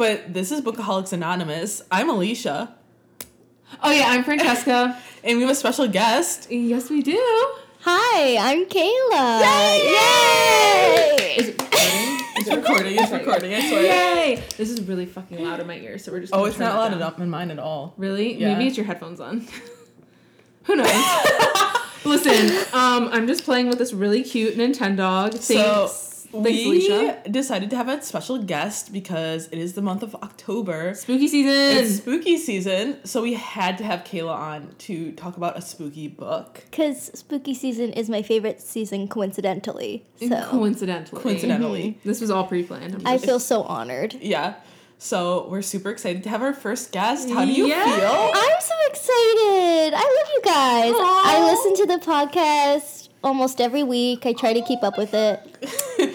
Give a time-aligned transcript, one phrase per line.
[0.00, 1.82] but this is Bookaholics Anonymous.
[1.90, 2.74] I'm Alicia,
[3.82, 4.98] Oh yeah, I'm Francesca.
[5.24, 6.50] and we have a special guest.
[6.50, 7.18] yes, we do.
[7.80, 9.40] Hi, I'm Kayla.
[9.92, 11.36] Yay!
[11.36, 12.16] Is it recording?
[12.38, 12.98] It's recording.
[12.98, 13.52] It's recording.
[13.54, 13.82] I swear.
[13.82, 14.42] Yay!
[14.56, 16.32] This is really fucking loud in my ears, so we're just.
[16.32, 16.96] Oh, gonna it's turn not that loud down.
[16.96, 17.92] enough in mine at all.
[17.98, 18.38] Really?
[18.38, 18.54] Yeah.
[18.54, 19.46] Maybe it's your headphones on.
[20.64, 20.88] Who knows?
[22.06, 25.30] Listen, um, I'm just playing with this really cute Nintendo.
[25.30, 25.44] Thanks.
[25.44, 27.22] So Thanks, we Alicia.
[27.30, 30.94] decided to have a special guest because it is the month of October.
[30.94, 31.52] Spooky season.
[31.84, 36.08] It's spooky season, so we had to have Kayla on to talk about a spooky
[36.08, 36.62] book.
[36.70, 40.04] Because spooky season is my favorite season, coincidentally.
[40.20, 41.22] So Coincidentally.
[41.22, 41.98] Coincidentally.
[42.04, 42.94] This was all pre-planned.
[42.96, 44.14] I'm I just- feel so honored.
[44.20, 44.54] Yeah.
[44.98, 47.30] So we're super excited to have our first guest.
[47.30, 47.84] How do you Yeah.
[47.84, 48.30] feel?
[48.34, 49.94] I'm so excited.
[49.96, 50.92] I love you guys.
[50.94, 51.22] Aw.
[51.24, 54.26] I listen to the podcast almost every week.
[54.26, 55.40] I try to keep up with it.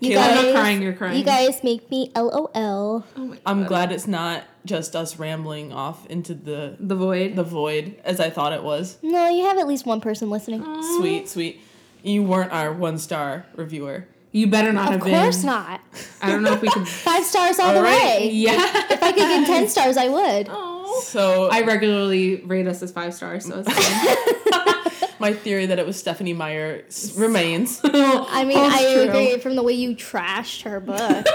[0.00, 1.18] You Kayla, guys, I'm not crying, you're crying.
[1.18, 2.50] You guys make me LOL.
[2.54, 7.36] Oh, oh my I'm glad it's not just us rambling off into the The void.
[7.36, 8.96] the void as I thought it was.
[9.02, 10.62] No, you have at least one person listening.
[10.98, 11.60] Sweet, sweet.
[12.02, 14.06] You weren't our one star reviewer.
[14.32, 15.14] you better not Of have been.
[15.14, 15.80] Of course not.
[16.22, 16.88] I don't know if we could.
[16.88, 18.20] Five stars all, the right.
[18.20, 18.30] way.
[18.30, 18.56] yeah.
[18.90, 20.46] If I could get 10 stars, I would.
[20.48, 21.02] Oh.
[21.04, 24.34] So I regularly rate us as five stars, so it's fine.
[25.20, 27.80] My theory that it was Stephenie Meyer s- remains.
[27.84, 29.02] I mean, Holds I true.
[29.02, 30.98] agree from the way you trashed her book.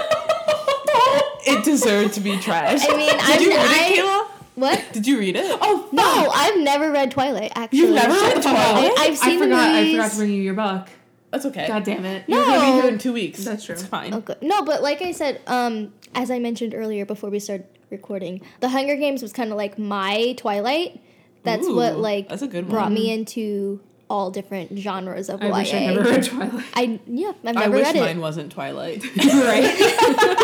[1.46, 2.84] it deserved to be trashed.
[2.88, 4.26] I mean, did I'm- you read I- it, Kayla?
[4.56, 4.84] what?
[4.92, 5.58] Did you read it?
[5.60, 6.02] Oh No,
[6.34, 7.78] I've never read Twilight, actually.
[7.78, 8.70] You've never read the fuck up.
[8.72, 8.92] Twilight?
[8.98, 9.74] I- I've seen I the forgot.
[9.74, 10.88] I forgot to bring you your book.
[11.30, 11.66] That's okay.
[11.68, 12.28] God damn it.
[12.28, 12.36] No.
[12.38, 13.44] You're gonna be here in two weeks.
[13.44, 13.74] That's true.
[13.74, 14.14] It's fine.
[14.14, 14.34] Okay.
[14.42, 18.68] No, but like I said, um, as I mentioned earlier before we started recording, The
[18.70, 21.00] Hunger Games was kind of like my Twilight.
[21.46, 22.94] That's what like that's a good brought one.
[22.94, 25.56] me into all different genres of I YA.
[25.56, 26.64] wish I never read Twilight.
[26.74, 28.20] I yeah, I've I never wish read mine it.
[28.20, 29.02] wasn't Twilight.
[29.16, 30.42] right?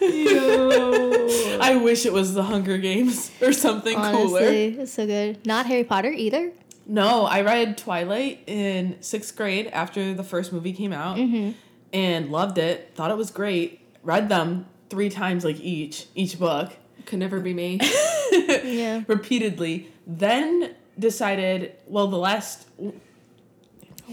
[1.58, 4.42] I wish it was the Hunger Games or something cooler.
[4.42, 5.44] It's so good.
[5.46, 6.52] Not Harry Potter either.
[6.86, 11.52] No, I read Twilight in sixth grade after the first movie came out Mm-hmm.
[11.92, 12.92] and loved it.
[12.94, 13.80] Thought it was great.
[14.04, 16.72] Read them three times, like each each book,
[17.06, 17.80] Could never be me.
[18.32, 19.02] Yeah.
[19.08, 19.88] repeatedly.
[20.06, 22.92] Then decided, well, the last Oh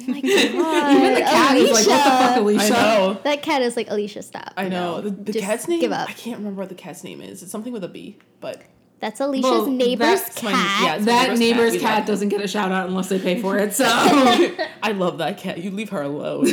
[0.07, 0.23] my god.
[0.95, 2.63] Even the cat is like, what the fuck, Alicia?
[2.65, 4.23] I know, That cat is like Alicia.
[4.23, 4.53] Stop.
[4.57, 5.81] I know No, the, the just cat's name.
[5.81, 6.09] Give up.
[6.09, 7.43] I can't remember what the cat's name is.
[7.43, 8.63] It's something with a B, but
[8.99, 10.81] That's Alicia's Well, neighbor's that's my- cat.
[10.83, 13.57] yeah, That neighbor's neighbor's cat, cat doesn't get a shout out unless they pay for
[13.59, 13.73] it.
[13.73, 15.59] So I love that cat.
[15.59, 16.47] You leave her alone.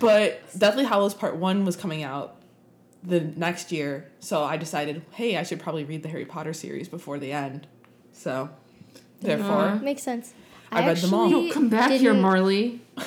[0.00, 2.36] but Deathly Hallows Part One was coming out
[3.06, 6.88] the next year, so I decided, hey, I should probably read the Harry Potter series
[6.88, 7.66] before the end.
[8.12, 8.48] So,
[9.20, 10.32] therefore, Makes sense.
[10.72, 11.26] I read them all.
[11.26, 12.80] actually Yo, come back here, didn't- Marley.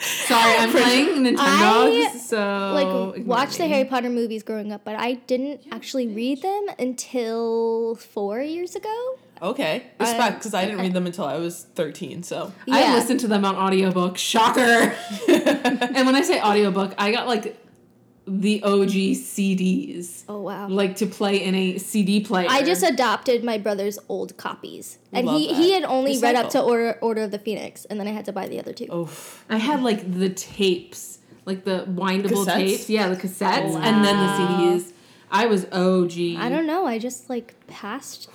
[0.00, 1.38] Sorry, I'm playing Nintendo.
[1.38, 3.66] I, so like ignore watch the.
[3.66, 9.18] Harry Potter movies growing up, but I didn't actually read them until four years ago.
[9.40, 12.22] okay, respect because um, I didn't read them until I was thirteen.
[12.22, 14.18] So, I listened to them on audiobook.
[14.18, 14.60] Shocker.
[15.28, 17.56] and when I say audiobook, I got like
[18.28, 20.24] the OG CDs.
[20.28, 20.68] Oh wow!
[20.68, 22.46] Like to play in a CD player.
[22.50, 25.56] I just adopted my brother's old copies, and Love he that.
[25.56, 28.24] he had only read up to Order Order of the Phoenix, and then I had
[28.26, 28.86] to buy the other two.
[28.92, 29.44] oof.
[29.48, 32.54] I had like the tapes, like the windable Cassettes?
[32.56, 32.90] tapes.
[32.90, 34.32] Yeah, the cassettes, Oh, and then the.
[34.80, 34.92] CDs.
[35.30, 36.40] I was OG.
[36.42, 36.86] I don't know.
[36.86, 38.28] I just like passed.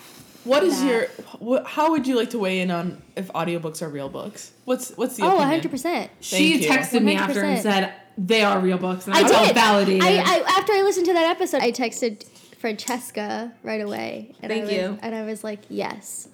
[0.44, 0.88] What is That.
[0.92, 1.08] your?
[1.40, 4.52] What, how would you like to weigh in on if audiobooks are real books?
[4.66, 5.48] What's what's the Oh, opinion?
[5.50, 6.12] 100 percent.
[6.20, 6.70] She Thank you.
[7.00, 7.62] texted me after and 100%.
[7.64, 9.56] said they are real books, and I, I felt did.
[9.56, 10.04] validated.
[10.04, 12.26] I, I after I listened to that episode, I texted
[12.60, 14.34] Francesca right away.
[14.42, 15.00] And Thank I was, you.
[15.02, 16.30] And I was like, yes,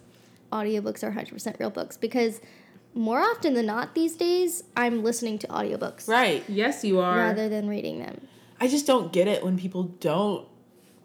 [0.51, 2.40] audiobooks are 100% real books because
[2.94, 6.44] more often than not these days, I'm listening to audiobooks Right.
[6.47, 7.17] yes, you are.
[7.17, 8.28] rather than reading them.
[8.61, 10.46] I just don't get it when people don't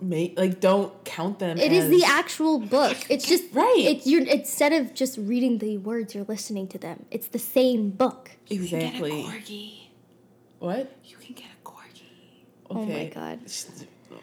[0.00, 1.56] make like don't count them.
[1.56, 2.96] It is the actual book.
[3.08, 3.74] It's just Right.
[3.78, 7.06] It's you're instead of just reading the words, you're listening to them.
[7.10, 8.32] It's the same book.
[8.50, 9.26] exactly.
[10.64, 10.76] Corgi.
[10.78, 10.96] What?
[11.04, 12.02] You can get a corgi.
[12.70, 13.12] Oh my Okay.
[13.14, 13.40] god!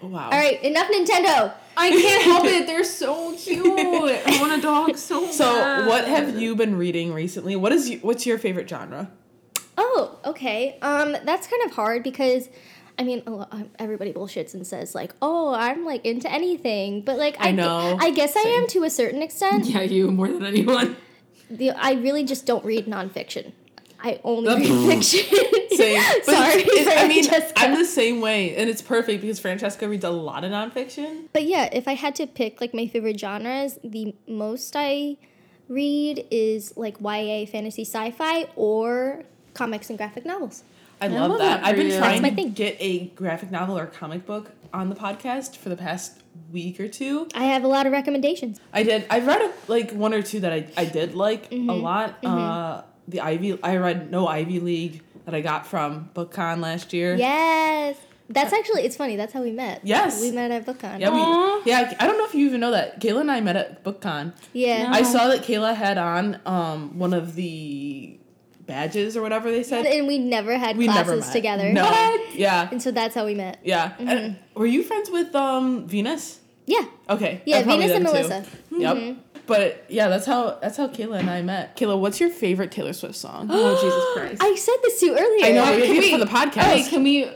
[0.02, 0.26] Wow.
[0.26, 1.54] All right, enough Nintendo.
[1.78, 2.66] I can't help it.
[2.66, 3.66] They're so cute.
[3.66, 5.88] I want a dog so So, bad.
[5.88, 7.56] what have you been reading recently?
[7.56, 9.12] What is you, what's your favorite genre?
[9.78, 10.78] Oh, okay.
[10.82, 12.50] Um, that's kind of hard because,
[12.98, 17.02] I mean, a lo- um, everybody bullshits and says like, "Oh, I'm like into anything,"
[17.02, 17.98] but like, I gu- know.
[18.00, 19.66] I guess I am to a certain extent.
[19.66, 20.98] Yeah, you more than anyone.
[21.50, 23.52] The, I really just don't read nonfiction.
[24.04, 25.38] I only read fiction.
[25.78, 26.04] Same.
[26.26, 27.54] But Sorry, it's- it's- I mean, Francesca.
[27.60, 31.28] I'm the same way, and it's perfect because Francesca reads a lot of nonfiction.
[31.34, 35.18] But yeah, if I had to pick like my favorite genres, the most I
[35.70, 40.64] read is like YA, fantasy, sci-fi, or comics and graphic novels.
[41.00, 41.62] I, I love, love that.
[41.62, 41.98] that I've been you.
[41.98, 42.52] trying That's to my thing.
[42.54, 46.22] get a graphic novel or comic book on the podcast for the past
[46.52, 47.28] week or two.
[47.34, 48.60] I have a lot of recommendations.
[48.74, 49.06] I did.
[49.10, 51.70] I've read a, like one or two that I, I did like Mm-hmm.
[51.70, 52.24] a lot.
[52.24, 53.62] Uh, the Ivy.
[53.64, 57.16] I read No Ivy League that I got from BookCon last year.
[57.16, 57.98] Yes.
[58.30, 59.18] That's actually it's funny.
[59.18, 59.82] That's how we met.
[59.84, 60.22] Yes.
[60.22, 61.00] We met at BookCon.
[61.00, 61.62] Yeah, Aw.
[61.64, 61.94] we, yeah.
[62.00, 63.02] I don't know if you even know that.
[63.02, 64.34] Kayla and I met at BookCon.
[64.54, 64.84] Yeah.
[64.84, 64.98] No.
[64.98, 68.18] I saw that Kayla had on um one of the
[68.66, 69.86] badges or whatever they said.
[69.86, 71.34] And we never had we classes met.
[71.34, 71.74] together.
[71.74, 71.84] No.
[71.84, 72.36] What?
[72.36, 72.70] Yeah.
[72.72, 73.60] And so that's how we met.
[73.64, 73.94] Yeah.
[74.00, 76.40] And were you friends with um Venus?
[76.68, 76.86] Yeah.
[77.10, 77.42] Okay.
[77.46, 78.30] Yeah, Venus and am too.
[78.30, 78.46] Melissa.
[78.72, 79.18] Yep.
[79.48, 81.76] But yeah, that's how that's how Kayla and I met.
[81.76, 83.48] Kayla, what's your favorite Taylor Swift song?
[83.52, 84.06] Oh Jesus
[84.38, 84.42] Christ!
[84.44, 85.46] I said this to you earlier.
[85.46, 85.64] I know.
[85.66, 86.58] Can it's we- for the podcast.
[86.72, 87.30] Okay, can we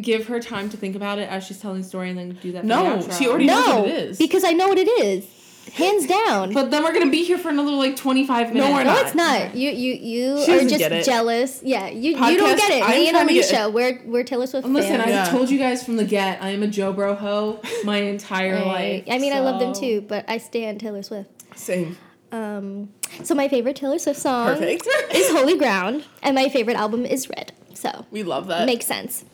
[0.00, 2.52] give her time to think about it as she's telling the story and then do
[2.52, 2.60] that?
[2.62, 4.18] for No, the she already knows what it is.
[4.18, 5.26] because I know what it is.
[5.74, 6.54] Hands down.
[6.54, 8.66] But then we're gonna be here for another like twenty five minutes.
[8.70, 9.04] No, we're no, not.
[9.06, 9.54] it's not.
[9.54, 11.60] You you you She are just jealous.
[11.62, 12.82] Yeah, you you don't get it.
[12.82, 15.06] I'm Me and trying get- Alicia, we're we're Taylor Swift Listen, fans.
[15.06, 15.24] I Yeah.
[15.28, 18.66] told you guys from the get, I am a Joe Bro ho my entire Right.
[18.66, 19.04] life.
[19.10, 21.30] I mean, I love them too, but I stand Taylor Swift.
[21.58, 21.96] Same.
[22.30, 22.90] Um,
[23.24, 24.86] so my favorite Taylor Swift song Perfect.
[25.14, 28.66] is "Holy Ground," and my favorite album is "Red." So we love that.
[28.66, 29.24] makes sense.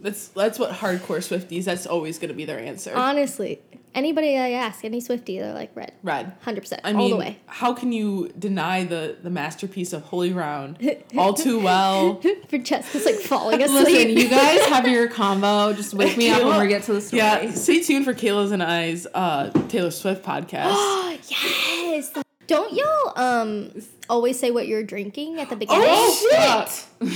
[0.00, 1.64] that's that's what hardcore Swifties.
[1.64, 2.92] That's always going to be their answer.
[2.94, 3.60] Honestly,
[3.94, 6.32] anybody I ask, any Swifty, they're like "Red," Red.
[6.42, 7.38] hundred percent, I all mean, the way.
[7.46, 10.78] how can you deny the the masterpiece of Holy Ground?
[11.16, 12.20] All too well.
[12.48, 13.86] Francesca's like falling asleep.
[13.86, 15.72] Listen, you guys have your combo.
[15.72, 17.18] Just wake me up when we get to the story.
[17.22, 20.66] Yeah, stay tuned for Kayla's and I's uh, Taylor Swift podcast.
[20.68, 22.12] Oh, yes.
[22.46, 23.70] Don't y'all um
[24.10, 25.86] always say what you're drinking at the beginning?
[25.88, 26.68] Oh
[27.00, 27.12] shit!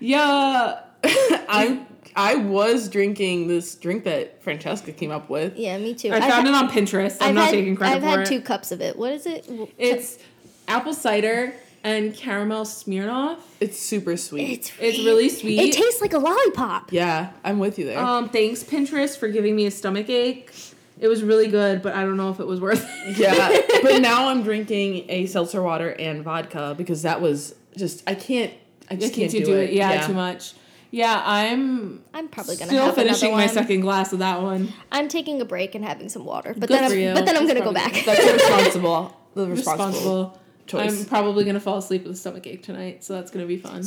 [0.00, 0.80] yeah.
[1.04, 1.86] I
[2.16, 5.56] I was drinking this drink that Francesca came up with.
[5.56, 6.10] Yeah, me too.
[6.12, 7.16] I I've found had- it on Pinterest.
[7.20, 8.96] I'm I've not had, taking credit I've for had two cups of it.
[8.98, 9.46] What is it?
[9.78, 10.18] It's
[10.66, 11.52] apple cider
[11.84, 13.38] and caramel Smirnoff.
[13.60, 14.50] It's super sweet.
[14.50, 15.60] It's It's really sweet.
[15.60, 16.92] It tastes like a lollipop.
[16.92, 17.98] yeah, I'm with you there.
[17.98, 20.52] Um, thanks Pinterest for giving me a stomach ache.
[20.98, 23.18] It was really good, but I don't know if it was worth it.
[23.18, 28.14] yeah, but now I'm drinking a seltzer water and vodka because that was just I
[28.14, 28.52] can't
[28.90, 29.70] I It just can't can't do, do it.
[29.70, 29.72] it.
[29.74, 30.54] Yeah, too much.
[30.96, 34.72] Yeah, I'm I'm probably gonna still have finishing another my second glass of that one.
[34.90, 37.12] I'm taking a break and having some water, but Good then I'm, you.
[37.12, 37.92] but then I'm gonna go back.
[38.06, 40.40] That's responsible the responsible, Responsible.
[40.66, 41.00] choice.
[41.02, 43.86] I'm probably gonna fall asleep with a stomach ache tonight, so that's gonna be fun.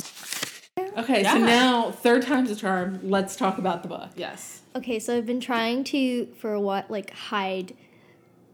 [0.96, 3.00] Okay, so now third time's a charm.
[3.02, 4.10] Let's talk about the book.
[4.14, 4.60] yes.
[4.76, 7.74] Okay, so I've been trying to for what like hide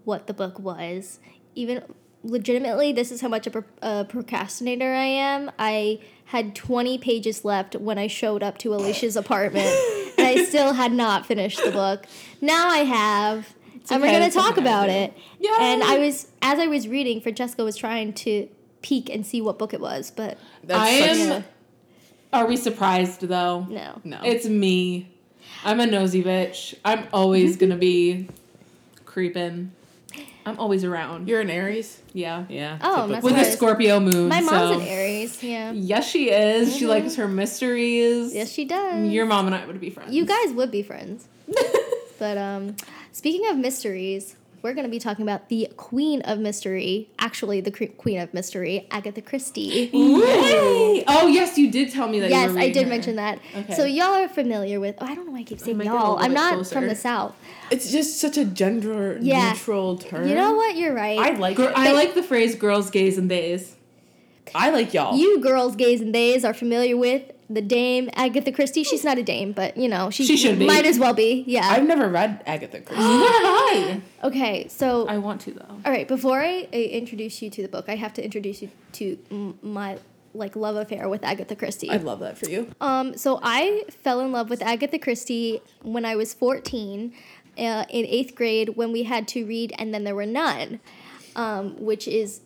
[0.04, 1.20] what the book was.
[1.54, 1.82] Even
[2.24, 5.50] legitimately, this is how much a, a procrastinator I am.
[5.58, 9.66] I had 20 pages left when I showed up to Alicia's apartment,
[10.18, 12.06] and I still had not finished the book.
[12.40, 13.54] Now I have.
[13.90, 15.14] and we're gonna talk about it.
[15.38, 15.48] Yay!
[15.58, 18.48] And I was as I was reading, Francesca was trying to
[18.82, 21.44] peek and see what book it was, but That's I such- am.
[22.32, 23.60] Are we surprised though?
[23.70, 24.00] no.
[24.04, 24.20] no.
[24.24, 25.08] It's me.
[25.64, 26.74] I'm a nosy bitch.
[26.84, 27.68] I'm always mm-hmm.
[27.68, 28.28] gonna be
[29.04, 29.72] creeping.
[30.46, 31.28] I'm always around.
[31.28, 32.00] You're an Aries?
[32.12, 32.44] Yeah.
[32.48, 32.78] Yeah.
[32.80, 33.44] Oh, that's With a.
[33.44, 34.28] Scorpio moon.
[34.28, 34.80] My mom's so.
[34.80, 35.42] an Aries.
[35.42, 35.72] Yeah.
[35.72, 36.74] Yes, she is.
[36.76, 36.88] She Mhm.
[36.88, 38.32] likes her mysteries.
[38.32, 39.08] Yes, she does.
[39.08, 40.14] Your mom and I would be friends.
[40.14, 41.26] You guys would be friends.
[42.18, 42.76] but um,
[43.12, 47.08] speaking of mysteries, we're going to be talking about the Queen of Mystery.
[47.20, 49.88] Actually, the cre- Queen of Mystery, Agatha Christie.
[49.92, 51.04] Yay!
[51.06, 52.30] Oh yes, you did tell me that.
[52.30, 52.88] you yes, were I did her.
[52.90, 53.38] mention that.
[53.54, 53.74] Okay.
[53.74, 54.96] So y'all are familiar with.
[55.00, 56.18] Oh, I don't know why I keep saying might get y'all.
[56.18, 56.74] I'm not closer.
[56.74, 57.36] from the south.
[57.70, 59.50] It's just such a gender Yeah.
[59.52, 60.26] neutral term.
[60.28, 60.76] You know what?
[60.76, 61.18] You're right.
[61.18, 61.72] I like Gir- it.
[61.76, 63.76] I like the phrase "girls, gays, and theys."
[64.54, 65.16] I like y'all.
[65.16, 68.82] you girls, gays, and theys are familiar with the Dame Agatha Christie.
[68.84, 70.66] She's not a dame, but you know she, She should be.
[70.66, 71.44] Might as well be.
[71.46, 71.68] Yeah.
[71.68, 72.96] I've never read Agatha Christie.
[73.02, 74.00] I.
[74.24, 75.80] okay, so I want to though.
[75.84, 78.70] All right, before I, I introduce you to the book, I have to introduce you
[78.92, 79.98] to m- my
[80.34, 81.88] like love affair with Agatha Christie.
[81.90, 82.70] I'd love that for you.
[82.80, 87.12] Um, so I fell in love with Agatha Christie when I was 14
[87.56, 90.78] uh, in eighth grade when we had to read And Then There Were None,
[91.36, 92.42] um, which is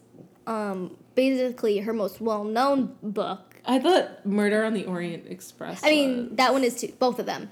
[0.47, 3.50] um, basically her most well known book.
[3.71, 5.85] I thought Murder on the Orient Express.
[5.85, 7.49] I mean, that one is too, both of them.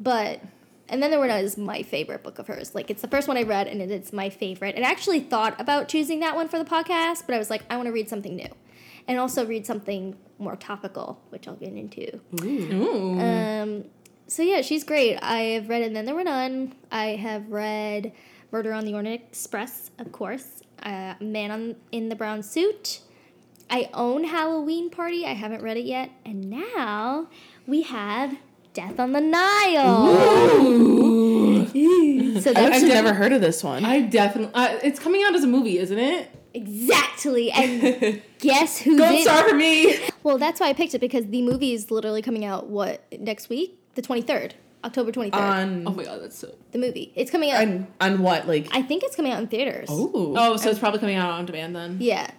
[0.00, 0.40] But
[0.88, 2.74] And Then There Were None is my favorite book of hers.
[2.74, 4.74] Like, it's the first one I read and it's my favorite.
[4.74, 7.62] And I actually thought about choosing that one for the podcast, but I was like,
[7.70, 8.48] I want to read something new.
[9.06, 12.20] And also read something more topical, which I'll get into.
[12.42, 13.20] Ooh.
[13.20, 13.84] Um,
[14.26, 15.18] so yeah, she's great.
[15.22, 16.74] I have read And Then There Were None.
[16.90, 18.12] I have read
[18.50, 20.62] Murder on the Orient Express, of course.
[20.82, 23.00] Uh, Man on in the Brown Suit.
[23.70, 25.24] I own Halloween Party.
[25.26, 26.10] I haven't read it yet.
[26.24, 27.28] And now
[27.66, 28.36] we have
[28.72, 30.14] Death on the Nile.
[32.40, 33.84] So I've, that's I've never heard of this one.
[33.84, 34.54] I definitely.
[34.54, 36.30] Uh, it's coming out as a movie, isn't it?
[36.52, 37.50] Exactly.
[37.50, 39.22] And guess who Gold did?
[39.22, 39.98] star for me.
[40.22, 43.48] Well, that's why I picked it because the movie is literally coming out what next
[43.48, 44.54] week, the twenty third,
[44.84, 45.40] October twenty third.
[45.40, 46.54] On Oh my god, that's so.
[46.72, 47.12] the movie.
[47.16, 47.62] It's coming out.
[47.62, 48.68] on on what like?
[48.72, 49.88] I think it's coming out in theaters.
[49.90, 51.96] oh Oh, so it's probably coming out on demand then.
[52.00, 52.30] Yeah.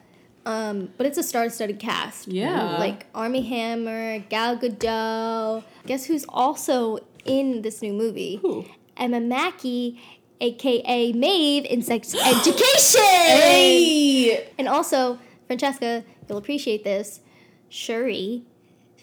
[0.45, 2.27] Um, but it's a star-studded cast.
[2.27, 2.77] Yeah.
[2.77, 5.63] Like Armie Hammer, Gal Gadot.
[5.87, 8.37] Guess who's also in this new movie?
[8.41, 8.65] Who?
[8.95, 9.99] Emma Mackey,
[10.39, 13.01] aka Maeve in Sex Education.
[13.01, 14.47] Hey.
[14.57, 17.21] And also, Francesca, you'll appreciate this.
[17.69, 18.43] Shuri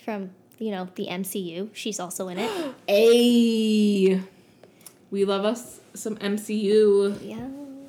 [0.04, 1.70] from you know the MCU.
[1.72, 2.75] She's also in it.
[2.87, 4.20] Hey.
[5.11, 7.49] We love us some MCU Yeah.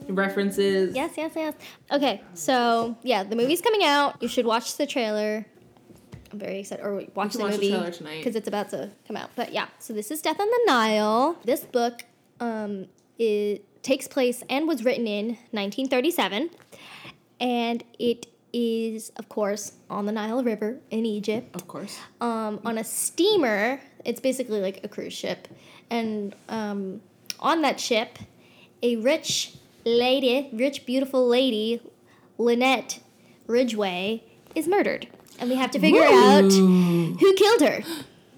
[0.09, 0.95] References.
[0.95, 1.53] Yes, yes, yes.
[1.91, 4.21] Okay, so yeah, the movie's coming out.
[4.21, 5.45] You should watch the trailer.
[6.31, 6.83] I'm very excited.
[6.83, 9.29] Or watch the watch movie because it's about to come out.
[9.35, 11.37] But yeah, so this is Death on the Nile.
[11.45, 12.03] This book,
[12.39, 12.87] um,
[13.19, 16.49] it takes place and was written in 1937,
[17.39, 21.97] and it is, of course, on the Nile River in Egypt Of course.
[22.21, 23.81] um, on a steamer.
[24.05, 25.47] It's basically like a cruise ship.
[25.89, 27.01] And um,
[27.39, 28.19] on that ship,
[28.81, 31.81] a rich lady, rich, beautiful lady,
[32.37, 32.99] Lynette
[33.47, 34.23] Ridgeway,
[34.55, 35.07] is murdered.
[35.39, 37.81] And we have to figure out who killed her.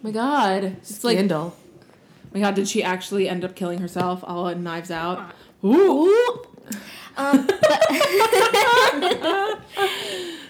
[0.02, 0.64] my god.
[0.82, 5.34] It's like, my god, did she actually end up killing herself all in Knives Out?
[5.64, 6.44] Ooh.
[7.18, 7.48] Um,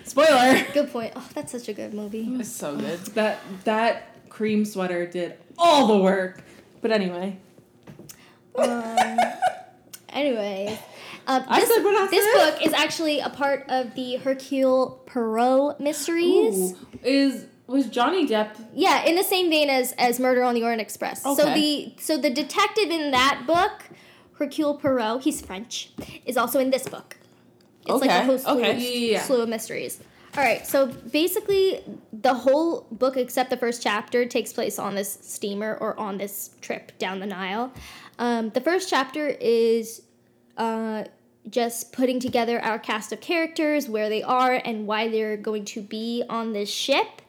[0.03, 0.63] Spoiler.
[0.73, 1.13] good point.
[1.15, 2.27] Oh, that's such a good movie.
[2.39, 2.99] It's so good.
[3.15, 6.41] That that cream sweater did all the work.
[6.81, 7.37] But anyway.
[8.55, 9.17] Um,
[10.15, 10.79] anyway,
[11.27, 11.69] um, this,
[12.09, 16.73] this book is actually a part of the Hercule Poirot mysteries.
[16.73, 16.77] Ooh.
[17.03, 20.81] Is was Johnny Depp Yeah, in the same vein as as Murder on the Orient
[20.81, 21.23] Express.
[21.23, 23.83] So the so the detective in that book,
[24.33, 25.91] Hercule Poirot, he's French,
[26.25, 27.17] is also in this book.
[27.87, 28.71] It's like a whole slew, okay.
[28.71, 29.21] of, Yeah.
[29.21, 29.99] slew of mysteries.
[30.37, 31.81] All right, so basically,
[32.11, 36.49] the whole book, except the first chapter, takes place on this steamer or on this
[36.59, 37.71] trip down the Nile.
[38.17, 40.01] Um, the first chapter is
[40.57, 41.05] uh,
[41.49, 45.81] just putting together our cast of characters, where they are, and why they're going to
[45.81, 47.21] be on this ship.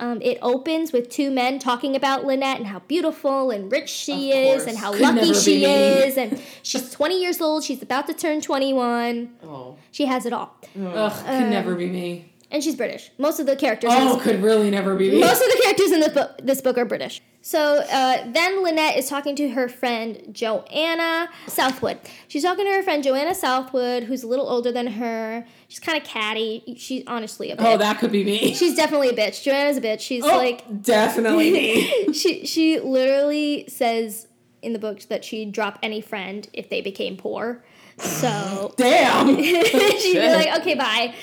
[0.00, 4.30] Um, it opens with two men talking about Lynette and how beautiful and rich she
[4.30, 7.64] is, and how Could lucky she is, and she's 20 years old.
[7.64, 9.34] She's about to turn 21.
[9.42, 9.76] Oh.
[9.90, 12.32] She has it all, Ugh, could never be me.
[12.50, 13.10] And she's British.
[13.18, 13.90] Most of the characters.
[13.92, 15.20] Oh, could really never be me.
[15.20, 17.20] most of the characters in this book, this book are British.
[17.40, 21.98] So uh, then Lynette is talking to her friend Joanna Southwood.
[22.26, 25.46] She's talking to her friend Joanna Southwood, who's a little older than her.
[25.68, 26.74] She's kind of catty.
[26.76, 27.64] She's honestly a bitch.
[27.64, 28.54] Oh, that could be me.
[28.58, 29.42] She's definitely a bitch.
[29.42, 30.00] Joanna's a bitch.
[30.00, 32.12] She's Oh, like definitely me.
[32.12, 34.26] she she literally says
[34.60, 37.64] in the book that she'd drop any friend if they became poor.
[37.98, 39.36] So Damn.
[39.42, 41.14] she'd be like, okay, bye.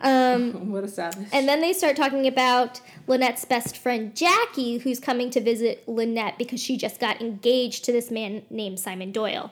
[0.00, 1.28] Um, What a savage.
[1.32, 6.38] and then they start talking about Lynette's best friend Jackie, who's coming to visit Lynette
[6.38, 9.50] because she just got engaged to this man named Simon Doyle.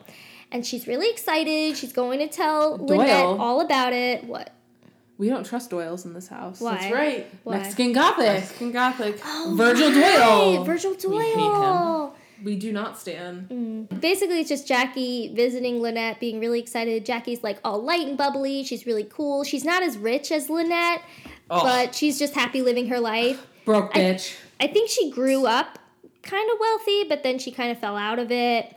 [0.51, 1.77] And she's really excited.
[1.77, 4.25] She's going to tell Lynette all about it.
[4.25, 4.53] What?
[5.17, 6.59] we don't trust Doyles in this house.
[6.59, 6.73] Why?
[6.77, 7.31] That's right.
[7.43, 7.57] Why?
[7.59, 8.25] Mexican Gothic.
[8.25, 9.19] Mexican Gothic.
[9.49, 10.63] Virgil Right, Doyle.
[10.63, 12.15] Virgil Doyle.
[12.43, 12.55] We hate him.
[12.55, 13.89] We do not stand.
[14.01, 17.05] Basically, it's just Jackie visiting Lynette, being really excited.
[17.05, 18.63] Jackie's like all light and bubbly.
[18.63, 19.43] She's really cool.
[19.43, 21.01] She's not as rich as Lynette,
[21.49, 21.63] Oh.
[21.63, 23.45] but she's just happy living her life.
[23.65, 24.35] Broke bitch.
[24.59, 25.77] I think she grew up
[26.23, 28.75] kind of wealthy, but then she kind of fell out of it.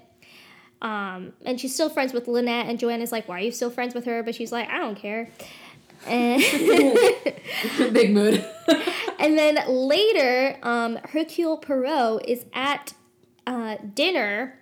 [0.83, 3.95] Um, and she's still friends with Lynette, and Joanna's like, "Why are you still friends
[3.95, 5.31] with her?" But she's like, "I don't care."
[6.07, 6.43] And,
[7.95, 8.45] Big mood.
[9.19, 12.93] and then later, um, Hercule Poirot is at
[13.47, 14.59] uh, dinner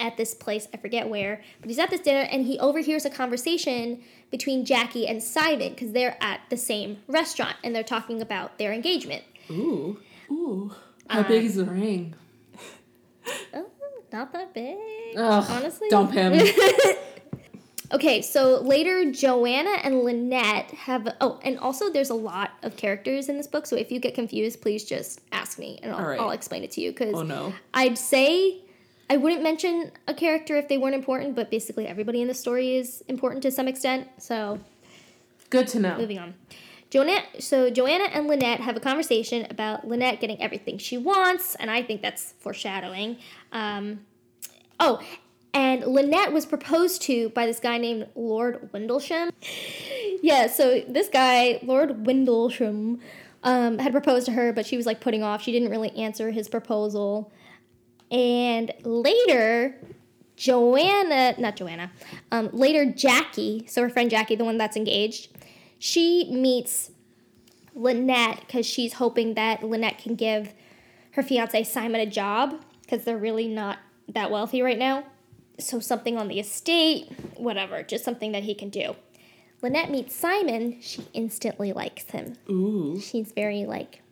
[0.00, 0.68] at this place.
[0.72, 5.06] I forget where, but he's at this dinner, and he overhears a conversation between Jackie
[5.06, 9.24] and Simon because they're at the same restaurant, and they're talking about their engagement.
[9.50, 10.00] Ooh.
[10.30, 10.72] Ooh.
[11.08, 12.14] How big is the ring?
[13.54, 13.66] Oh,
[14.12, 14.76] not that big.
[15.16, 16.32] Ugh, Honestly, dump him.
[17.90, 23.28] Okay, so later Joanna and Lynette have oh, and also there's a lot of characters
[23.28, 23.66] in this book.
[23.66, 26.20] So if you get confused, please just ask me and I'll, right.
[26.20, 26.90] I'll explain it to you.
[26.90, 27.54] Because Oh no.
[27.72, 28.60] I'd say
[29.08, 32.76] I wouldn't mention a character if they weren't important, but basically everybody in the story
[32.76, 34.08] is important to some extent.
[34.18, 34.60] So
[35.48, 35.96] Good to know.
[35.96, 36.34] moving on.
[36.90, 41.70] Joanna, so Joanna and Lynette have a conversation about Lynette getting everything she wants, and
[41.70, 43.18] I think that's foreshadowing.
[43.52, 44.06] Um,
[44.80, 45.02] oh,
[45.58, 49.32] and Lynette was proposed to by this guy named Lord Windlesham.
[50.22, 53.00] yeah, so this guy, Lord Windlesham,
[53.42, 55.42] um, had proposed to her, but she was like putting off.
[55.42, 57.32] She didn't really answer his proposal.
[58.08, 59.74] And later,
[60.36, 61.90] Joanna, not Joanna,
[62.30, 65.36] um, later Jackie, so her friend Jackie, the one that's engaged,
[65.80, 66.92] she meets
[67.74, 70.54] Lynette because she's hoping that Lynette can give
[71.12, 75.02] her fiance Simon a job because they're really not that wealthy right now.
[75.58, 78.94] So something on the estate, whatever, just something that he can do.
[79.60, 82.36] Lynette meets Simon, she instantly likes him.
[82.48, 83.00] Ooh.
[83.00, 84.02] She's very like,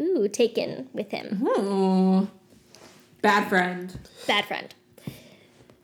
[0.00, 1.42] ooh, taken with him.
[1.44, 2.28] Ooh.
[3.22, 3.98] Bad friend.
[4.26, 4.72] Bad friend.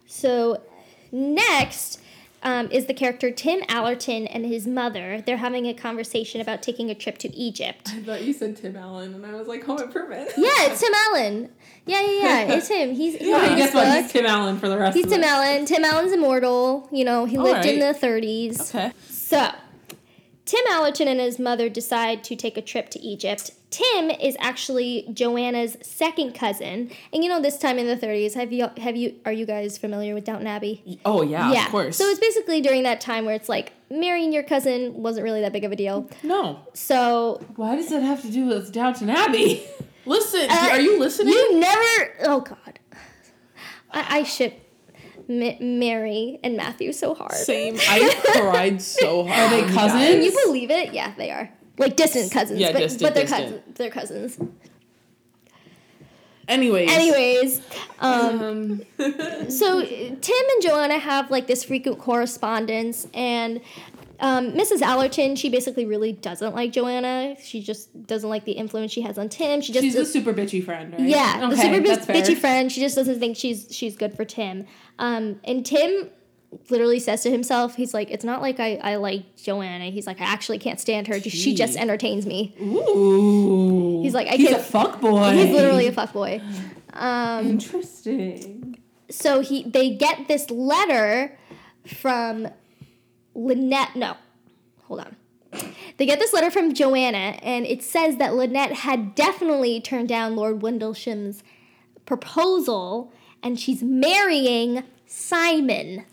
[0.06, 0.62] So
[1.10, 2.00] next
[2.42, 5.22] um, is the character Tim Allerton and his mother.
[5.24, 7.90] They're having a conversation about taking a trip to Egypt.
[7.92, 10.30] I thought you said Tim Allen, and I was like, home improvement.
[10.36, 11.50] Yeah, it's Tim Allen.
[11.86, 12.52] Yeah, yeah, yeah.
[12.54, 12.94] It's him.
[12.94, 14.02] He's Okay, in guess what?
[14.02, 15.22] He's Tim Allen for the rest He's Tim.
[15.22, 15.66] Allen.
[15.66, 16.88] Tim Allen's immortal.
[16.90, 18.74] You know, he lived in the 30s.
[18.74, 18.92] Okay.
[19.08, 19.50] So,
[20.50, 23.52] Tim Allerton and his mother decide to take a trip to Egypt.
[23.70, 28.50] Tim is actually Joanna's second cousin, and you know this time in the 30s, have
[28.52, 30.98] you have you are you guys familiar with Downton Abbey?
[31.04, 31.96] Oh yeah, of course.
[31.96, 35.52] So it's basically during that time where it's like marrying your cousin wasn't really that
[35.52, 36.10] big of a deal.
[36.24, 36.58] no.
[36.74, 39.64] So Why does that have to do with Downton Abbey?
[40.04, 41.32] Listen, Uh, are you listening?
[41.32, 42.14] you never.
[42.24, 42.80] Oh God,
[43.92, 44.66] I, I ship
[45.30, 47.32] Ma- Mary and Matthew so hard.
[47.32, 47.76] Same.
[47.88, 48.20] I
[48.50, 49.38] cried so hard.
[49.52, 50.02] Are they cousins?
[50.02, 50.92] Can you believe it?
[50.92, 51.50] Yeah, they are.
[51.78, 53.46] Like distant cousins, Yeah, but, distant, but they're distant.
[53.64, 53.76] cousins.
[53.76, 54.38] They're cousins.
[56.48, 56.90] Anyways.
[56.90, 57.60] Anyways,
[58.00, 63.60] um, Um, so Tim and Joanna have like this frequent correspondence, and
[64.20, 64.82] um, Mrs.
[64.82, 67.36] Allerton, she basically really doesn't like Joanna.
[67.42, 69.60] She just doesn't like the influence she has on Tim.
[69.60, 71.00] She just she's a super bitchy friend, right?
[71.02, 72.36] yeah, the super bitchy fair.
[72.36, 72.70] friend.
[72.72, 74.66] She just doesn't think she's she's good for Tim.
[74.98, 76.10] Um, and Tim
[76.68, 80.20] literally says to himself, he's like, "It's not like I, I like Joanna." He's like,
[80.20, 81.20] "I actually can't stand her.
[81.20, 84.02] She just entertains me." Ooh.
[84.02, 85.30] He's like, I he's can't- a fuck boy.
[85.32, 86.42] He's literally a fuckboy.
[86.92, 88.78] Um, interesting.
[89.10, 91.38] so he they get this letter
[91.86, 92.48] from
[93.34, 93.96] Lynette.
[93.96, 94.16] No,
[94.84, 95.16] hold on.
[95.96, 100.36] They get this letter from Joanna, and it says that Lynette had definitely turned down
[100.36, 101.42] Lord Windlesham's
[102.06, 106.04] proposal, and she's marrying Simon.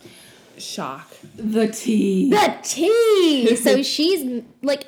[0.57, 1.15] Shock.
[1.35, 2.29] The tea.
[2.31, 3.55] The tea.
[3.63, 4.85] so she's like,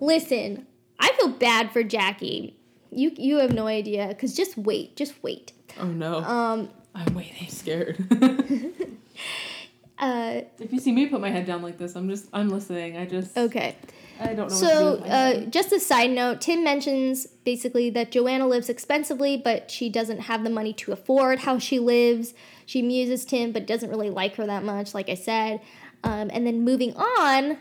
[0.00, 0.66] listen,
[0.98, 2.56] I feel bad for Jackie.
[2.90, 5.52] You you have no idea, cause just wait, just wait.
[5.78, 6.18] Oh no.
[6.18, 7.48] Um, I'm waiting.
[7.48, 7.98] scared.
[9.98, 12.96] uh, If you see me put my head down like this, I'm just I'm listening.
[12.96, 13.76] I just okay.
[14.18, 14.48] I don't know.
[14.48, 18.68] So, what to do uh, just a side note, Tim mentions basically that Joanna lives
[18.68, 22.34] expensively, but she doesn't have the money to afford how she lives.
[22.64, 25.60] She muses Tim, but doesn't really like her that much, like I said.
[26.02, 27.58] Um, and then moving on,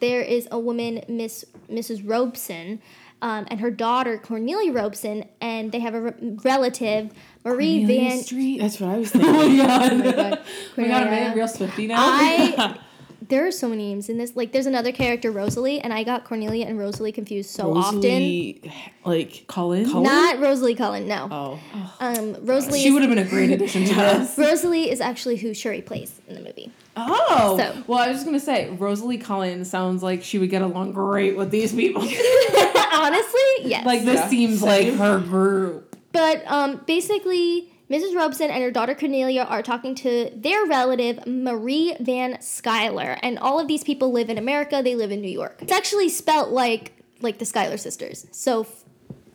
[0.00, 2.02] there is a woman, Miss Mrs.
[2.04, 2.80] Robson,
[3.22, 7.12] um, and her daughter Cornelia Robson, and they have a re- relative,
[7.46, 8.18] Marie Cornelia Van.
[8.22, 8.58] Street.
[8.60, 9.58] That's what I was Oh thinking.
[9.58, 9.98] my god.
[9.98, 10.40] my God.
[10.76, 11.10] we got a Cornelia.
[11.10, 11.96] minute real Swifty now.
[11.98, 12.78] I
[13.28, 14.36] there are so many names in this.
[14.36, 18.60] Like, there's another character, Rosalie, and I got Cornelia and Rosalie confused so often.
[19.04, 19.84] Like Colin.
[19.86, 20.02] Cullen?
[20.04, 21.28] Not Rosalie Cullen, no.
[21.30, 21.60] Oh.
[21.98, 22.80] Um, Rosalie.
[22.80, 24.36] She would have been a great addition to this.
[24.38, 26.70] Rosalie is actually who Shuri plays in the movie.
[26.96, 27.56] Oh.
[27.58, 30.92] So- Well, I was just gonna say Rosalie Collins sounds like she would get along
[30.92, 32.02] great with these people.
[32.02, 33.84] Honestly, yes.
[33.84, 34.28] like this Yeah.
[34.28, 35.85] seems like her group.
[36.16, 38.16] But um, basically, Mrs.
[38.16, 43.60] Robson and her daughter Cornelia are talking to their relative Marie Van Schuyler, and all
[43.60, 44.80] of these people live in America.
[44.82, 45.58] They live in New York.
[45.60, 48.26] It's actually spelt like like the Schuyler sisters.
[48.30, 48.84] So f-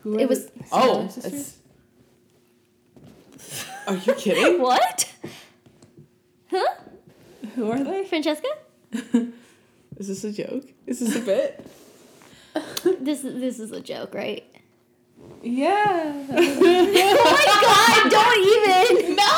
[0.02, 1.08] Who It was- the- Oh.
[1.08, 1.34] sisters?
[1.34, 1.58] it's-
[3.88, 4.62] Are you kidding?
[4.70, 5.12] what?
[6.50, 6.74] Huh?
[7.56, 8.06] Who are they?
[8.06, 8.48] Francesca?
[9.98, 10.65] Is this a joke?
[10.88, 11.65] Is this a bit?
[13.00, 14.44] This this is a joke, right?
[15.43, 16.13] Yeah.
[16.34, 19.15] Oh my god, don't even!
[19.15, 19.34] No!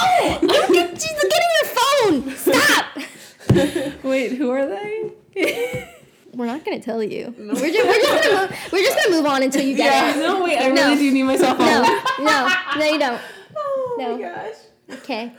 [0.98, 2.16] She's getting her phone!
[2.36, 4.04] Stop!
[4.04, 5.12] Wait, who are they?
[6.34, 7.34] We're not gonna tell you.
[7.38, 10.20] We're, just, we're, just gonna move, we're just gonna move on until you get it.
[10.20, 10.86] No, wait, I No.
[10.90, 12.26] really do need myself No, home.
[12.26, 13.22] no, no, you don't.
[13.56, 14.16] Oh No.
[14.18, 14.56] my gosh.
[15.00, 15.32] Okay.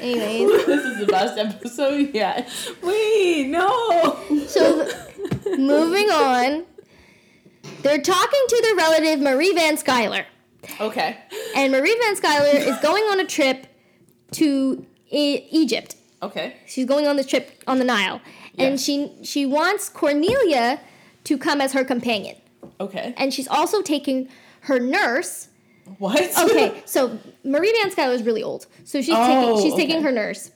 [0.00, 2.48] Anyways, This is the best episode yet.
[2.82, 4.18] Wait, no.
[4.48, 4.88] so
[5.56, 6.64] moving on.
[7.82, 10.26] They're talking to their relative Marie Van Schuyler.
[10.80, 11.16] Okay.
[11.56, 13.66] And Marie Van Schuyler is going on a trip
[14.32, 15.96] to e- Egypt.
[16.22, 16.56] Okay.
[16.66, 18.20] She's going on this trip on the Nile.
[18.58, 20.80] And she she wants Cornelia
[21.24, 22.36] to come as her companion.
[22.80, 23.14] Okay.
[23.16, 24.28] And she's also taking
[24.62, 25.48] her nurse.
[25.98, 26.20] What?
[26.36, 28.66] Okay, so Marie Van Schuyler is really old.
[28.84, 29.86] So she's Oh, taking she's okay.
[29.86, 30.50] taking her nurse.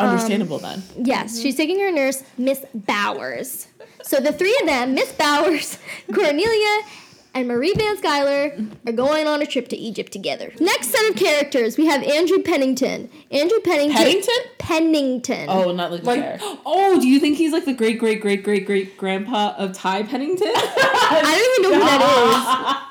[0.00, 0.82] Um, Understandable then.
[0.96, 1.42] Yes, mm-hmm.
[1.42, 3.68] she's taking her nurse, Miss Bowers.
[4.02, 5.78] So the three of them, Miss Bowers,
[6.12, 6.84] Cornelia,
[7.34, 10.52] and Marie Van Schuyler are going on a trip to Egypt together.
[10.58, 13.08] Next set of characters, we have Andrew Pennington.
[13.30, 13.96] Andrew Pennington.
[13.96, 14.34] Pennington?
[14.58, 15.46] Pennington.
[15.48, 16.38] Oh, not like, Like, there.
[16.66, 20.04] oh, do you think he's like the great great great great great grandpa of Ty
[20.04, 20.50] Pennington?
[20.54, 22.86] I don't even know who that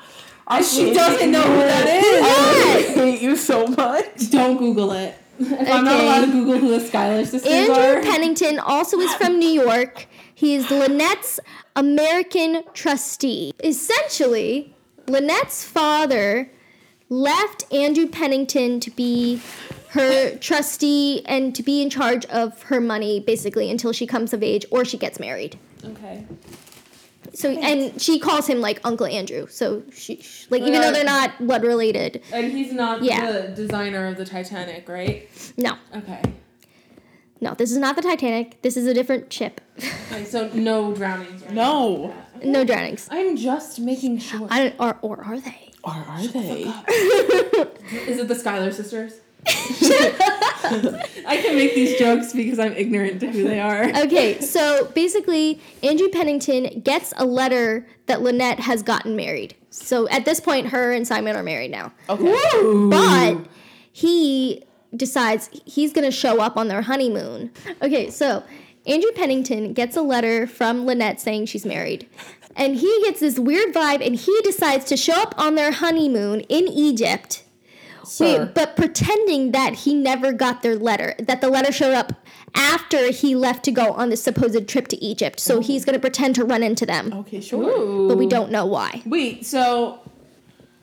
[0.64, 2.96] she doesn't know who that is.
[2.96, 4.30] I hate you so much.
[4.30, 5.19] Don't Google it.
[5.40, 6.04] If I'm not Okay.
[6.06, 7.68] allowed to Google who the Schuyler sisters is.
[7.68, 8.02] Andrew are.
[8.02, 10.06] Pennington also is from New York.
[10.34, 11.40] He is Lynette's
[11.76, 13.52] American trustee.
[13.64, 14.74] Essentially,
[15.06, 16.50] Lynette's father
[17.08, 19.40] left Andrew Pennington to be
[19.88, 24.42] her trustee and to be in charge of her money basically until she comes of
[24.42, 25.58] age or she gets married.
[25.84, 26.24] okay.
[27.32, 29.46] So and she calls him like Uncle Andrew.
[29.48, 32.22] So she, like even though they're not blood related.
[32.32, 33.30] And he's not Yeah.
[33.32, 35.28] the designer of the Titanic, right?
[35.56, 35.76] No.
[35.94, 36.22] Okay.
[37.40, 38.60] No, this is not the Titanic.
[38.62, 39.60] This is a different ship.
[40.12, 41.52] okay so no drownings, right?
[41.54, 42.14] No.
[42.44, 43.08] no drownings.
[43.10, 44.46] I'm just making sure.
[44.50, 45.70] I don't or or are they?
[45.82, 46.62] Or are they?
[48.06, 49.14] Is it the Schuyler sisters?
[51.26, 53.90] I can make these jokes because I'm ignorant to who they are.
[54.04, 59.54] Okay, so basically, Andrew Pennington gets a letter that Lynette has gotten married.
[59.70, 61.92] So at this point, her and Simon are married now.
[62.08, 62.36] Okay.
[62.90, 63.46] But
[63.92, 67.52] he decides he's going to show up on their honeymoon.
[67.82, 68.42] Okay, so
[68.86, 72.08] Andrew Pennington gets a letter from Lynette saying she's married.
[72.56, 76.40] And he gets this weird vibe and he decides to show up on their honeymoon
[76.42, 77.44] in Egypt.
[78.10, 78.44] Sir.
[78.44, 82.12] Wait, but pretending that he never got their letter, that the letter showed up
[82.54, 85.38] after he left to go on this supposed trip to Egypt.
[85.38, 87.62] So he's going to pretend to run into them, Okay, sure.
[87.62, 88.08] Ooh.
[88.08, 89.02] but we don't know why.
[89.06, 90.00] Wait, so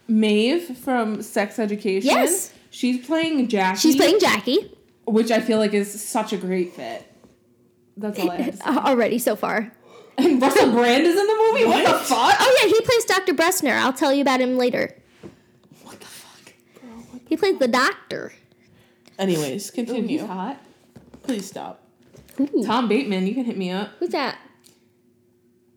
[0.08, 2.10] Maeve from Sex Education.
[2.10, 2.54] Yes.
[2.70, 3.80] She's playing Jackie.
[3.80, 4.72] She's playing Jackie
[5.08, 7.04] which I feel like is such a great fit.
[7.96, 8.70] That's all I have to say.
[8.70, 9.72] already so far.
[10.18, 11.66] And Russell Brand is in the movie.
[11.66, 12.36] What, the fuck?
[12.40, 13.34] Oh yeah, he plays Dr.
[13.34, 13.74] Bressner.
[13.74, 14.96] I'll tell you about him later.
[17.28, 17.50] What the fuck?
[17.50, 18.34] He plays the doctor.
[19.20, 20.20] Anyways, Ooh, continue.
[20.20, 20.58] he's hot.
[21.24, 21.82] Please stop.
[22.40, 23.90] Ooh, Tom Bateman, you can hit me up.
[24.00, 24.38] who's that?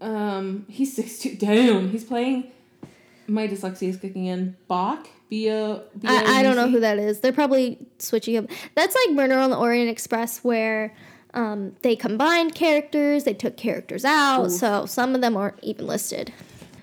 [0.00, 1.34] Um, he's six two.
[1.36, 2.50] Damn, he's playing.
[3.26, 4.56] My dyslexia is kicking in.
[4.68, 5.08] Bach.
[5.28, 5.82] B O.
[5.98, 7.20] B O I, I don't know who that is.
[7.20, 8.46] They're probably switching up.
[8.74, 10.94] That's like Murder on the Orient Express, where
[11.34, 16.32] um, they combined characters, they took characters out, so some of them aren't even listed.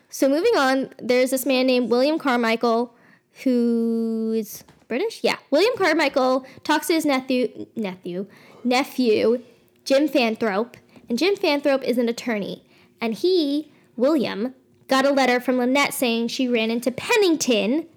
[0.09, 2.95] So moving on, there's this man named William Carmichael,
[3.43, 5.23] who is British.
[5.23, 8.27] Yeah, William Carmichael talks to his nephew, nephew,
[8.63, 9.43] nephew,
[9.85, 10.75] Jim Fanthrope,
[11.09, 12.63] and Jim Fanthrope is an attorney,
[12.99, 14.53] and he, William,
[14.87, 17.87] got a letter from Lynette saying she ran into Pennington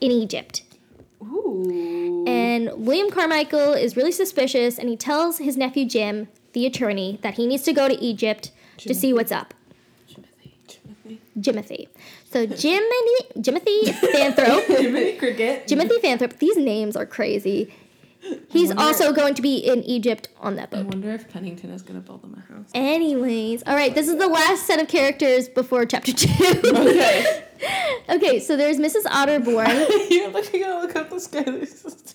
[0.00, 0.62] in Egypt.
[1.22, 2.24] Ooh.
[2.26, 7.34] And William Carmichael is really suspicious and he tells his nephew Jim, the attorney, that
[7.34, 9.54] he needs to go to Egypt to see what's up.
[10.08, 11.18] Jimothy.
[11.38, 11.88] Jimothy.
[12.30, 15.66] So Jimothy, Jimothy Fanthrope, Jiminy Cricket.
[15.66, 17.72] Jimothy Fanthrope, these names are crazy.
[18.50, 20.80] He's wonder- also going to be in Egypt on that book.
[20.80, 22.68] I wonder if Pennington is gonna build them a house.
[22.74, 26.28] Anyways, all right, this is the last set of characters before chapter two.
[26.64, 27.44] Okay.
[28.08, 29.04] okay, so there's Mrs.
[29.04, 30.10] Otterbourne.
[30.10, 32.14] You're looking at look up the Schuyler sister.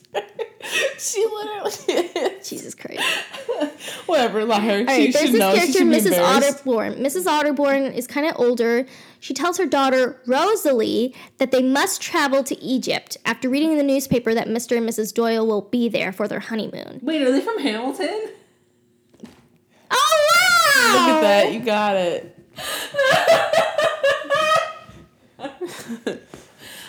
[0.98, 3.02] she literally Jesus Christ.
[4.06, 4.46] Whatever, her.
[4.46, 5.56] All she right, there's this know.
[5.56, 6.18] She character, Mrs.
[6.18, 7.00] Otterbourne.
[7.00, 7.26] Mrs.
[7.26, 8.86] Otterbourne is kind of older.
[9.20, 13.84] She tells her daughter, Rosalie, that they must travel to Egypt after reading in the
[13.84, 14.78] newspaper that Mr.
[14.78, 15.14] and Mrs.
[15.14, 17.00] Doyle will be there for their honeymoon.
[17.02, 18.30] Wait, are they from Hamilton?
[19.92, 20.94] Oh, wow!
[20.94, 22.38] Look at that, you got it.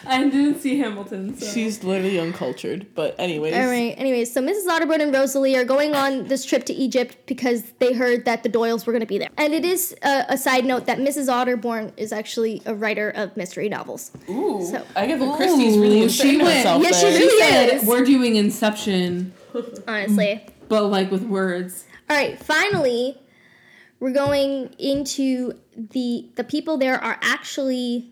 [0.07, 1.37] I didn't see Hamilton.
[1.37, 1.47] So.
[1.47, 3.55] She's literally uncultured, but anyways.
[3.55, 4.67] All right, anyways, so Mrs.
[4.69, 8.51] Otterbourne and Rosalie are going on this trip to Egypt because they heard that the
[8.51, 9.31] Doyles were going to be there.
[9.39, 11.29] And it is a, a side note that Mrs.
[11.29, 14.13] Otterbourne is actually a writer of mystery novels.
[14.29, 17.19] Ooh, So- I get the Christie's really Ooh, inserting she went- herself Yeah, she there.
[17.21, 17.85] really said is.
[17.87, 19.33] we're doing Inception,
[19.89, 20.47] Honestly.
[20.69, 21.85] but like with words.
[22.11, 23.19] All right, finally,
[24.01, 28.11] we're going into the the people there are actually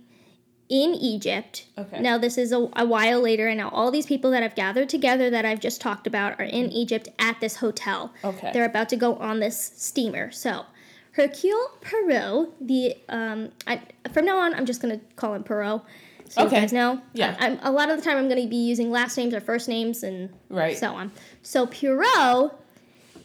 [0.73, 1.67] in Egypt.
[1.77, 2.01] Okay.
[2.01, 4.89] Now this is a, a while later, and now all these people that I've gathered
[4.89, 8.11] together that I've just talked about are in Egypt at this hotel.
[8.25, 8.51] Okay.
[8.55, 10.31] They're about to go on this steamer.
[10.33, 10.65] So,
[11.13, 13.83] Hercule Poirot, the um, I,
[14.15, 15.83] from now on, I'm just gonna call him Poirot.
[16.31, 16.57] So Okay.
[16.57, 17.03] you guys know.
[17.13, 17.37] Yeah.
[17.39, 19.69] I, I'm, a lot of the time, I'm gonna be using last names or first
[19.69, 20.79] names and Right.
[20.79, 21.13] so on.
[21.43, 22.53] So Poirot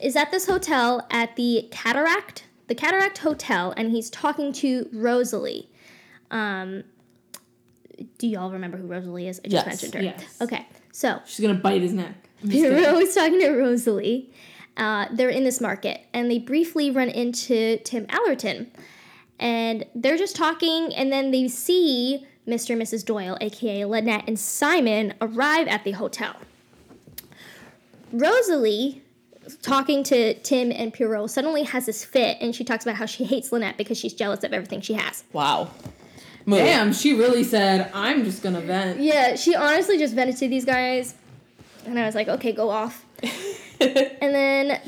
[0.02, 5.70] is at this hotel at the Cataract, the Cataract Hotel, and he's talking to Rosalie.
[6.30, 6.84] Um,
[8.18, 9.40] do y'all remember who Rosalie is?
[9.44, 9.66] I just Yes.
[9.66, 10.02] mentioned her.
[10.02, 10.36] Yes.
[10.40, 12.14] Okay, so She's gonna bite his neck.
[12.42, 12.84] I'm just kidding.
[12.84, 14.30] Poirot is talking to Rosalie.
[14.76, 18.70] Uh, they're in this market, and they briefly run into Tim Allerton.
[19.40, 22.70] and they're just talking, and then they see Mr.
[22.70, 23.04] and Mrs.
[23.04, 26.34] Doyle, aka Lynette and Simon, arrive at the hotel.
[28.12, 29.02] Rosalie,
[29.62, 33.24] talking to Tim and Poirot, suddenly has this fit, and she talks about how she
[33.24, 35.24] hates Lynette because she's jealous of everything she has.
[35.32, 35.70] Wow.
[36.48, 36.60] Move.
[36.60, 39.00] Damn, she really said, I'm just gonna vent.
[39.00, 41.14] Yeah, she honestly just vented to these guys,
[41.84, 43.04] and I was like, okay, go off.
[43.22, 44.80] and then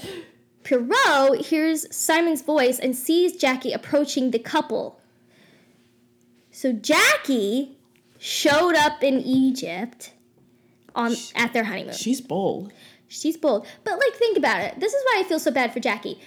[0.64, 4.99] Poirot hears Simon's voice and sees Jackie approaching the couple.
[6.51, 7.77] So Jackie
[8.18, 10.12] showed up in Egypt
[10.94, 11.92] on at their honeymoon.
[11.92, 12.73] She's bold.
[13.07, 13.66] She's bold.
[13.85, 14.81] But like think about it.
[14.81, 16.18] This is why I feel so bad for Jackie.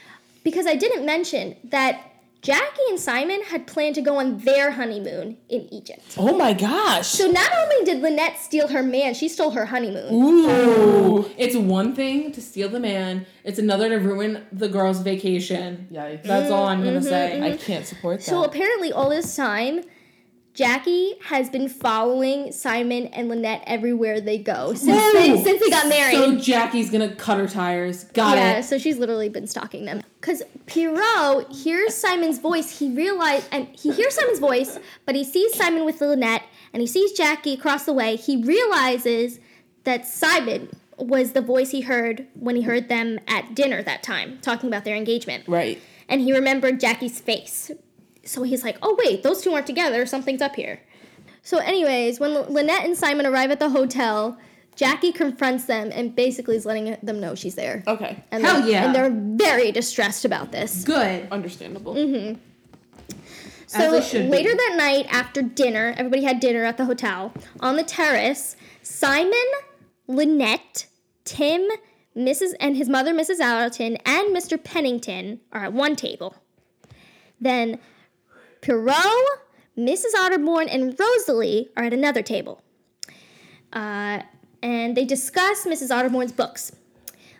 [0.43, 2.12] Because I didn't mention that
[2.43, 6.15] Jackie and Simon had planned to go on their honeymoon in Egypt.
[6.17, 7.07] Oh my gosh.
[7.07, 10.13] So not only did Lynette steal her man, she stole her honeymoon.
[10.13, 11.31] Ooh.
[11.37, 15.87] It's one thing to steal the man, it's another to ruin the girl's vacation.
[15.89, 16.23] Yikes.
[16.23, 17.31] That's all I'm gonna mm-hmm, say.
[17.35, 17.43] Mm-hmm.
[17.45, 18.25] I can't support that.
[18.25, 19.81] So apparently all this time,
[20.53, 25.87] Jackie has been following Simon and Lynette everywhere they go since they, since they got
[25.87, 26.15] married.
[26.15, 28.03] So Jackie's gonna cut her tires.
[28.05, 28.53] Got yeah, it.
[28.55, 30.03] Yeah, so she's literally been stalking them.
[30.21, 32.77] Cause Poirot hears Simon's voice.
[32.77, 36.87] He realized, and he hears Simon's voice, but he sees Simon with Lynette, and he
[36.87, 38.15] sees Jackie across the way.
[38.15, 39.39] He realizes
[39.85, 44.37] that Simon was the voice he heard when he heard them at dinner that time,
[44.41, 45.47] talking about their engagement.
[45.47, 45.81] right.
[46.09, 47.71] And he remembered Jackie's face.
[48.25, 50.05] So he's like, oh, wait, those two aren't together.
[50.05, 50.81] Something's up here.
[51.41, 54.37] So, anyways, when L- Lynette and Simon arrive at the hotel,
[54.75, 57.83] Jackie confronts them and basically is letting them know she's there.
[57.85, 58.23] Okay.
[58.31, 58.85] And Hell they're, yeah.
[58.85, 60.83] And they're very distressed about this.
[60.83, 61.27] Good.
[61.31, 61.95] Understandable.
[61.95, 62.39] Mm-hmm.
[63.67, 64.29] So they should be.
[64.29, 67.33] later that night, after dinner, everybody had dinner at the hotel.
[67.59, 69.33] On the terrace, Simon,
[70.07, 70.87] Lynette,
[71.25, 71.67] Tim,
[72.15, 72.53] Mrs.
[72.59, 73.39] and his mother, Mrs.
[73.39, 74.63] Allerton, and Mr.
[74.63, 76.35] Pennington are at one table.
[77.41, 77.79] Then
[78.63, 79.39] Poirot,
[79.77, 80.13] Mrs.
[80.15, 82.61] Otterbourne, and Rosalie are at another table.
[83.71, 84.21] Uh,
[84.61, 85.89] and they discuss Mrs.
[85.89, 86.71] Otterbourne's books.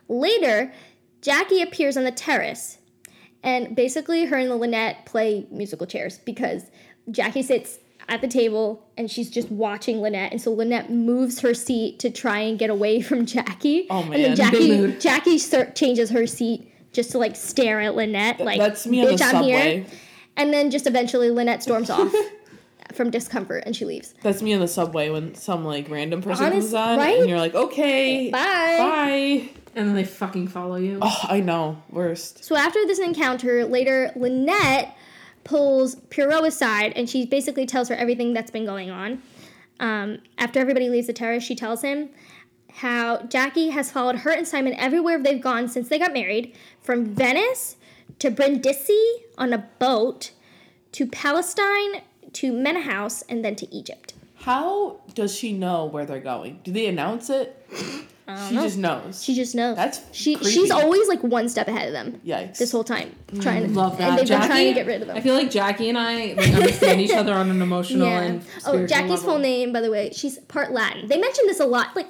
[0.09, 0.71] Later,
[1.21, 2.79] Jackie appears on the terrace,
[3.41, 6.69] and basically her and Lynette play musical chairs because
[7.09, 11.53] Jackie sits at the table and she's just watching Lynette, and so Lynette moves her
[11.53, 13.87] seat to try and get away from Jackie.
[13.89, 14.97] Oh, And then Jackie.
[14.99, 19.07] Jackie ser- changes her seat just to like stare at Lynette, like That's me on
[19.07, 19.85] the bitch, I'm here.
[20.37, 22.13] And then just eventually Lynette storms off
[22.93, 24.13] from discomfort and she leaves.
[24.23, 27.19] That's me on the subway when some like random person Honest- comes on right?
[27.19, 28.39] and you're like, okay, Bye.
[28.39, 29.49] bye.
[29.75, 30.99] And then they fucking follow you.
[31.01, 31.81] Oh, I know.
[31.89, 32.43] Worst.
[32.43, 34.95] So after this encounter, later Lynette
[35.43, 39.21] pulls Poirot aside and she basically tells her everything that's been going on.
[39.79, 42.09] Um, after everybody leaves the terrace, she tells him
[42.75, 47.05] how Jackie has followed her and Simon everywhere they've gone since they got married, from
[47.05, 47.75] Venice
[48.19, 49.03] to Brindisi
[49.37, 50.31] on a boat
[50.93, 52.01] to Palestine
[52.33, 54.13] to Mena House and then to Egypt.
[54.35, 56.59] How does she know where they're going?
[56.63, 57.59] Do they announce it?
[58.49, 59.23] she just knows.
[59.23, 59.75] She just knows.
[59.75, 60.35] That's she.
[60.35, 60.51] creepy.
[60.51, 62.21] She's always like one step ahead of them.
[62.25, 62.57] Yikes.
[62.57, 64.09] This whole time, mm, trying to Love that.
[64.11, 65.17] and they've been trying to get rid of them.
[65.17, 68.59] I feel like Jackie and I like understand each other on an emotional and Oh,
[68.59, 69.25] spiritual Jackie's level.
[69.25, 71.07] full name, by the way, she's part Latin.
[71.07, 71.95] They mentioned this a lot.
[71.95, 72.07] Like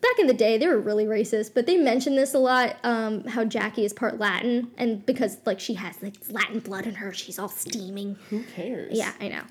[0.00, 2.76] back in the day, they were really racist, but they mentioned this a lot.
[2.84, 6.94] Um, how Jackie is part Latin, and because like she has like Latin blood in
[6.96, 8.16] her, she's all steaming.
[8.30, 8.96] Who cares?
[8.96, 9.42] Yeah, I know.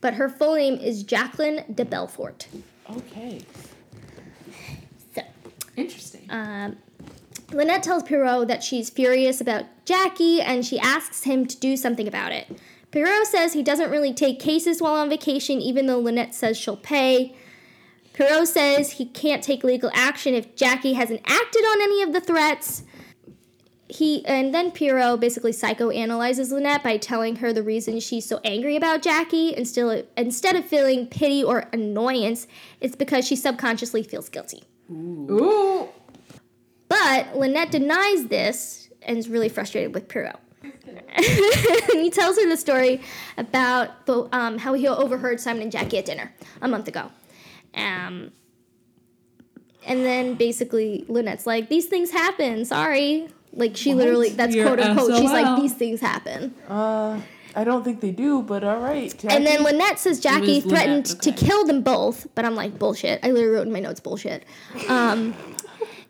[0.00, 2.46] But her full name is Jacqueline de Bellefort.
[2.90, 3.40] Okay.
[5.14, 5.22] So,
[5.76, 6.26] Interesting.
[6.28, 6.76] um,
[7.52, 12.06] Lynette tells Poirot that she's furious about Jackie and she asks him to do something
[12.08, 12.48] about it.
[12.90, 16.76] Poirot says he doesn't really take cases while on vacation, even though Lynette says she'll
[16.76, 17.34] pay.
[18.14, 22.20] Poirot says he can't take legal action if Jackie hasn't acted on any of the
[22.20, 22.84] threats.
[23.88, 28.76] He and then Poirot basically psychoanalyzes Lynette by telling her the reason she's so angry
[28.76, 32.46] about Jackie, and still instead of feeling pity or annoyance,
[32.80, 34.62] it's because she subconsciously feels guilty.
[34.90, 35.88] Ooh.
[36.88, 40.38] But Lynette denies this and is really frustrated with Poirot.
[40.62, 43.00] and he tells her the story
[43.36, 47.10] about the, um, how he overheard Simon and Jackie at dinner a month ago.
[47.76, 48.32] Um,
[49.86, 53.28] and then basically Lynette's like, these things happen, sorry.
[53.52, 56.54] Like she literally, that's You're quote unquote, she's like, these things happen.
[56.68, 57.20] Uh,
[57.56, 59.12] I don't think they do, but all right.
[59.24, 59.64] And then Jackie.
[59.64, 63.20] Lynette says Jackie was Lynette, threatened to kill them both, but I'm like, bullshit.
[63.22, 64.44] I literally wrote in my notes, bullshit.
[64.88, 65.34] Um,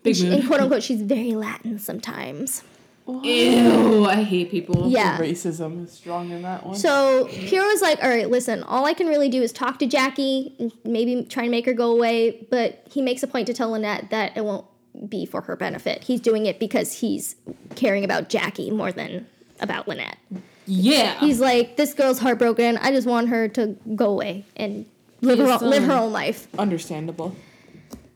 [0.01, 2.63] Big she, and quote unquote, she's very Latin sometimes.
[3.07, 4.89] Ew, I hate people.
[4.89, 5.17] Yeah.
[5.19, 6.75] racism is strong in that one.
[6.75, 9.85] So Pierre was like, all right, listen, all I can really do is talk to
[9.85, 12.47] Jackie, and maybe try and make her go away.
[12.49, 14.65] But he makes a point to tell Lynette that it won't
[15.07, 16.03] be for her benefit.
[16.03, 17.35] He's doing it because he's
[17.75, 19.27] caring about Jackie more than
[19.59, 20.17] about Lynette.
[20.65, 21.19] Yeah.
[21.19, 22.77] He's like, this girl's heartbroken.
[22.77, 24.85] I just want her to go away and
[25.21, 26.47] live her, His own, live her own life.
[26.57, 27.35] Understandable.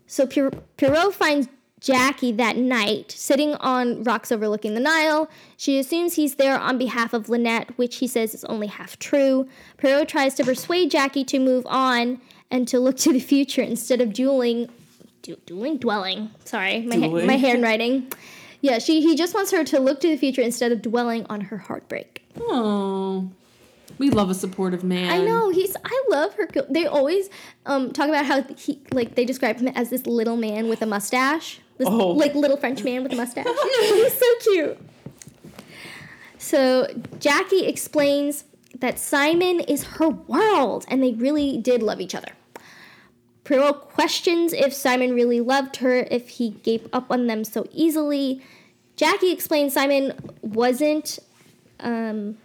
[0.08, 1.48] So Pir- Poirot finds
[1.80, 5.30] Jackie that night sitting on rocks overlooking the Nile.
[5.58, 9.48] She assumes he's there on behalf of Lynette, which he says is only half true.
[9.78, 12.20] Poirot tries to persuade Jackie to move on
[12.52, 14.70] and to look to the future instead of dueling.
[15.22, 15.78] Du- dueling?
[15.78, 16.32] Dwelling.
[16.46, 18.12] Sorry, my, ha- my handwriting.
[18.62, 21.42] Yeah, she he just wants her to look to the future instead of dwelling on
[21.42, 22.26] her heartbreak.
[22.40, 23.30] Oh.
[23.98, 25.10] We love a supportive man.
[25.10, 25.76] I know he's.
[25.84, 26.48] I love her.
[26.70, 27.30] They always
[27.66, 30.86] um, talk about how he like they describe him as this little man with a
[30.86, 31.60] mustache.
[31.80, 32.10] This Oh.
[32.12, 33.46] like little French man with a mustache.
[33.80, 34.78] he's so cute.
[36.38, 36.88] So
[37.20, 38.44] Jackie explains
[38.78, 42.32] that Simon is her world, and they really did love each other.
[43.44, 48.42] Poirot questions if Simon really loved her, if he gave up on them so easily.
[48.96, 51.18] Jackie explains Simon wasn't.
[51.80, 52.38] Um,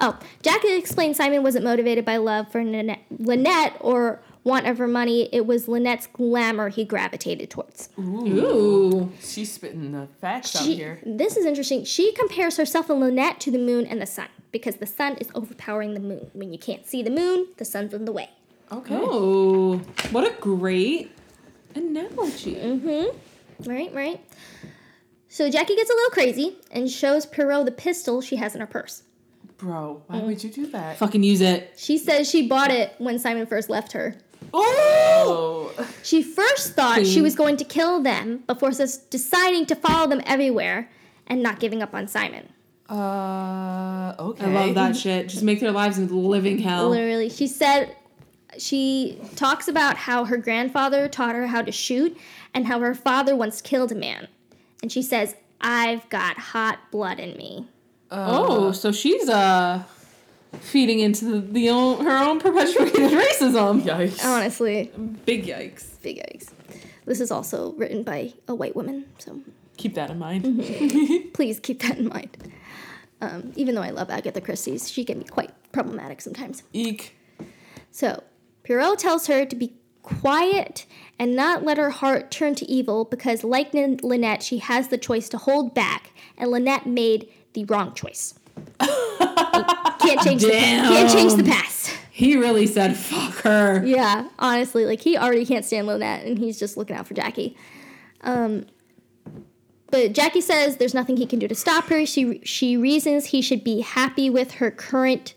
[0.00, 4.86] Oh, Jackie explained Simon wasn't motivated by love for Nanette, Lynette or want of her
[4.86, 5.28] money.
[5.32, 7.88] It was Lynette's glamour he gravitated towards.
[7.98, 9.10] Ooh.
[9.20, 11.00] She's spitting the facts out here.
[11.04, 11.84] this is interesting.
[11.84, 15.28] She compares herself and Lynette to the moon and the sun because the sun is
[15.34, 16.30] overpowering the moon.
[16.34, 18.30] When you can't see the moon, the sun's in the way.
[18.70, 18.96] Okay.
[18.96, 19.78] Oh.
[20.10, 21.10] What a great
[21.74, 22.54] analogy.
[22.54, 23.68] Mm-hmm.
[23.68, 24.20] Right, right.
[25.28, 28.66] So Jackie gets a little crazy and shows Poirot the pistol she has in her
[28.66, 29.02] purse.
[29.56, 30.98] Bro, why would you do that?
[30.98, 31.74] Fucking use it.
[31.76, 34.16] She says she bought it when Simon first left her.
[34.56, 35.72] Oh!
[36.02, 40.20] She first thought she was going to kill them before s- deciding to follow them
[40.26, 40.90] everywhere
[41.26, 42.48] and not giving up on Simon.
[42.88, 44.44] Uh, okay.
[44.44, 45.28] I love that shit.
[45.28, 46.90] Just make their lives a living hell.
[46.90, 47.96] Literally, she said
[48.58, 52.16] she talks about how her grandfather taught her how to shoot
[52.52, 54.28] and how her father once killed a man.
[54.82, 57.66] And she says, I've got hot blood in me.
[58.10, 59.82] Oh, so she's uh
[60.60, 63.82] feeding into the, the own, her own perpetuated racism.
[63.82, 64.24] Yikes.
[64.24, 64.90] Honestly,
[65.24, 66.00] Big yikes.
[66.02, 66.50] big yikes.
[67.06, 69.40] This is also written by a white woman, so
[69.76, 70.44] Keep that in mind.
[70.44, 71.28] Mm-hmm.
[71.34, 72.36] please keep that in mind.
[73.20, 76.62] Um, even though I love Agatha Christie's, she can be quite problematic sometimes.
[76.72, 77.16] Eek.
[77.90, 78.22] So,
[78.64, 80.86] Poirot tells her to be quiet
[81.18, 84.98] and not let her heart turn to evil because, like Lyn- Lynette, she has the
[84.98, 88.34] choice to hold back, and Lynette made the wrong choice.
[90.06, 91.90] can't change the can't change the past.
[92.10, 93.84] He really said fuck her.
[93.84, 97.56] Yeah, honestly, like he already can't stand Lynette, and he's just looking out for Jackie.
[98.20, 98.66] Um,
[99.90, 102.06] but Jackie says there's nothing he can do to stop her.
[102.06, 105.34] She she reasons he should be happy with her current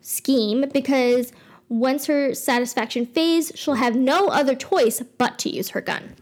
[0.00, 1.32] scheme because
[1.68, 6.14] once her satisfaction fades, she'll have no other choice but to use her gun.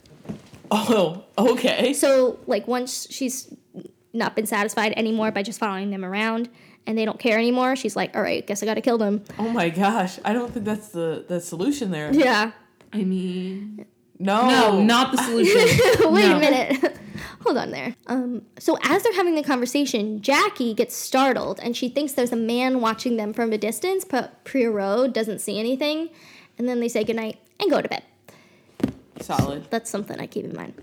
[0.70, 1.92] Oh, okay.
[1.92, 3.54] So like once she's
[4.12, 6.48] not been satisfied anymore by just following them around
[6.86, 9.22] and they don't care anymore, she's like, all right, guess I got to kill them.
[9.38, 10.18] Oh my gosh.
[10.24, 12.12] I don't think that's the, the solution there.
[12.12, 12.52] Yeah.
[12.92, 13.84] I mean,
[14.18, 14.48] No.
[14.48, 15.58] no, not the solution.
[16.12, 16.36] Wait No.
[16.36, 16.96] a minute.
[17.44, 17.94] Hold on there.
[18.08, 22.36] Um, so as they're having the conversation, Jackie gets startled and she thinks there's a
[22.36, 26.08] man watching them from a distance, but Poirot doesn't see anything.
[26.58, 28.02] And then they say goodnight and go to bed.
[29.20, 29.66] Solid.
[29.70, 30.74] That's something I keep in mind.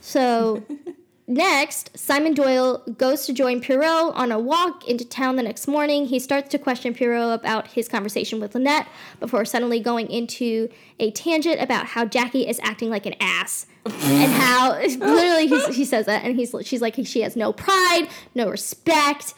[0.00, 0.62] So
[1.26, 6.06] next, Simon Doyle goes to join Poirot on a walk into town the next morning.
[6.06, 8.86] He starts to question Poirot about his conversation with Lynette
[9.20, 13.66] before suddenly going into a tangent about how Jackie is acting like an ass.
[13.84, 18.48] and how literally he says that and he's she's like she has no pride, no
[18.48, 19.34] respect.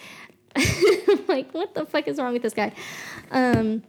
[1.29, 2.73] Like what the fuck is wrong with this guy?
[3.33, 3.83] Um,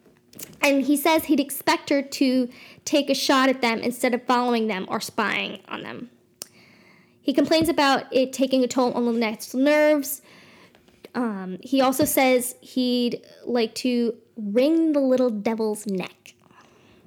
[0.62, 2.50] and he says he'd expect her to
[2.84, 6.10] take a shot at them instead of following them or spying on them.
[7.28, 10.22] He complains about it taking a toll on Lynette's nerves.
[11.14, 16.36] Um, he also says he'd like to wring the little devil's neck.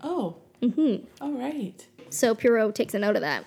[0.02, 0.36] Oh.
[0.60, 1.06] Mm-hmm.
[1.22, 1.86] All right.
[2.10, 3.46] So Poirot takes a note of that.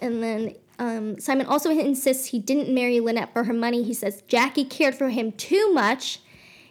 [0.00, 3.82] And then um, Simon also insists he didn't marry Lynette for her money.
[3.82, 6.20] He says Jackie cared for him too much.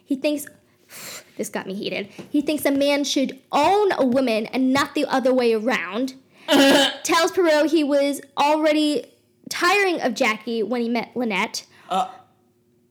[0.02, 0.46] He thinks,
[1.36, 2.06] this got me heated.
[2.30, 6.14] He thinks a man should own a woman and not the other way around.
[7.02, 9.04] Tells Poirot he was already
[9.48, 11.66] tiring of Jackie when he met Lynette.
[11.88, 12.08] Uh,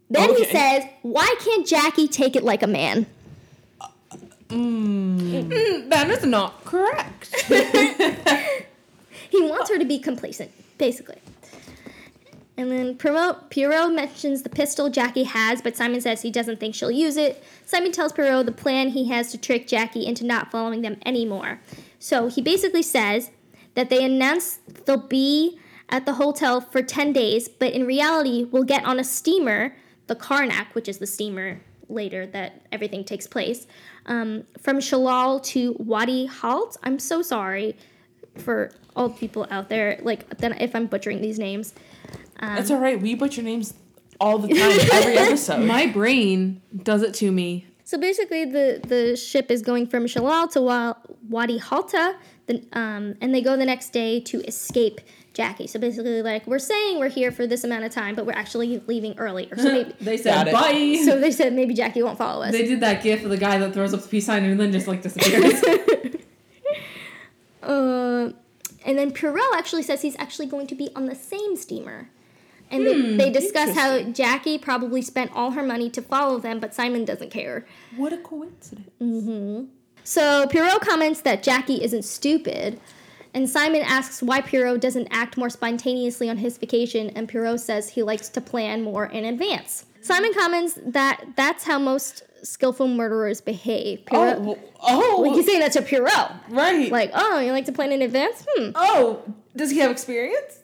[0.09, 3.05] then he says, Why can't Jackie take it like a man?
[4.49, 7.35] that is not correct.
[9.29, 11.17] He wants her to be complacent, basically.
[12.55, 16.73] And then Poirot, Poirot mentions the pistol Jackie has, but Simon says he doesn't think
[16.73, 17.43] she'll use it.
[17.65, 21.59] Simon tells Poirot the plan he has to trick Jackie into not following them anymore.
[21.99, 23.29] So he basically says
[23.75, 25.59] that they announce they'll be
[25.89, 29.73] at the hotel for 10 days, but in reality, we'll get on a steamer
[30.07, 31.59] the Karnak, which is the steamer
[31.89, 33.67] later that everything takes place,
[34.07, 36.77] um, from Shalal to Wadi Halt.
[36.83, 37.77] I'm so sorry
[38.35, 39.99] for all people out there.
[40.01, 41.73] Like, then if I'm butchering these names.
[42.39, 42.99] That's all right.
[42.99, 43.73] We butcher names
[44.19, 45.65] all the time, every episode.
[45.65, 47.67] My brain does it to me.
[47.83, 50.61] So basically, the, the ship is going from Shalal to
[51.29, 52.15] Wadi Halta,
[52.47, 54.99] the, um, and they go the next day to escape
[55.37, 55.67] Jackie.
[55.67, 58.81] So basically, like, we're saying we're here for this amount of time, but we're actually
[58.87, 59.55] leaving earlier.
[59.55, 60.99] So maybe, They said bye.
[61.05, 62.51] so they said maybe Jackie won't follow us.
[62.51, 64.71] they did that gif of the guy that throws up the peace sign and then
[64.71, 65.63] just like disappears.
[67.63, 68.31] Uh,
[68.85, 72.09] and then Poirot actually says he's actually going to be on the same steamer.
[72.71, 76.73] And they, they discuss how Jackie probably spent all her money to follow them, but
[76.73, 77.65] Simon doesn't care.
[77.97, 79.69] what a coincidence.
[80.05, 82.79] So Poirot comments that Jackie isn't stupid,
[83.33, 87.89] and Simon asks why Poirot doesn't act more spontaneously on his vacation, and Poirot says
[87.89, 89.85] he likes to plan more in advance.
[90.01, 94.05] Simon comments that that's how most skillful murderers behave.
[94.05, 96.31] Poirot, Oh, oh, like he's saying that to Poirot.
[96.49, 96.91] right.
[96.91, 98.45] Like, oh, you like to plan in advance?
[98.49, 98.71] Hmm.
[98.75, 99.23] oh,
[99.55, 100.59] does he have experience?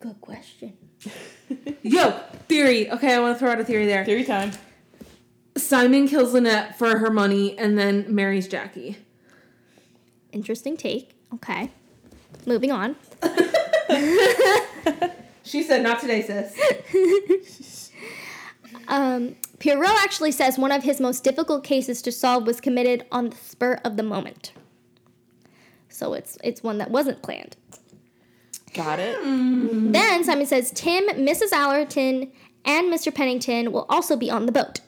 [0.00, 0.74] Good question.
[1.82, 2.10] Yo,
[2.48, 2.90] theory.
[2.90, 4.04] Okay, I want to throw out a theory there.
[4.04, 4.52] Theory time.
[5.56, 8.98] Simon kills Lynette for her money and then marries Jackie.
[10.32, 11.17] Interesting take.
[11.34, 11.70] Okay.
[12.46, 12.96] Moving on.
[15.48, 17.90] She said, "Not today, sis."
[18.86, 23.30] Um, Poirot actually says one of his most difficult cases to solve was committed on
[23.30, 24.52] the spur of the moment.
[25.90, 27.56] So it's it's one that wasn't planned.
[28.72, 29.18] Got it.
[29.22, 31.52] Then Simon says Tim, Mrs.
[31.52, 32.32] Allerton,
[32.64, 33.14] and Mr.
[33.14, 34.80] Pennington will also be on the boat.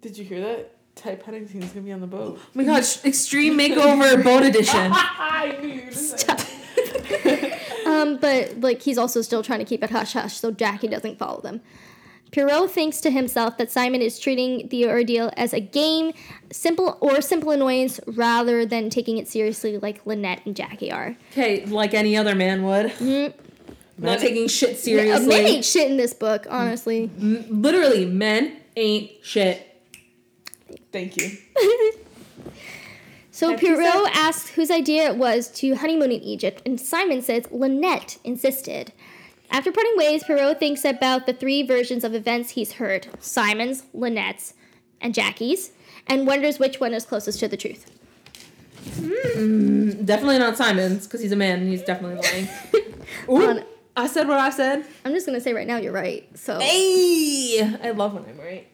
[0.00, 0.76] Did you hear that?
[1.00, 2.38] Ty Pennington's gonna be on the boat.
[2.38, 4.76] Oh my gosh, Extreme Makeover Boat Edition.
[4.92, 9.90] I knew you were gonna Um, but like he's also still trying to keep it
[9.90, 11.60] hush hush so Jackie doesn't follow them.
[12.32, 16.12] Poirot thinks to himself that Simon is treating the ordeal as a game,
[16.52, 21.16] simple or simple annoyance, rather than taking it seriously like Lynette and Jackie are.
[21.32, 22.92] Okay, like any other man would.
[23.98, 25.26] Not taking shit seriously.
[25.26, 27.10] Men ain't shit in this book, honestly.
[27.20, 29.66] M- Literally, men ain't shit.
[30.92, 31.30] Thank you.
[33.32, 37.46] So Have Poirot asks whose idea it was to honeymoon in Egypt, and Simon says
[37.50, 38.92] Lynette insisted.
[39.50, 44.52] After parting ways, Poirot thinks about the three versions of events he's heard Simon's, Lynette's,
[45.00, 45.70] and Jackie's,
[46.06, 47.90] and wonders which one is closest to the truth.
[48.98, 52.48] Mm, definitely not Simon's, because he's a man and he's definitely lying.
[53.30, 53.64] Ooh, On-
[53.96, 54.84] I said what I said.
[55.04, 56.28] I'm just gonna say right now you're right.
[56.38, 57.60] So Hey!
[57.82, 58.68] I love when I'm right.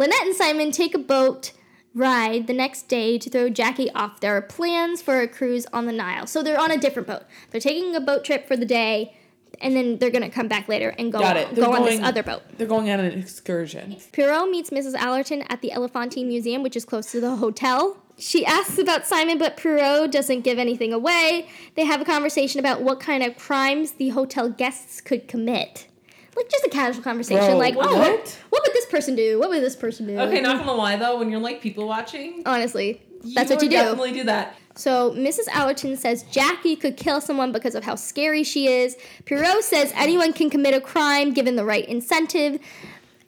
[0.00, 1.52] Lynette and Simon take a boat
[1.94, 5.92] ride the next day to throw Jackie off their plans for a cruise on the
[5.92, 6.26] Nile.
[6.26, 7.24] So they're on a different boat.
[7.50, 9.14] They're taking a boat trip for the day,
[9.60, 11.54] and then they're gonna come back later and go, Got it.
[11.54, 12.40] They're go on this other boat.
[12.56, 13.94] They're going on an excursion.
[14.14, 14.94] Poirot meets Mrs.
[14.94, 17.98] Allerton at the Elephantine Museum, which is close to the hotel.
[18.16, 21.46] She asks about Simon, but Poirot doesn't give anything away.
[21.74, 25.88] They have a conversation about what kind of crimes the hotel guests could commit.
[26.36, 27.96] Like just a casual conversation, Bro, like, oh, what?
[27.98, 28.38] what?
[28.50, 29.38] what would this person do?
[29.40, 30.18] What would this person do?
[30.18, 33.02] Okay, not gonna lie though, when you're like people watching, Honestly,
[33.34, 33.76] that's you what you do.
[33.76, 34.56] definitely do that.
[34.76, 35.48] So Mrs.
[35.52, 38.96] Allerton says Jackie could kill someone because of how scary she is.
[39.26, 42.60] Poirot says anyone can commit a crime given the right incentive.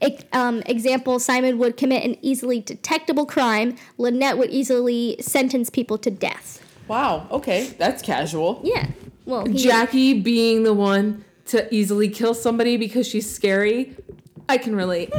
[0.01, 3.77] E- um, example: Simon would commit an easily detectable crime.
[3.99, 6.61] Lynette would easily sentence people to death.
[6.89, 7.27] Wow.
[7.31, 8.61] Okay, that's casual.
[8.65, 8.87] Yeah.
[9.27, 13.95] Well, Jackie being the one to easily kill somebody because she's scary,
[14.49, 15.13] I can relate.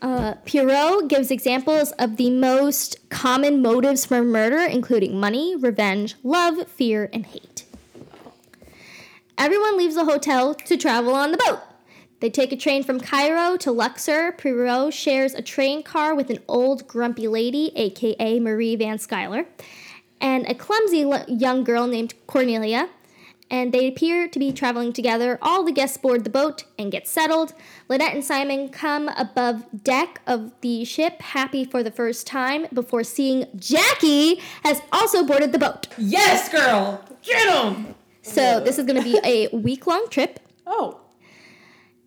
[0.00, 6.68] uh, Poirot gives examples of the most common motives for murder, including money, revenge, love,
[6.68, 7.64] fear, and hate.
[9.36, 11.58] Everyone leaves the hotel to travel on the boat.
[12.20, 14.32] They take a train from Cairo to Luxor.
[14.38, 19.46] Poirot shares a train car with an old grumpy lady, aka Marie Van Schuyler,
[20.20, 22.88] and a clumsy young girl named Cornelia.
[23.50, 25.38] And they appear to be traveling together.
[25.40, 27.54] All the guests board the boat and get settled.
[27.88, 33.04] Lynette and Simon come above deck of the ship, happy for the first time, before
[33.04, 35.86] seeing Jackie has also boarded the boat.
[35.96, 37.04] Yes, girl!
[37.22, 37.94] Get him!
[38.22, 40.40] So this is going to be a week long trip.
[40.66, 41.00] Oh,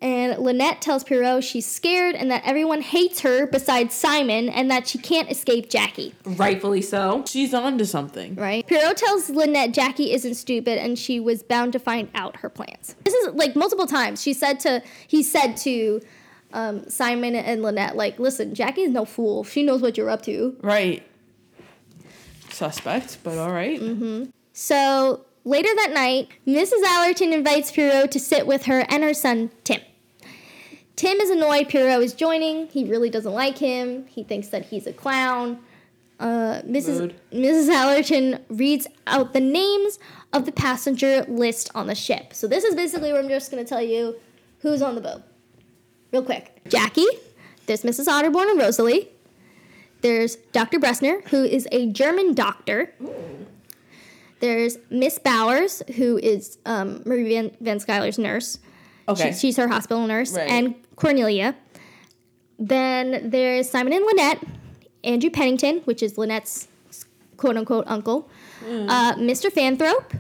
[0.02, 4.88] And Lynette tells Poirot she's scared and that everyone hates her besides Simon and that
[4.88, 7.26] she can't escape Jackie, Rightfully so.
[7.28, 8.36] she's on to something.
[8.36, 8.66] right?
[8.66, 12.96] Poirot tells Lynette Jackie isn't stupid and she was bound to find out her plans.
[13.04, 14.22] This is like multiple times.
[14.22, 16.00] She said to, he said to
[16.54, 19.44] um, Simon and Lynette, like, listen, Jackie's no fool.
[19.44, 20.56] She knows what you're up to.
[20.62, 21.04] Right.
[22.52, 23.82] Suspect, but all right.
[24.54, 26.84] So later that night, Mrs.
[26.86, 29.82] Allerton invites Poirot to sit with her and her son, Tim.
[31.00, 32.68] Tim is annoyed Poirot is joining.
[32.68, 34.06] He really doesn't like him.
[34.08, 35.60] He thinks that he's a clown.
[36.20, 37.00] Uh, Mrs.
[37.00, 37.16] Mood.
[37.32, 37.70] Mrs.
[37.74, 39.98] Allerton reads out the names
[40.34, 42.34] of the passenger list on the ship.
[42.34, 44.18] So this is basically where I'm just going to tell you
[44.60, 45.22] who's on the boat.
[46.12, 46.60] Real quick.
[46.68, 47.08] Jackie.
[47.66, 48.08] There's Mrs.
[48.08, 49.08] Otterbourne and Rosalie.
[50.02, 50.80] There's Dr.
[50.80, 52.94] Bressner, who is a German doctor.
[54.42, 58.60] There's Miss Bowers, who is um, Marie Van, Van Schuyler's nurse.
[59.08, 59.32] Okay.
[59.32, 60.34] She- she's her hospital nurse.
[60.34, 60.50] Right.
[60.50, 61.56] And Cornelia.
[62.58, 64.44] Then there's Simon and Lynette,
[65.04, 66.68] Andrew Pennington, which is Lynette's
[67.38, 68.30] quote unquote uncle,
[68.66, 69.50] uh, Mr.
[69.50, 70.14] Fanthrope,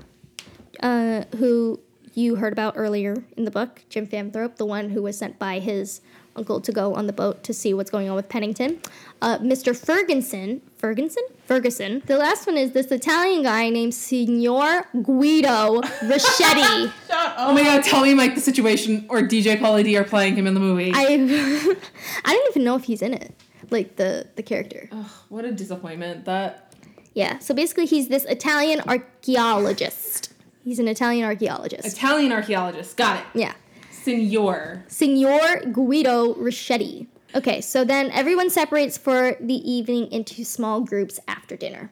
[0.82, 1.80] uh, who
[2.13, 5.59] you heard about earlier in the book, Jim Fanthrope, the one who was sent by
[5.59, 6.01] his
[6.36, 8.80] uncle to go on the boat to see what's going on with Pennington.
[9.21, 9.75] Uh, Mr.
[9.75, 12.01] Ferguson, Ferguson, Ferguson.
[12.05, 16.91] The last one is this Italian guy named Signor Guido Rossetti.
[17.41, 20.45] Oh my god, tell me like the situation or DJ Pauly D are playing him
[20.45, 20.91] in the movie.
[20.93, 21.05] I
[22.25, 23.34] I don't even know if he's in it,
[23.71, 24.88] like the the character.
[24.91, 26.25] Ugh, what a disappointment.
[26.25, 26.73] That
[27.13, 27.39] Yeah.
[27.39, 30.34] So basically, he's this Italian archaeologist.
[30.63, 31.86] He's an Italian archaeologist.
[31.88, 32.95] Italian archaeologist.
[32.97, 33.25] Got it.
[33.34, 33.53] Yeah.
[33.91, 34.84] Signor.
[34.88, 37.07] Signor Guido Rossetti.
[37.36, 41.91] Okay, so then everyone separates for the evening into small groups after dinner.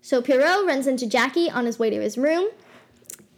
[0.00, 2.48] So Poirot runs into Jackie on his way to his room.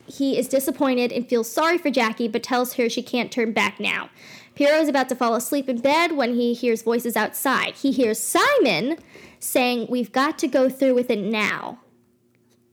[0.07, 3.81] He is disappointed and feels sorry for Jackie, but tells her she can't turn back
[3.81, 4.11] now.
[4.57, 7.77] Poirot is about to fall asleep in bed when he hears voices outside.
[7.77, 8.99] He hears Simon
[9.39, 11.79] saying, We've got to go through with it now.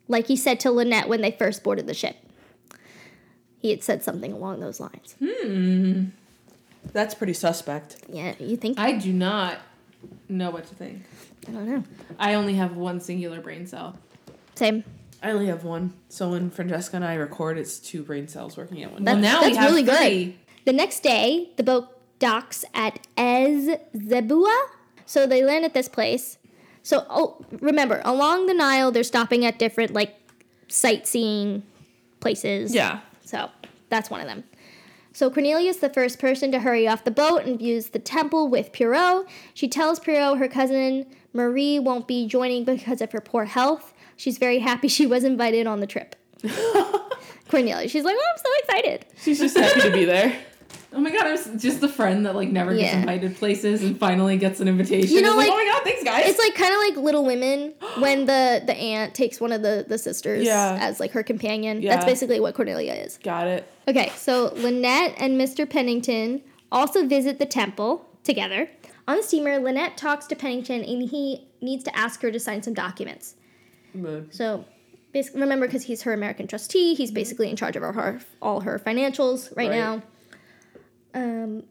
[0.07, 2.17] Like he said to Lynette when they first boarded the ship.
[3.59, 5.15] He had said something along those lines.
[5.19, 6.05] Hmm.
[6.93, 7.97] That's pretty suspect.
[8.09, 8.79] Yeah, you think?
[8.79, 9.59] I do not
[10.29, 11.03] know what to think.
[11.47, 11.83] I don't know.
[12.19, 13.97] I only have one singular brain cell.
[14.55, 14.83] Same.
[15.21, 15.93] I only have one.
[16.09, 19.21] So when Francesca and I record, it's two brain cells working at one That's, time.
[19.21, 19.97] now that's we have really good.
[19.97, 20.37] three.
[20.65, 21.87] The next day, the boat
[22.19, 24.67] docks at Ez Zebua.
[25.05, 26.37] So they land at this place.
[26.83, 30.15] So oh, remember, along the Nile, they're stopping at different like
[30.67, 31.63] sightseeing
[32.19, 32.73] places.
[32.73, 32.99] Yeah.
[33.25, 33.49] So
[33.89, 34.43] that's one of them.
[35.17, 38.49] So Cornelia is the first person to hurry off the boat and views the temple
[38.49, 39.27] with Poirot.
[39.55, 43.95] She tells Poirot her cousin Marie won't be joining because of her poor health.
[44.15, 46.15] She's very happy she was invited on the trip.
[47.49, 49.05] Cornelia, she's like, oh, I'm so excited.
[49.19, 50.39] She's just happy to be there.
[50.93, 52.99] Oh my god, there's just the friend that like never gets Yeah.
[52.99, 55.15] invited places and finally gets an invitation.
[55.15, 56.27] You know, It's like- oh my god, thanks guys.
[56.27, 59.85] It's like kind of like Little Women when the the aunt takes one of the
[59.87, 60.77] the sisters Yeah.
[60.81, 61.81] as like her companion.
[61.81, 61.95] Yeah.
[61.95, 63.17] That's basically what Cornelia is.
[63.23, 63.67] Got it.
[63.87, 65.69] Okay, so Lynette and Mr.
[65.69, 68.69] Pennington also visit the temple together.
[69.07, 72.61] On the steamer, Lynette talks to Pennington and he needs to ask her to sign
[72.61, 73.35] some documents.
[73.93, 74.33] Mood.
[74.33, 74.65] So,
[75.13, 77.15] basically, remember, because he's her American trustee, he's mm-hmm.
[77.15, 79.77] basically in charge of all her, all her financials right, Right.
[79.77, 80.01] now.
[81.17, 81.63] Um,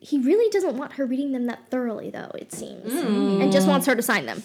[0.00, 3.86] he really doesn't want her reading them that thoroughly, though, it seems, and just wants
[3.86, 4.42] her to sign them.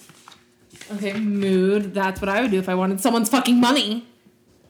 [0.93, 1.93] okay, mood.
[1.93, 4.07] That's what I would do if I wanted someone's fucking money.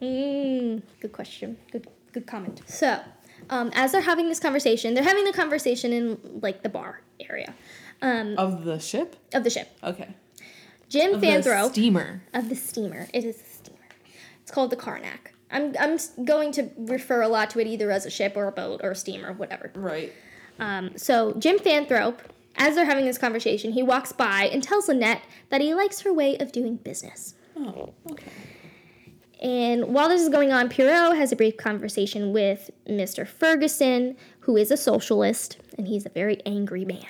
[0.00, 1.56] Mm, good question.
[1.70, 2.62] Good good comment.
[2.66, 3.00] So,
[3.50, 7.54] um, as they're having this conversation, they're having the conversation in like the bar area
[8.02, 9.16] um, Of the ship?
[9.32, 9.68] of the ship.
[9.84, 10.08] Okay.
[10.88, 11.20] Jim Of
[11.70, 12.22] steamer.
[12.34, 13.08] of the steamer.
[13.14, 13.78] It is a steamer.
[14.42, 15.30] It's called the Karnak.
[15.52, 18.52] I'm I'm going to refer a lot to it either as a ship or a
[18.52, 19.70] boat or a steamer, whatever.
[19.74, 20.12] Right.
[20.58, 22.18] Um, so Jim Fanthrope,
[22.56, 26.12] as they're having this conversation, he walks by and tells Lynette that he likes her
[26.12, 27.34] way of doing business.
[27.56, 28.30] Oh, okay.
[29.42, 33.26] And while this is going on, Poirot has a brief conversation with Mr.
[33.26, 37.06] Ferguson, who is a socialist, and he's a very angry man.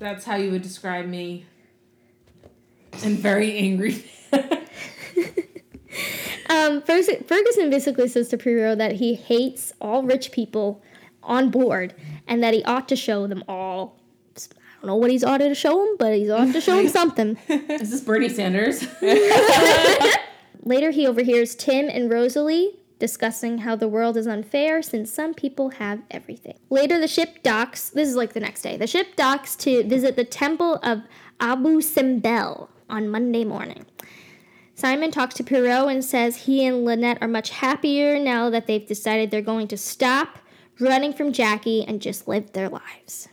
[0.00, 1.46] That's how you would describe me.
[3.04, 4.04] And very angry.
[6.50, 10.82] Um, Fergus- Ferguson basically says to Poirot that he hates all rich people
[11.22, 11.94] on board,
[12.26, 13.98] and that he ought to show them all.
[14.36, 14.40] I
[14.82, 17.38] don't know what he's ought to show them, but he's ought to show them something.
[17.48, 18.86] Is this Bernie Sanders?
[20.62, 25.70] Later, he overhears Tim and Rosalie discussing how the world is unfair since some people
[25.70, 26.58] have everything.
[26.70, 27.90] Later, the ship docks.
[27.90, 28.76] This is like the next day.
[28.76, 31.02] The ship docks to visit the temple of
[31.40, 33.84] Abu Simbel on Monday morning.
[34.74, 38.86] Simon talks to Poirot and says he and Lynette are much happier now that they've
[38.86, 40.38] decided they're going to stop
[40.80, 43.28] running from Jackie and just live their lives.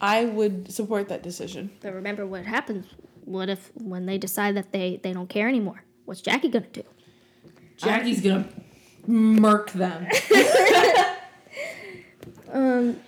[0.00, 1.70] I would support that decision.
[1.80, 2.86] But remember what happens.
[3.24, 5.84] What if when they decide that they, they don't care anymore?
[6.06, 6.82] What's Jackie gonna do?
[7.76, 8.48] Jackie's gonna
[9.06, 10.08] murk them.
[12.52, 12.98] Um,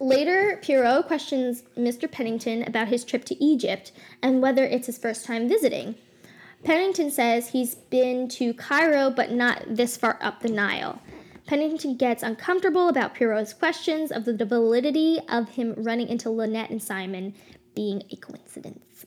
[0.00, 2.10] later, Poirot questions Mr.
[2.10, 3.92] Pennington about his trip to Egypt
[4.22, 5.96] and whether it's his first time visiting.
[6.64, 11.00] Pennington says he's been to Cairo but not this far up the Nile.
[11.46, 16.82] Pennington gets uncomfortable about Poirot's questions of the validity of him running into Lynette and
[16.82, 17.34] Simon
[17.74, 19.04] being a coincidence.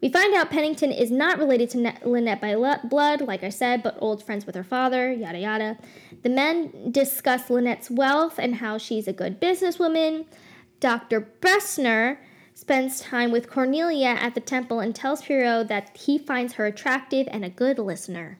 [0.00, 3.48] We find out Pennington is not related to Ne- Lynette by lo- blood, like I
[3.48, 5.78] said, but old friends with her father, yada yada.
[6.22, 10.26] The men discuss Lynette's wealth and how she's a good businesswoman.
[10.78, 11.28] Dr.
[11.40, 12.18] Bressner
[12.68, 17.26] spends time with Cornelia at the temple and tells Poirot that he finds her attractive
[17.30, 18.38] and a good listener.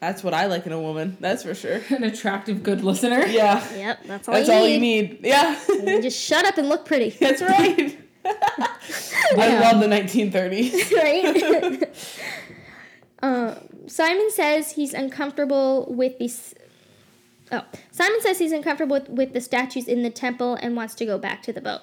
[0.00, 1.18] That's what I like in a woman.
[1.20, 1.82] That's for sure.
[1.90, 3.26] An attractive, good listener.
[3.26, 3.62] Yeah.
[3.74, 4.72] Yep, that's all, That's you, all need.
[4.74, 5.18] you need.
[5.24, 5.60] Yeah.
[6.00, 7.10] Just shut up and look pretty.
[7.20, 7.98] That's right.
[8.24, 8.70] I
[9.36, 9.60] Yeah.
[9.60, 10.92] love the 1930s.
[10.94, 11.94] right?
[13.22, 13.56] uh,
[13.88, 16.54] Simon says he's uncomfortable with these.
[17.50, 17.60] Oh,
[17.90, 21.18] Simon says he's uncomfortable with, with the statues in the temple and wants to go
[21.18, 21.82] back to the boat.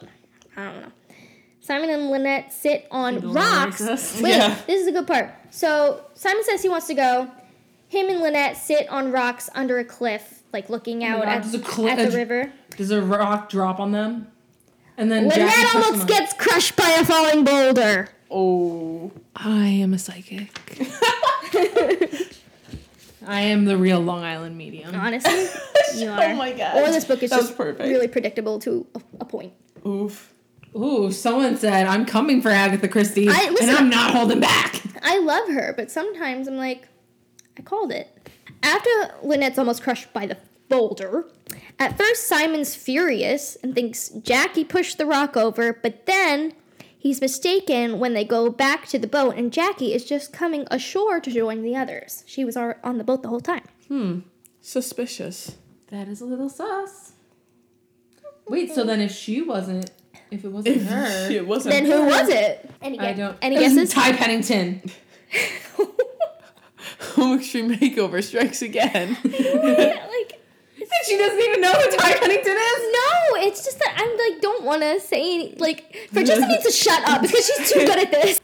[0.57, 0.91] I don't know.
[1.62, 3.80] Simon and Lynette sit on You rocks.
[3.80, 4.22] this?
[4.22, 4.55] Wait, Yeah.
[4.66, 5.32] this is a good part.
[5.51, 7.30] So Simon says he wants to go.
[7.89, 11.28] Him and Lynette sit on rocks under a cliff, like looking oh out Oh God,
[11.30, 12.51] at, does a cli- at the a- river.
[12.78, 14.28] Does a rock drop on them?
[14.97, 18.10] And then Lynette Jackie almost gets crushed by a falling boulder.
[18.32, 19.12] Oh.
[19.36, 20.49] I am a psychic.
[23.28, 24.95] I am the real Long Island medium.
[24.95, 25.47] Honestly,
[26.01, 26.24] you oh are.
[26.26, 26.78] Oh my god.
[26.78, 27.88] Or this book is That just perfect.
[27.88, 29.53] really predictable to a, a point.
[29.86, 30.34] Oof.
[30.76, 34.82] Ooh, someone said I'm coming for Agatha Christie, I- listen- and I'm not holding back.
[35.01, 36.88] I love her, but sometimes I'm like,
[37.57, 38.15] I called it.
[38.61, 38.89] After
[39.24, 41.26] Lynette's almost crushed by the boulder,
[41.80, 46.53] at first Simon's furious and thinks Jackie pushed the rock over, but then
[46.97, 51.20] he's mistaken when they go back to the boat and Jackie is just coming ashore
[51.22, 52.24] to join the others.
[52.28, 53.63] She was on the boat the whole time.
[53.88, 54.20] Hmm.
[54.61, 55.55] Suspicious.
[55.88, 57.13] That is a little sus.
[58.47, 59.89] Wait, so then if she wasn't,
[60.32, 61.73] if it wasn't her, it wasn't.
[61.73, 62.69] Then who was it?
[62.82, 63.38] Any, I don't.
[63.41, 63.93] any It was guesses?
[63.93, 64.82] Ty Pennington.
[67.15, 69.17] Home Extreme Makeover strikes again.
[69.23, 70.41] like,
[71.05, 72.80] She doesn't even know who Ty Pennington is.
[72.80, 76.71] No, it's just that I'm like don't want to say any, like Francesca needs to
[76.71, 78.39] shut up because she's too good at this.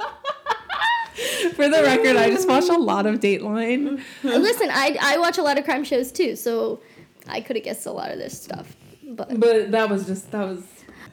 [1.54, 4.02] For the record, I just watch a lot of Dateline.
[4.24, 6.82] Listen, I I watch a lot of crime shows too, so
[7.28, 8.76] I could have guessed a lot of this stuff.
[9.04, 10.64] But But that was just that was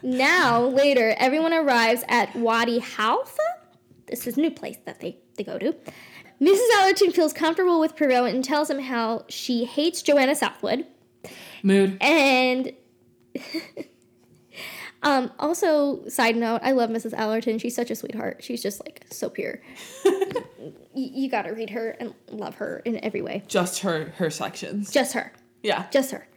[0.03, 3.43] now later, everyone arrives at Wadi Halfa.
[4.07, 5.75] This is a new place that they they go to.
[6.41, 6.69] Mrs.
[6.81, 10.87] Allerton feels comfortable with Poirot and tells him how she hates Joanna Southwood.
[11.63, 11.97] mood.
[12.01, 12.73] And
[15.05, 17.15] um, also, side note, I love Mrs.
[17.15, 17.59] Allerton.
[17.59, 18.43] She's such a sweetheart.
[18.43, 19.61] She's just like so pure.
[20.95, 23.43] Y- you gotta read her and love her in every way.
[23.49, 24.93] Just her her sections.
[24.93, 25.33] Just her.
[25.63, 25.87] Yeah.
[25.91, 26.29] Just her.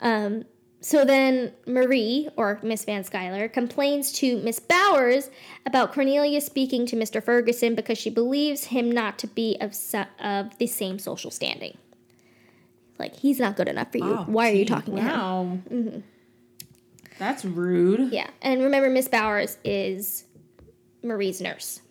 [0.00, 0.44] Um,
[0.80, 5.30] so then Marie, or Miss Van Schuyler, complains to Miss Bowers
[5.66, 7.22] about Cornelia speaking to Mr.
[7.22, 11.76] Ferguson because she believes him not to be of, so- of the same social standing.
[12.98, 14.04] Like, he's not good enough for you.
[14.04, 15.08] Wow, Why are you talking to him?
[15.08, 15.58] Wow.
[15.70, 16.00] Mm-hmm.
[17.18, 18.12] That's rude.
[18.12, 20.24] Yeah, and remember, Miss Bowers is
[21.02, 21.82] Marie's nurse.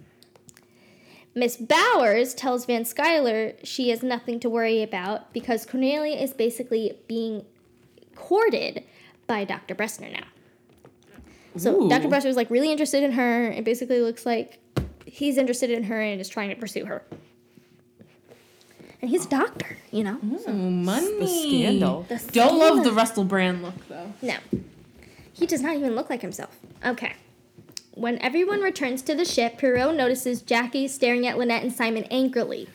[1.36, 6.98] Miss Bowers tells Van Schuyler she has nothing to worry about because Cornelia is basically
[7.08, 7.46] being
[8.20, 8.84] courted
[9.28, 9.74] by Dr.
[9.74, 10.26] Bressner now.
[11.58, 11.90] So Ooh.
[11.90, 12.10] Dr.
[12.10, 13.50] Bressner is like really interested in her.
[13.50, 14.60] It basically looks like
[15.06, 17.04] he's interested in her and is trying to pursue her.
[19.02, 20.20] And he's a doctor, you know.
[20.48, 21.20] Oh, money.
[21.20, 22.06] The scandal.
[22.10, 22.92] The Don't love the.
[22.92, 24.14] Russell Brand look though.
[24.22, 24.36] No.
[25.32, 26.60] He does not even look like himself.
[26.86, 27.14] Okay.
[27.94, 32.68] When everyone returns to the ship, Poirot notices Jackie staring at Lynette and Simon angrily.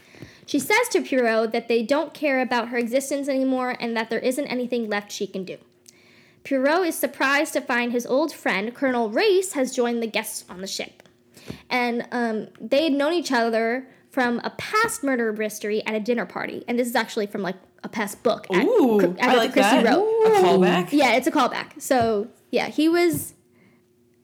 [0.46, 4.18] She says to Poirot that they don't care about her existence anymore and that there
[4.18, 5.56] isn't anything left she can do.
[6.44, 10.60] Poirot is surprised to find his old friend, Colonel Race, has joined the guests on
[10.60, 11.02] the ship.
[11.70, 16.26] And um, they had known each other from a past murder mystery at a dinner
[16.26, 16.62] party.
[16.68, 18.46] And this is actually from like a past book.
[18.52, 19.96] at- Ooh, Agatha I like Christie that.
[19.96, 20.26] wrote.
[20.26, 20.88] A callback.
[20.92, 21.80] Yeah, it's a callback.
[21.80, 23.34] So yeah, he was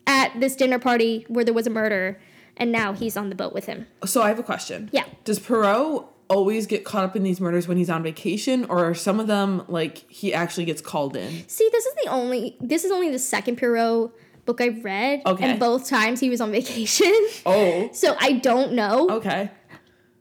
[0.07, 2.21] at this dinner party where there was a murder,
[2.61, 3.87] and now he's on the boat with him.
[4.05, 4.89] So I have a question.
[4.93, 5.05] Yeah.
[5.25, 8.95] Does Poirot always get caught up in these murders when he's on vacation, or are
[8.95, 11.49] some of them like he actually gets called in?
[11.49, 12.57] See, this is the only.
[12.61, 14.13] This is only the second Poirot
[14.47, 15.51] book I've read, Okay.
[15.51, 17.13] and both times he was on vacation.
[17.47, 17.91] Oh.
[17.93, 19.51] so I don't know, Okay.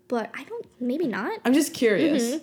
[0.07, 0.65] but I don't.
[0.79, 1.39] Maybe not.
[1.45, 2.23] I'm just curious.
[2.23, 2.37] Mm-hmm.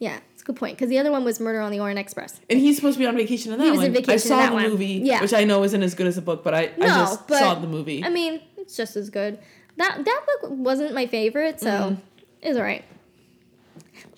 [0.00, 2.40] Yeah, it's a good point because the other one was Murder on the Orient Express.
[2.48, 3.86] And he's supposed to be on vacation in that He was one.
[3.88, 4.70] on vacation I saw the one.
[4.70, 5.20] movie, Yeah.
[5.20, 7.54] which I know isn't as good as the book, but I, I just but saw
[7.56, 8.04] the movie.
[8.04, 9.38] I mean, it's just as good.
[9.78, 11.94] That that book wasn't my favorite, so Mm-hmm.
[12.42, 12.84] it was alright.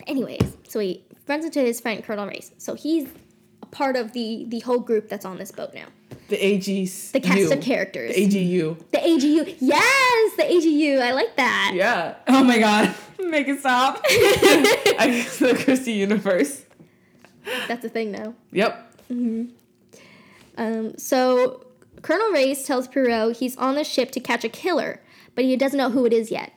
[0.08, 2.50] Anyways, so he runs into his friend Colonel Race.
[2.58, 3.08] So he's
[3.62, 5.86] a part of the the whole group that's on this boat now.
[6.28, 7.12] the AGs.
[7.12, 8.14] The cast of characters.
[8.16, 8.78] The AGU.
[8.90, 9.56] The AGU.
[9.60, 11.00] Yes, the AGU.
[11.00, 11.72] I like that.
[11.74, 12.14] Yeah.
[12.26, 12.94] Oh my god.
[13.20, 14.00] Make it stop.
[14.08, 16.64] I guess the Christie universe.
[17.68, 18.34] That's a thing now.
[18.50, 18.94] Yep.
[19.08, 19.44] hmm
[20.56, 21.64] Um, so
[22.02, 25.00] Colonel Race tells Poirot he's on the ship to catch a killer,
[25.34, 26.52] but he doesn't know who it is yet.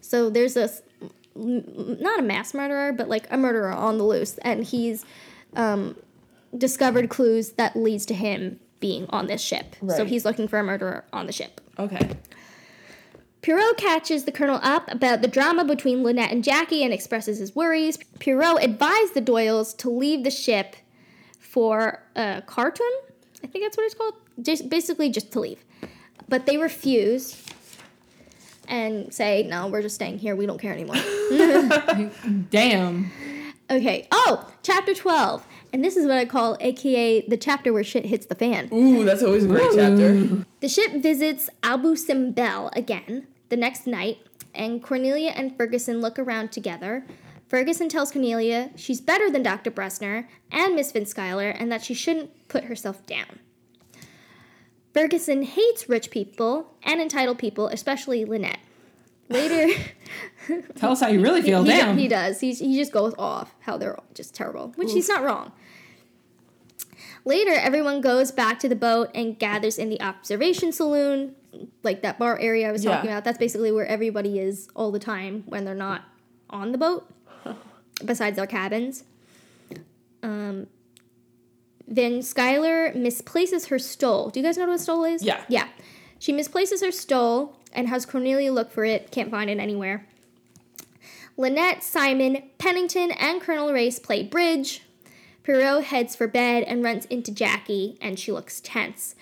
[0.00, 0.82] So there's this
[1.34, 5.04] not a mass murderer, but like a murderer on the loose, and he's
[5.54, 5.96] um,
[6.56, 9.76] discovered clues that leads to him being on this ship.
[9.96, 11.60] So he's looking for a murderer on the ship.
[11.78, 12.10] Okay.
[13.42, 17.54] Poirot catches the colonel up about the drama between Lynette and Jackie and expresses his
[17.54, 17.98] worries.
[18.18, 20.76] Poirot advised the Doyles to leave the ship
[21.38, 22.86] for uh, Khartoum.
[23.42, 24.14] I think that's what it's called.
[24.40, 25.64] Just basically just to leave,
[26.28, 27.42] but they refuse
[28.68, 30.36] and say, "No, we're just staying here.
[30.36, 30.96] We don't care anymore."
[32.50, 33.10] Damn.
[33.70, 34.06] okay.
[34.12, 38.26] Oh, chapter twelve, and this is what I call, AKA, the chapter where shit hits
[38.26, 38.68] the fan.
[38.72, 40.44] Ooh, that's always a great chapter.
[40.60, 44.18] The ship visits Abu Simbel again the next night,
[44.54, 47.04] and Cornelia and Ferguson look around together.
[47.48, 49.70] Ferguson tells Cornelia she's better than Dr.
[49.70, 53.38] Bressner and Miss Van Schuyler and that she shouldn't put herself down.
[54.98, 58.58] Ferguson hates rich people and entitled people, especially Lynette.
[59.28, 59.72] Later,
[60.74, 61.62] Tell us how you really feel.
[61.62, 61.96] he, Damn.
[61.96, 62.40] he does.
[62.40, 65.52] He's, he just goes off how they're just terrible, which he's not wrong.
[67.24, 71.36] Later, everyone goes back to the boat and gathers in the observation saloon,
[71.84, 73.18] like that bar area I was talking Yeah.
[73.18, 73.24] about.
[73.24, 76.02] That's basically where everybody is all the time when they're not
[76.50, 77.08] on the boat,
[78.04, 79.04] besides their cabins.
[80.24, 80.66] Um,
[81.88, 84.28] then Schuyler misplaces her stole.
[84.28, 85.22] Do you guys know what a stole is?
[85.22, 85.42] Yeah.
[85.48, 85.68] Yeah.
[86.18, 90.06] She misplaces her stole and has Cornelia look for it, can't find it anywhere.
[91.36, 94.82] Lynette, Simon, Pennington, and Colonel Race play bridge.
[95.44, 99.14] Poirot heads for bed and runs into Jackie, and she looks tense.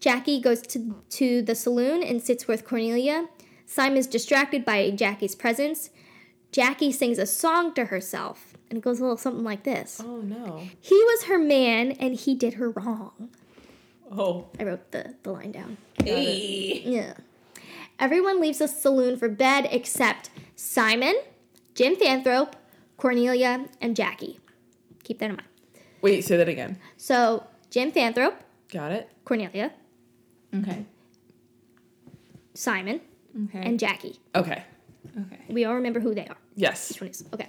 [0.00, 3.28] Jackie goes to, to the saloon and sits with Cornelia.
[3.66, 5.90] Simon is distracted by Jackie's presence.
[6.50, 10.18] Jackie sings a song to herself, and it goes a little something like this Oh
[10.20, 10.62] no.
[10.80, 13.30] He was her man, and he did her wrong.
[14.10, 14.46] Oh.
[14.58, 15.76] I wrote the, the line down.
[16.02, 16.82] Hey.
[16.84, 17.14] Yeah.
[17.98, 21.14] Everyone leaves the saloon for bed except Simon,
[21.74, 22.52] Jim Fanthrope,
[22.96, 24.38] Cornelia, and Jackie.
[25.04, 25.48] Keep that in mind.
[26.00, 26.78] Wait, say that again.
[26.96, 28.36] So, Jim Fanthrope,
[28.72, 29.08] Got it?
[29.24, 29.72] Cornelia,
[30.54, 30.84] Okay.
[32.54, 33.00] Simon,
[33.46, 33.60] Okay.
[33.62, 34.18] and Jackie.
[34.34, 34.62] Okay.
[35.20, 35.38] okay.
[35.48, 36.36] We all remember who they are.
[36.54, 36.88] Yes.
[36.90, 37.24] Which one is?
[37.34, 37.48] Okay.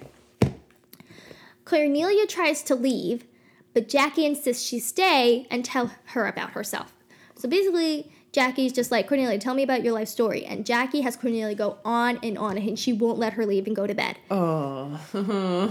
[1.70, 3.26] Cornelia tries to leave,
[3.74, 6.92] but Jackie insists she stay and tell her about herself.
[7.36, 10.44] So basically, Jackie's just like, Cornelia, tell me about your life story.
[10.44, 13.76] And Jackie has Cornelia go on and on, and she won't let her leave and
[13.76, 14.18] go to bed.
[14.32, 14.98] Oh,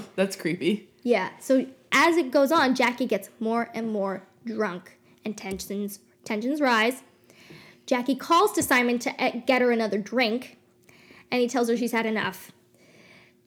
[0.16, 0.88] that's creepy.
[1.04, 1.32] Yeah.
[1.42, 7.04] So as it goes on, Jackie gets more and more drunk, and tensions tensions rise.
[7.86, 10.60] Jackie calls to Simon to eh, get her another drink,
[11.30, 12.54] and he tells her she's had enough.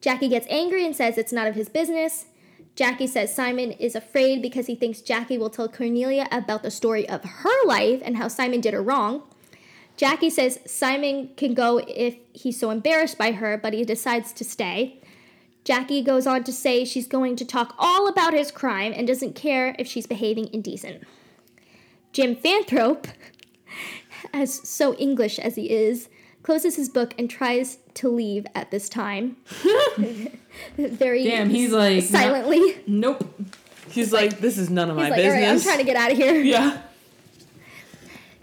[0.01, 2.27] Jackie gets angry and says it's none of his business.
[2.75, 7.07] Jackie says Simon is afraid because he thinks Jackie will tell Cornelia about the story
[7.07, 9.23] of her life and how Simon did her wrong.
[9.95, 14.43] Jackie says Simon can go if he's so embarrassed by her, but he decides to
[14.43, 14.99] stay.
[15.63, 19.35] Jackie goes on to say she's going to talk all about his crime and doesn't
[19.35, 21.03] care if she's behaving indecent.
[22.11, 23.07] Jim Fanthrope,
[24.33, 26.09] as so English as he is,
[26.41, 29.37] closes his book and tries to leave at this time.
[30.77, 32.77] Very Damn, he's like, silently.
[32.87, 33.27] Nope.
[33.89, 35.41] He's like, this is none of He's my like, business.
[35.41, 36.41] right, I'm trying to get out of here.
[36.43, 36.81] Yeah.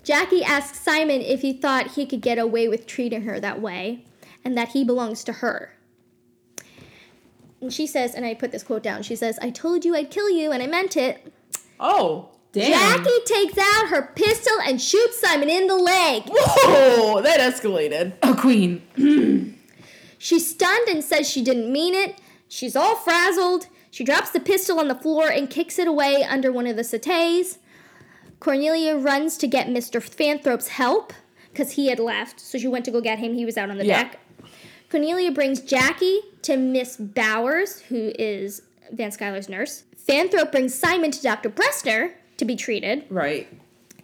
[0.03, 4.05] Jackie asks Simon if he thought he could get away with treating her that way
[4.45, 5.75] and that he belongs to her.
[7.61, 10.11] And she says, and I put this quote down, she says, I told you I'd
[10.11, 11.33] kill you and I meant it.
[11.79, 12.31] Oh.
[12.53, 12.73] Damn.
[12.73, 16.25] Jackie takes out her pistol and shoots Simon in the leg.
[16.27, 18.13] Whoa, that escalated.
[18.23, 18.83] A queen.
[20.19, 22.17] She's stunned and says she didn't mean it.
[22.49, 23.69] She's all frazzled.
[23.91, 26.85] She drops the pistol on the floor and kicks it away under one of the
[26.85, 27.59] settees.
[28.41, 30.03] Cornelia runs to get Mr.
[30.03, 31.13] Fanthrope's help
[31.53, 32.41] because he had left.
[32.41, 33.35] So she went to go get him.
[33.35, 34.03] He was out on the Yeah.
[34.05, 34.19] deck.
[34.91, 39.85] Cornelia brings Jackie to Miss Bowers, who is Van Schuyler's nurse.
[40.09, 41.49] Fanthrope brings Simon to Dr.
[41.51, 43.05] Bressner to be treated.
[43.09, 43.49] Right.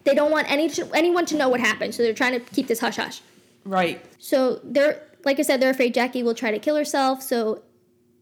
[0.05, 2.79] They don't want any anyone to know what happened, so they're trying to keep this
[2.79, 3.21] hush hush.
[3.65, 4.03] Right.
[4.19, 7.21] So they're like I said, they're afraid Jackie will try to kill herself.
[7.21, 7.63] So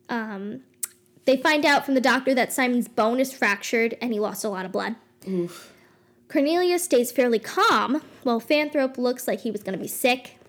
[0.09, 0.61] um,
[1.25, 4.49] they find out from the doctor that Simon's bone is fractured and he lost a
[4.49, 4.95] lot of blood.
[5.27, 5.71] Oof.
[6.27, 10.39] Cornelia stays fairly calm, while Fanthrope looks like he was going to be sick.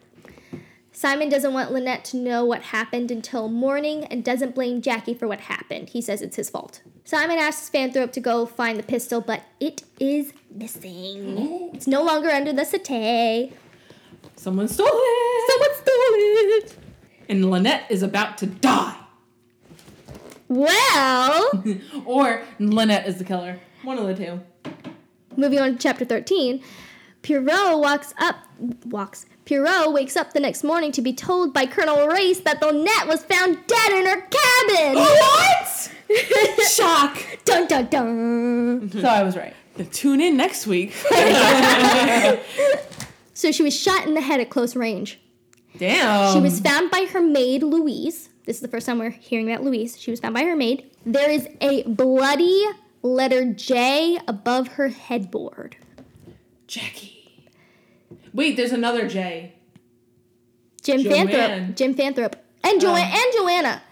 [0.97, 5.28] Simon doesn't want Lynette to know what happened until morning and doesn't blame Jackie for
[5.28, 5.90] what happened.
[5.90, 6.80] He says it's his fault.
[7.05, 11.68] Simon asks Fanthrope to go find the pistol, but it is missing.
[11.74, 13.53] It's no longer under the settee.
[14.36, 15.51] Someone stole it.
[15.53, 16.76] Someone stole it.
[17.28, 18.97] And Lynette is about to die.
[20.49, 21.62] Well,
[22.07, 23.61] or Lynette is the killer.
[23.82, 24.40] One of the two.
[25.36, 26.62] moving on to chapter 13,
[27.27, 28.37] Poirot walks up,
[28.87, 29.27] walks.
[29.47, 33.24] Poirot wakes up the next morning to be told by Colonel Race that Lynette was
[33.24, 34.97] found dead in her cabin.
[36.09, 36.68] What?
[36.70, 37.20] Shock.
[37.45, 38.91] dun dun dun.
[38.93, 39.53] So I was right.
[39.91, 40.95] Tune in next week.
[43.35, 45.20] So she was shot in the head at close range.
[45.77, 46.33] Damn.
[46.33, 48.31] She was found by her maid, Louise.
[48.47, 50.01] This is the first time we're hearing about Louise.
[50.01, 50.91] She was found by her maid.
[51.05, 52.64] There is a bloody
[53.03, 55.77] letter J above her headboard.
[56.66, 57.16] Jackie.
[58.37, 59.55] Wait, there's another J.
[60.82, 61.26] Jim Joanne.
[61.28, 61.74] Fanthrop.
[61.76, 62.34] Jim Fanthrop.
[62.62, 62.95] And, jo- Oh.
[62.97, 63.82] and Joanna.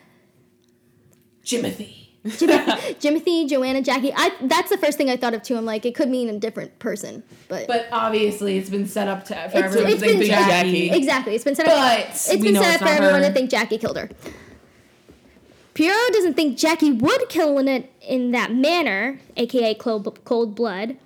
[1.45, 2.01] Jimothy.
[2.24, 2.49] Jim-
[3.01, 4.12] Jimothy, Joanna, Jackie.
[4.14, 5.57] I, that's the first thing I thought of too.
[5.57, 7.22] I'm like, it could mean a different person.
[7.49, 10.28] But, But obviously, it's been set up to for It's- everyone it's to think been
[10.28, 10.49] Jackie.
[10.88, 10.90] Jackie.
[10.90, 11.34] exactly.
[11.34, 11.72] It's been set up.
[11.74, 13.28] But it's been set up for everyone her.
[13.28, 14.09] to think Jackie killed her.
[15.74, 20.97] Poirot doesn't think Jackie would kill Lynette in that manner, aka cold blood,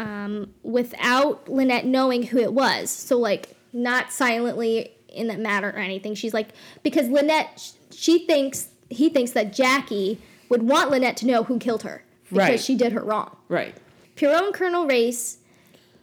[0.00, 2.90] um, without Lynette knowing who it was.
[2.90, 6.14] So, like, not silently in that matter or anything.
[6.14, 6.48] She's like,
[6.82, 11.82] because Lynette, she thinks, he thinks that Jackie would want Lynette to know who killed
[11.82, 12.60] her because Right.
[12.60, 13.36] she did her wrong.
[13.48, 13.74] right.
[14.16, 15.38] Poirot and Colonel Race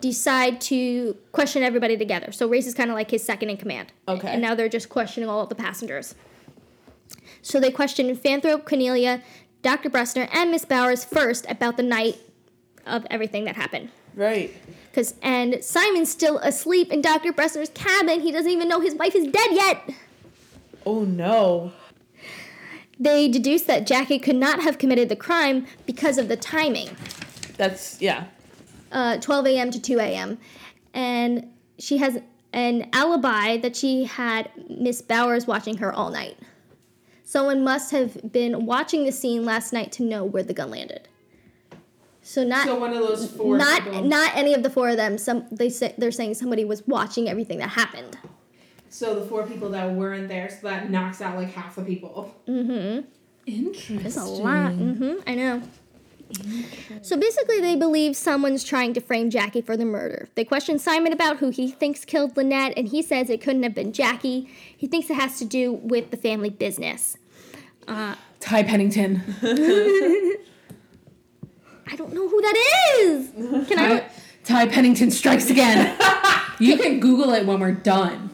[0.01, 2.31] decide to question everybody together.
[2.31, 3.91] So Race is kind of like his second in command.
[4.07, 4.27] Okay.
[4.29, 6.15] And now they're just questioning all of the passengers.
[7.41, 9.21] So they question Fanthrop, Cornelia,
[9.61, 9.89] Dr.
[9.89, 12.17] Bressner, and Miss Bowers first about the night
[12.87, 13.89] of everything that happened.
[14.15, 14.55] Right.
[14.93, 17.31] Cause and Simon's still asleep in Dr.
[17.31, 18.21] Bressner's cabin.
[18.21, 19.89] He doesn't even know his wife is dead yet.
[20.85, 21.71] Oh no.
[22.99, 26.89] They deduce that Jackie could not have committed the crime because of the timing.
[27.57, 28.25] That's yeah.
[28.91, 29.71] uh, 12 a.m.
[29.71, 30.39] to 2 a.m.
[30.93, 32.19] And she has
[32.53, 36.37] an alibi that she had Miss Bowers watching her all night.
[37.23, 41.07] Someone must have been watching the scene last night to know where the gun landed.
[42.27, 43.57] So not So one of those four.
[43.57, 45.17] not people- not any of the four of them.
[45.17, 48.17] Some they say they're saying somebody was watching everything that happened.
[48.89, 52.35] So the four people that weren't there, so that knocks out like half the people.
[52.45, 53.05] Mm-hmm.
[53.45, 53.99] Interesting.
[53.99, 54.73] That's a lot.
[54.73, 55.13] Mm-hmm.
[55.25, 55.61] I know.
[57.01, 60.27] So basically, they believe someone's trying to frame Jackie for the murder.
[60.35, 63.73] They question Simon about who he thinks killed Lynette, and he says it couldn't have
[63.73, 64.49] been Jackie.
[64.75, 67.15] He thinks it has to do with the family business.
[67.87, 69.23] Ty Pennington.
[71.89, 72.55] I don't know who that
[72.99, 73.29] is.
[73.67, 73.99] Can I?
[73.99, 74.09] Ty,
[74.43, 75.97] Ty Pennington strikes again.
[76.59, 78.29] you can Google it when we're done.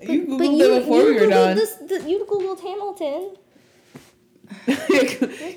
[0.00, 1.56] You googled it before we were Googled done.
[1.56, 3.36] This, th- you googled Hamilton.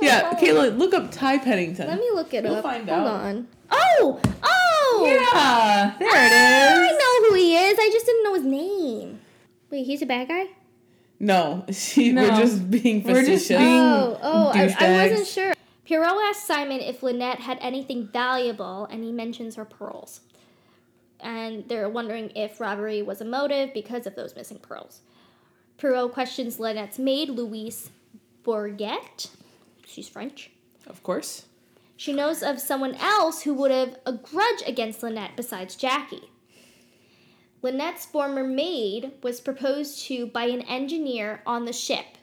[0.01, 0.39] yeah, phone.
[0.39, 1.87] Kayla, look up Ty Pennington.
[1.87, 2.63] Let me look it You'll up.
[2.63, 3.21] find Hold out.
[3.25, 3.47] on.
[3.71, 5.03] Oh, oh.
[5.05, 6.91] Yeah, there ah, I it is.
[6.91, 7.77] I know who he is.
[7.79, 9.19] I just didn't know his name.
[9.69, 10.47] Wait, he's a bad guy.
[11.19, 12.23] no, she, No.
[12.23, 13.47] we're just being We're just facetious.
[13.49, 15.53] being- Oh, oh, I, I wasn't sure.
[15.91, 20.21] Poirot asks Simon if Lynette had anything valuable, and he mentions her pearls.
[21.19, 25.01] And they're wondering if robbery was a motive because of those missing pearls.
[25.77, 27.89] Poirot questions Lynette's maid, Louise
[28.41, 29.31] Bourget.
[29.85, 30.51] She's French.
[30.87, 31.47] Of course.
[31.97, 36.29] She knows of someone else who would have a grudge against Lynette besides Jackie.
[37.61, 42.17] Lynette's former maid was proposed to by an engineer on the ship.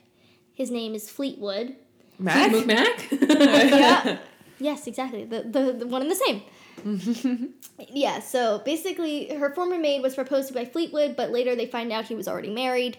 [0.55, 1.75] His name is Fleetwood.
[2.19, 2.65] Mac?
[2.65, 3.07] Mac?
[3.11, 4.17] yeah.
[4.59, 5.23] Yes, exactly.
[5.23, 7.53] The, the the one and the same.
[7.89, 8.19] yeah.
[8.19, 12.05] So basically, her former maid was proposed to by Fleetwood, but later they find out
[12.05, 12.97] he was already married.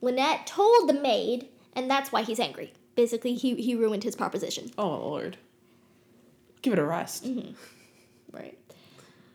[0.00, 2.72] Lynette told the maid, and that's why he's angry.
[2.96, 4.70] Basically, he he ruined his proposition.
[4.76, 5.36] Oh lord.
[6.60, 7.24] Give it a rest.
[7.24, 7.52] Mm-hmm.
[8.36, 8.58] Right.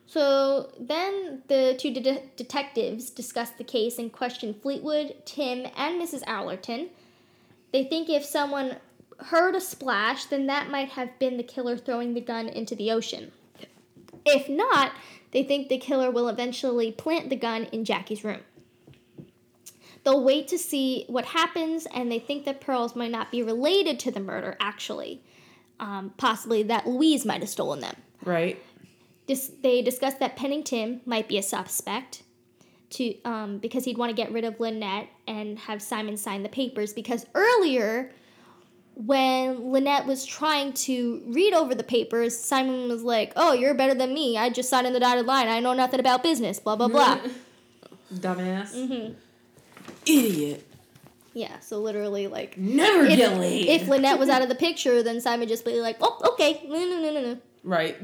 [0.05, 6.21] So then the two de- detectives discuss the case and question Fleetwood, Tim, and Mrs.
[6.27, 6.89] Allerton.
[7.73, 8.77] They think if someone
[9.17, 12.91] heard a splash, then that might have been the killer throwing the gun into the
[12.91, 13.31] ocean.
[14.25, 14.93] If not,
[15.31, 18.41] they think the killer will eventually plant the gun in Jackie's room.
[20.03, 23.99] They'll wait to see what happens, and they think that pearls might not be related
[24.01, 25.23] to the murder, actually.
[25.79, 27.95] Um, possibly that Louise might have stolen them.
[28.23, 28.61] Right?
[29.25, 32.23] Dis- they discussed that Pennington might be a suspect
[32.93, 36.49] to um, because he'd want to get rid of Lynette and have Simon sign the
[36.49, 38.11] papers because earlier
[38.95, 43.95] when Lynette was trying to read over the papers, Simon was like, "Oh, you're better
[43.95, 44.37] than me.
[44.37, 45.47] I just signed in the dotted line.
[45.47, 47.19] I know nothing about business." Blah blah blah.
[48.13, 48.75] Dumbass.
[48.75, 49.13] Mm-hmm.
[50.05, 50.67] Idiot.
[51.33, 53.67] yeah, so literally like Never if, get laid.
[53.67, 56.77] if Lynette was out of the picture, then Simon just be like, "Oh, okay, no,
[56.77, 57.97] no, no, no, no." Right.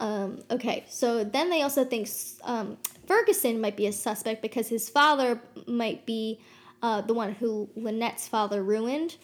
[0.00, 2.08] Um, okay, so then they also think
[2.42, 6.40] um, Ferguson might be a suspect because his father might be
[6.82, 9.16] uh, the one who Lynette's father ruined.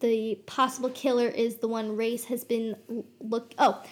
[0.00, 2.76] The possible killer is the one Race has been
[3.18, 3.54] look.
[3.58, 3.82] Oh,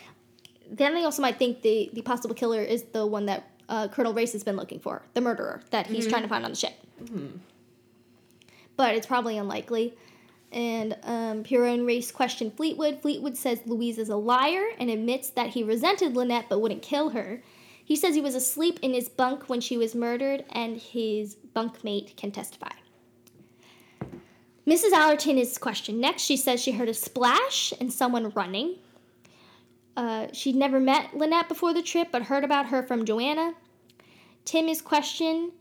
[0.71, 4.13] then they also might think the the possible killer is the one that uh, Colonel
[4.13, 6.75] Race has been looking for, the murderer that he's trying to find on the ship.
[8.77, 9.95] But it's probably unlikely.
[10.53, 13.03] And um, and Race question Fleetwood.
[13.03, 17.11] Fleetwood says Louise is a liar and admits that he resented Lynette but wouldn't kill
[17.11, 17.43] her.
[17.85, 22.17] He says he was asleep in his bunk when she was murdered, and his bunkmate
[22.17, 22.73] can testify.
[24.67, 24.91] Mrs.
[24.93, 26.23] Allerton is questioned next.
[26.23, 28.79] She says she heard a splash and someone running.
[29.97, 33.55] Uh, she'd never met Lynette before the trip, but heard about her from Joanna.
[34.45, 35.53] Tim is questioned.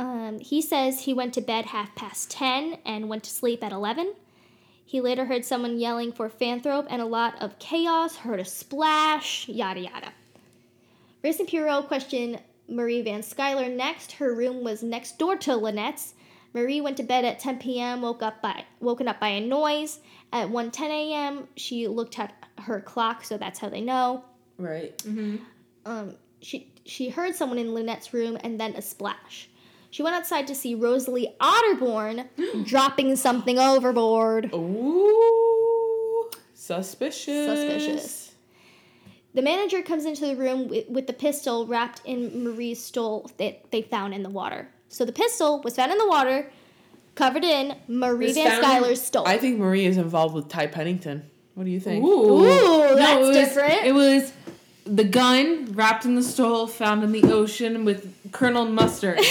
[0.00, 3.70] Um, he says he went to bed half past 10 and went to sleep at
[3.70, 4.14] 11.
[4.84, 9.46] He later heard someone yelling for Fanthorp and a lot of chaos, heard a splash,
[9.48, 10.12] yada yada.
[11.22, 14.12] Race and Poirot question Marie Van Schuyler next.
[14.12, 16.14] Her room was next door to Lynette's.
[16.54, 20.00] Marie went to bed at 10 p.m., woke up by woken up by a noise.
[20.32, 24.24] At 1:10 a.m., she looked at her clock, so that's how they know.
[24.56, 24.96] Right.
[24.98, 25.40] Mhm.
[25.84, 29.48] Um, she she heard someone in Lynette's room and then a splash.
[29.90, 32.28] She went outside to see Rosalie Otterbourne
[32.64, 34.50] dropping something overboard.
[34.54, 36.30] Ooh.
[36.54, 37.46] Suspicious.
[37.46, 38.32] Suspicious.
[39.34, 43.70] The manager comes into the room with, with the pistol wrapped in Marie's stole that
[43.70, 44.68] they found in the water.
[44.88, 46.50] So the pistol was found in the water,
[47.14, 49.26] covered in Marie Van found- Schuyler's stole.
[49.26, 51.30] I think Marie is involved with Ty Pennington.
[51.54, 52.04] What do you think?
[52.04, 53.84] Ooh, Ooh, that's it was, different.
[53.84, 54.32] It was
[54.84, 59.18] the gun wrapped in the stole found in the ocean with Colonel Mustard.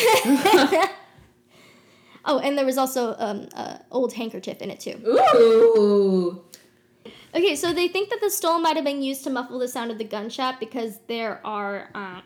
[2.25, 5.01] oh, and there was also um, a old handkerchief in it too.
[5.05, 6.43] Ooh.
[7.35, 9.91] Okay, so they think that the stole might have been used to muffle the sound
[9.91, 12.23] of the gunshot because there are um,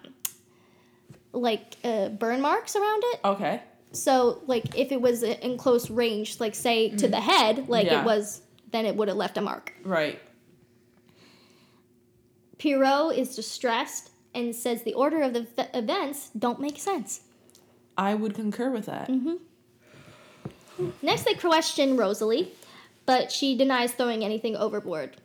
[1.33, 3.19] like uh, burn marks around it.
[3.25, 3.61] Okay.
[3.91, 8.01] So, like, if it was in close range, like say to the head, like Yeah.
[8.01, 9.73] it was, then it would have left a mark.
[9.83, 10.19] Right.
[12.57, 17.21] Poirot is distressed and says the order of the v- events don't make sense.
[17.97, 19.09] I would concur with that.
[21.01, 22.51] Next, they question Rosalie,
[23.05, 25.17] but she denies throwing anything overboard.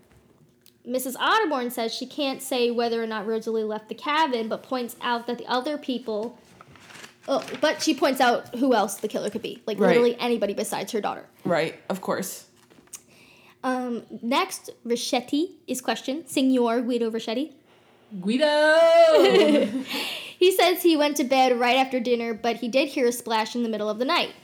[0.87, 1.17] Mrs.
[1.17, 5.27] Otterbourne says she can't say whether or not Rosalie left the cabin, but points out
[5.27, 6.39] that the other people.
[7.27, 9.63] Oh, but she points out who else the killer could be.
[9.67, 9.89] Like Right.
[9.89, 11.27] literally anybody besides her daughter.
[11.45, 11.79] Right.
[11.91, 12.47] Of course.
[13.65, 16.29] Um, next, Richetti is questioned.
[16.29, 17.53] Signor Guido Richetti.
[18.21, 19.85] Guido.
[20.39, 23.57] He says he went to bed right after dinner, but he did hear a splash
[23.57, 24.35] in the middle of the night.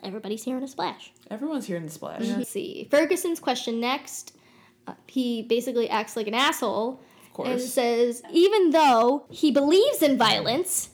[0.00, 1.12] Everybody's hearing a splash.
[1.28, 2.22] Everyone's hearing the splash.
[2.22, 2.86] Let's see.
[2.88, 4.36] Ferguson's question next.
[4.86, 7.00] Uh, he basically acts like an asshole
[7.36, 10.90] Of and says even though he believes in violence,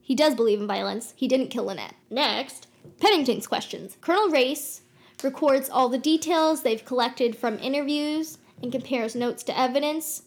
[0.00, 1.94] he does believe in violence, he didn't kill Lynette.
[2.10, 2.66] Next,
[3.00, 3.98] Pennington's questions.
[4.00, 4.80] Colonel Race
[5.22, 10.22] records all the details they've collected from interviews and compares notes to evidence.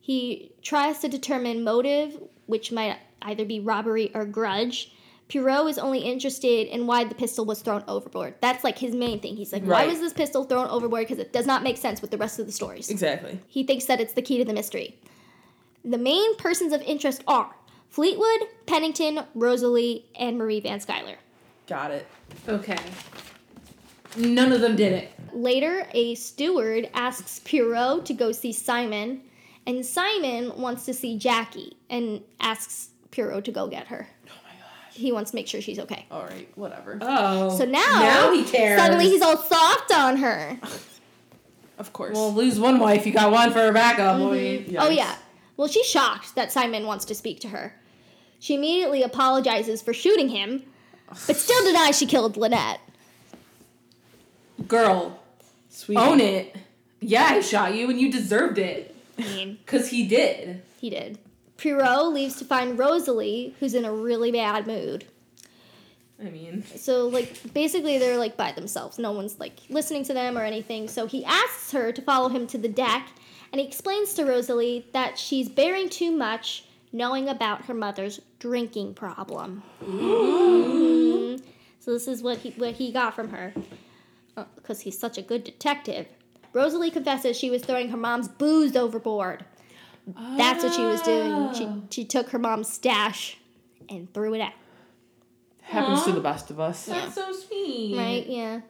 [0.00, 4.92] He tries to determine motive, which might either be robbery or grudge.
[5.28, 8.34] Poirot is only interested in why the pistol was thrown overboard.
[8.40, 9.36] That's like his main thing.
[9.36, 11.06] He's like, why was this pistol thrown overboard?
[11.06, 12.90] Because it does not make sense with the rest of the stories.
[12.90, 13.38] Exactly.
[13.46, 14.98] He thinks that it's the key to the mystery.
[15.84, 17.54] The main persons of interest are
[17.90, 21.16] Fleetwood, Pennington, Rosalie, and Marie Van Schuyler.
[21.68, 22.06] Got it.
[22.48, 22.78] okay.
[24.16, 25.12] None of them did it.
[25.32, 29.22] Later, a steward asks Poirot to go see Simon,
[29.66, 34.08] and Simon wants to see Jackie and asks Poirot to go get her.
[34.26, 34.94] Oh my gosh.
[34.94, 36.06] He wants to make sure she's okay.
[36.10, 36.48] All right.
[36.56, 36.98] Whatever.
[37.00, 37.56] Oh.
[37.56, 38.80] So now, now he cares.
[38.80, 40.58] suddenly he's all soft on her.
[41.78, 42.14] Of course.
[42.14, 44.16] Well, lose one wife, you got one for a backup.
[44.16, 44.28] Mm-hmm.
[44.28, 45.16] I mean, Oh yeah.
[45.56, 47.74] Well, she's shocked that Simon wants to speak to her.
[48.38, 50.62] She immediately apologizes for shooting him,
[51.26, 52.80] but still denies she killed Lynette.
[54.66, 55.20] Girl,
[55.68, 55.98] Sweet.
[55.98, 56.56] own it.
[57.00, 58.94] Yeah, I shot you and you deserved it.
[59.20, 60.62] Mean, Because he did.
[60.80, 61.18] he did.
[61.56, 65.04] Poirot leaves to find Rosalie, who's in a really bad mood.
[66.18, 68.98] I mean, So, like, basically, they're like by themselves.
[68.98, 70.88] No one's like listening to them or anything.
[70.88, 73.08] So he asks her to follow him to the deck,
[73.52, 78.94] and he explains to Rosalie that she's bearing too much, knowing about her mother's drinking
[78.94, 79.62] problem.
[79.82, 81.42] Mhm.
[81.80, 83.54] So this is what he what he got from her,
[84.56, 86.06] because he's such a good detective.
[86.52, 89.44] Rosalie confesses she was throwing her mom's booze overboard.
[90.36, 91.54] That's what she was doing.
[91.54, 93.38] She she took her mom's stash
[93.88, 94.52] and threw it out.
[95.62, 96.86] Happens to the best of us.
[96.86, 97.96] that's so sweet.
[97.96, 98.26] Right?
[98.26, 98.60] Yeah.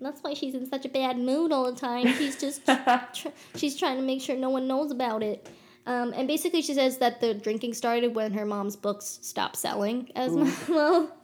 [0.00, 2.06] That's why she's in such a bad mood all the time.
[2.14, 2.66] She's just
[3.14, 5.48] tr- she's trying to make sure no one knows about it.
[5.86, 10.10] Um, and basically, she says that the drinking started when her mom's books stopped selling
[10.16, 10.32] as
[10.68, 11.14] well.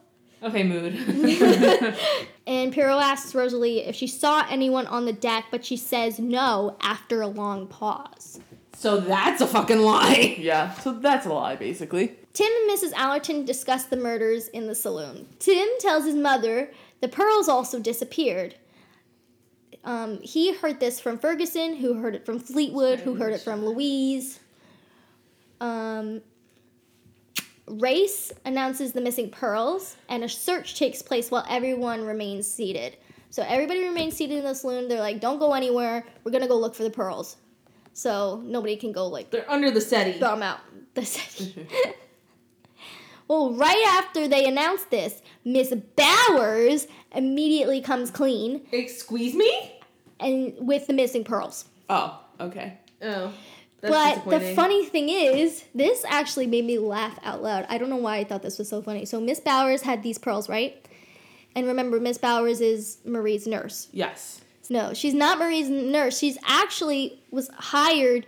[0.43, 0.95] Okay, mood.
[2.49, 6.77] And Poirot asks Rosalie if she saw anyone on the deck, but she says no
[6.81, 8.39] after a long pause.
[8.73, 10.37] so that's a fucking lie.
[10.39, 12.15] Yeah, so that's a lie, basically.
[12.35, 12.93] Tim and Mrs.
[12.93, 15.27] Allerton discuss the murders in the saloon.
[15.41, 16.71] Tim tells his mother
[17.01, 18.55] the pearls also disappeared.
[19.83, 23.65] Um, he heard this from Ferguson, who heard it from Fleetwood, who heard it from
[23.65, 24.39] Louise.
[25.61, 26.23] Um,
[27.69, 32.97] Race announces the missing pearls, and a search takes place while everyone remains seated.
[33.31, 34.89] So everybody remains seated in the saloon.
[34.89, 36.07] They're like, "Don't go anywhere.
[36.25, 37.37] We're gonna go look for the pearls."
[37.93, 40.19] So nobody can go like They're under the SETI.
[40.21, 40.61] thumb out
[40.95, 41.67] the city.
[43.29, 49.73] well, right after they announce this, Miss Bowers immediately comes clean Excuse me?
[50.21, 51.65] and with the missing pearls.
[51.91, 52.79] Oh, okay.
[53.03, 53.33] Oh.
[53.81, 57.67] But the funny thing is, this actually made me laugh out loud.
[57.69, 59.05] I don't know why I thought this was so funny.
[59.05, 60.87] So Miss Bowers had these pearls, right?
[61.55, 63.89] And remember, Miss Bowers is Marie's nurse.
[63.93, 64.41] Yes.
[64.69, 66.19] No, she's not Marie's nurse.
[66.19, 68.27] She's actually was hired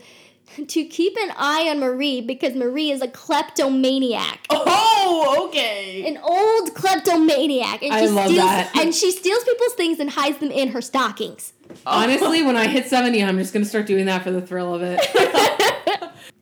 [0.67, 4.47] to keep an eye on Marie because Marie is a kleptomaniac.
[4.51, 6.07] Oh, okay.
[6.07, 8.77] an old kleptomaniac, and I she love steals that.
[8.77, 11.53] and she steals people's things and hides them in her stockings.
[11.85, 14.75] Honestly, when I hit 70, I'm just going to start doing that for the thrill
[14.75, 15.01] of it.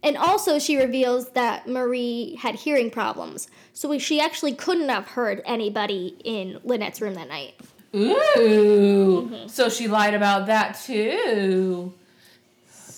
[0.06, 5.42] And also, she reveals that Marie had hearing problems, so she actually couldn't have heard
[5.44, 7.54] anybody in Lynette's room that night.
[7.92, 9.28] Ooh.
[9.28, 9.48] Mm-hmm.
[9.48, 11.92] So she lied about that too.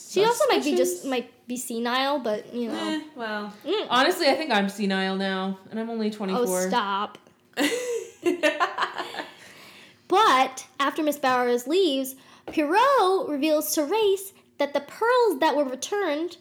[0.08, 2.88] She also might be just might be senile, but you know.
[2.88, 3.86] Eh, well, Mm.
[3.90, 6.42] honestly, I think I'm senile now, and I'm only 24.
[6.46, 7.18] Oh, stop.
[10.08, 16.38] But after Miss Bowers leaves, Poirot reveals to Race that the pearls that were returned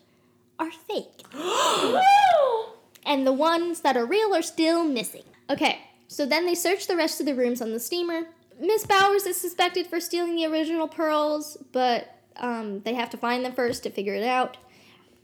[0.57, 1.23] are fake.
[3.05, 5.23] and the ones that are real are still missing.
[5.49, 8.27] Okay, so then they search the rest of the rooms on the steamer.
[8.59, 12.09] Miss Bowers is suspected for stealing the original pearls, but
[12.39, 14.57] um, they have to find them first to figure it out.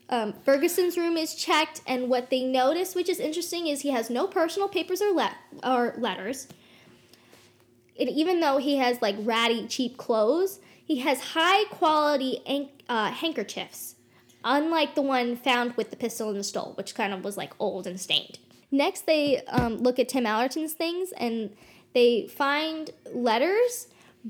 [0.10, 4.10] Um, Ferguson's room is checked, and what they notice, which is interesting, is he has
[4.10, 6.48] no personal papers or, le- or letters.
[8.00, 13.12] And even though he has like ratty, cheap clothes, he has high quality an- uh,
[13.12, 13.96] handkerchiefs,
[14.44, 17.54] unlike the one found with the pistol in the stole, which kind of was like
[17.60, 18.40] old and stained.
[18.72, 21.56] Next, they um, look at Tim Allerton's things and
[21.94, 23.88] they find letters,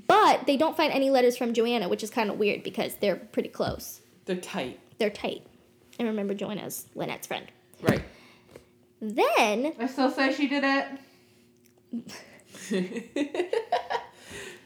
[0.08, 3.16] but they don't find any letters from Joanna, which is kind of weird because they're
[3.16, 4.02] pretty close.
[4.26, 4.80] They're tight.
[4.98, 5.46] They're tight.
[6.00, 7.46] And remember, Joanna's Lynette's friend.
[7.82, 8.04] Right.
[9.02, 10.88] Then I still say she did it.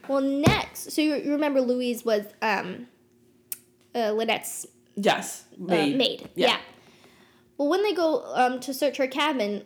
[0.08, 2.88] Well, next, so you, you remember Louise was um,
[3.94, 4.66] uh, Lynette's
[4.96, 5.44] yes.
[5.54, 5.96] uh, Maid.
[5.96, 6.30] maid.
[6.34, 6.48] Yeah.
[6.48, 6.58] Yeah.
[7.58, 9.64] Well, when they go um, to search her cabin,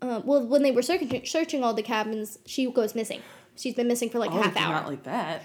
[0.00, 3.20] uh, well, when they were searching, searching all the cabins, she goes missing.
[3.60, 4.72] She's been missing for like Oh, a half hour.
[4.72, 5.42] not like that.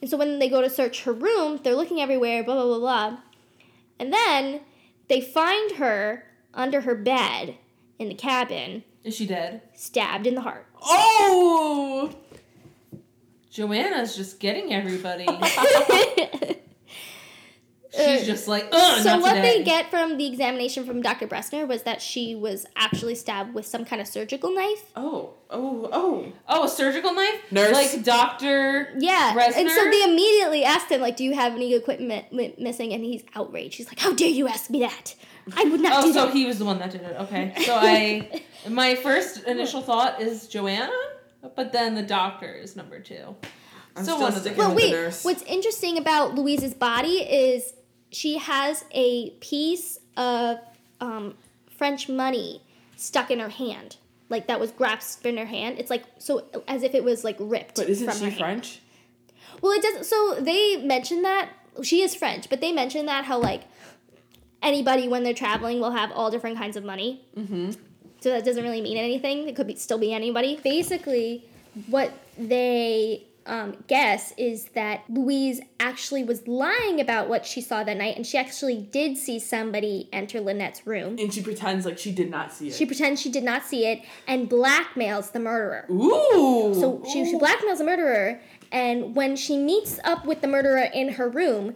[0.00, 2.78] and so when they go to search her room, they're looking everywhere, blah, blah, blah,
[2.78, 3.18] blah.
[3.98, 4.60] And then
[5.08, 7.56] they find her under her bed
[7.98, 9.60] in the cabin, Is she dead?
[9.74, 10.66] stabbed in the heart.
[10.82, 12.14] Oh!
[13.50, 15.26] Joanna's just getting everybody.
[17.92, 19.58] She's uh, just like, ugh, so not what today.
[19.58, 21.26] they get from the examination from Dr.
[21.26, 24.84] Bressner was that she was actually stabbed with some kind of surgical knife.
[24.94, 26.32] Oh, oh, oh.
[26.48, 27.40] Oh, a surgical knife?
[27.50, 27.72] Nurse.
[27.72, 28.94] Like Doctor.
[28.98, 32.92] Yeah, and so they immediately asked him, like, "Do you have any equipment mi- missing?"
[32.92, 33.74] And he's outraged.
[33.76, 35.14] He's like, "How dare you ask me that?
[35.56, 37.16] I would not Oh, do so that." he was the one that did it.
[37.22, 37.54] Okay.
[37.64, 40.92] So I, my first initial thought is Joanna,
[41.56, 43.34] but then the doctor is number two.
[43.96, 44.92] I'm So still one of the- sticking Well, wait.
[44.92, 45.24] the nurse.
[45.24, 47.72] What's interesting about Louise's body is
[48.10, 50.58] she has a piece of
[51.00, 51.34] um,
[51.76, 52.62] French money
[52.96, 53.96] stuck in her hand,
[54.28, 55.78] like that was grasped in her hand.
[55.78, 57.76] It's like so as if it was like ripped.
[57.76, 58.38] but isn't from she her hand.
[58.38, 58.80] French?
[59.62, 60.04] Well, it doesn't.
[60.04, 61.50] So they mentioned that
[61.82, 63.62] she is French, but they mentioned that how like
[64.62, 67.24] anybody when they're traveling will have all different kinds of money.
[67.36, 67.72] Mm-hmm.
[68.20, 69.48] So that doesn't really mean anything.
[69.48, 70.60] It could be still be anybody.
[70.62, 71.44] Basically,
[71.86, 77.96] what they um, guess is that Louise actually was lying about what she saw that
[77.96, 81.16] night, and she actually did see somebody enter Lynette's room.
[81.18, 82.74] And she pretends like she did not see it.
[82.74, 85.84] She pretends she did not see it and blackmails the murderer.
[85.90, 86.72] Ooh.
[86.78, 88.40] So she, she blackmails the murderer,
[88.70, 91.74] and when she meets up with the murderer in her room,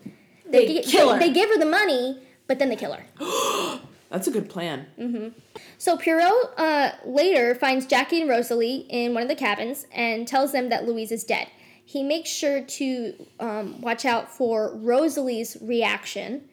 [0.48, 1.18] they, They kill her.
[1.18, 3.04] they give her the money, but then they kill her.
[4.10, 4.86] That's a good plan.
[4.96, 5.32] Mhm.
[5.76, 10.52] So Poirot uh, later finds Jackie and Rosalie in one of the cabins and tells
[10.52, 11.48] them that Louise is dead.
[11.84, 16.48] He makes sure to um, watch out for Rosalie's reaction,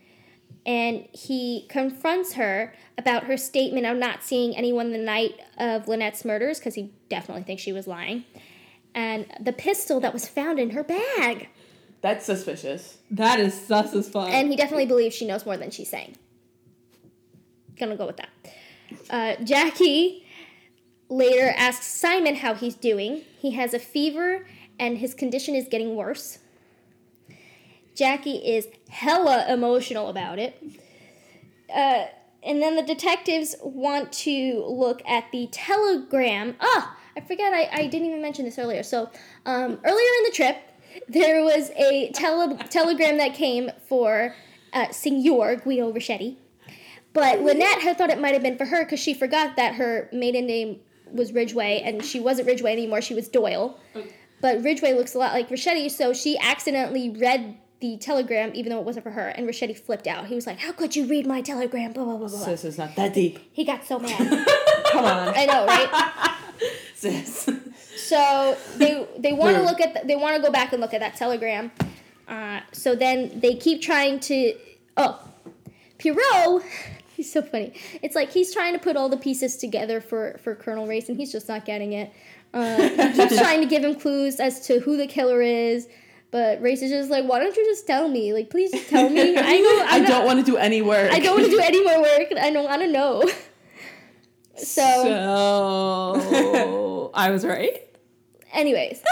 [0.66, 6.26] and he confronts her about her statement of not seeing anyone the night of Lynette's
[6.26, 8.26] murders because he definitely thinks she was lying,
[8.94, 11.49] and the pistol that was found in her bag.
[12.02, 12.98] That's suspicious.
[13.12, 14.30] That is sus as fuck.
[14.30, 16.16] And he definitely believes she knows more than she's saying.
[17.80, 18.30] Gonna go with that.
[19.10, 20.26] Uh, Jackie
[21.10, 23.22] later asks Simon how he's doing.
[23.38, 24.48] He has a fever
[24.80, 26.39] and his condition is getting worse.
[27.95, 30.61] Jackie is hella emotional about it.
[31.73, 32.06] Uh,
[32.43, 36.56] and then the detectives want to look at the telegram.
[36.60, 38.84] Ah, I forgot I, I didn't even mention this earlier.
[38.84, 39.10] So,
[39.45, 40.57] um, earlier in the trip,
[41.07, 44.34] there was a tele- telegram that came for
[44.73, 46.38] uh, Signor Guido Richetti.
[47.14, 50.10] But Lynette had thought it might have been for her because she forgot that her
[50.14, 50.80] maiden name
[51.11, 53.77] was Ridgeway and she wasn't Ridgeway anymore, she was Doyle.
[54.42, 58.80] But Ridgeway looks a lot like Richetti, so she accidentally read the telegram even though
[58.80, 60.28] it wasn't for her, and Richetti flipped out.
[60.28, 61.94] He was like, How could you read my telegram?
[61.94, 62.40] Blah, blah, blah, blah.
[62.40, 63.40] Sis is not that deep.
[63.52, 64.18] He got so mad.
[64.92, 65.34] Come on.
[65.36, 66.38] I know, right?
[66.96, 67.50] Sis.
[67.96, 70.94] So they they want to look at the, they want to go back and look
[70.94, 71.72] at that telegram.
[72.28, 74.54] Uh, so then they keep trying to
[74.98, 75.20] oh
[76.02, 76.64] Poirot.
[77.16, 77.74] He's so funny.
[78.02, 81.18] It's like he's trying to put all the pieces together for for Colonel Race, and
[81.18, 82.12] he's just not getting it.
[82.53, 85.88] Uh, he keeps trying to give him clues as to who the killer is,
[86.32, 88.34] but Race is just like, "Why don't you just tell me?
[88.34, 89.38] Like, please just tell me.
[89.38, 89.86] I know.
[89.90, 91.11] I don't want to do any work.
[91.14, 92.28] I don't want to do any more work.
[92.38, 93.23] I don't want to know."
[94.57, 94.82] So,
[96.19, 97.88] so I was right.
[98.53, 99.02] anyways,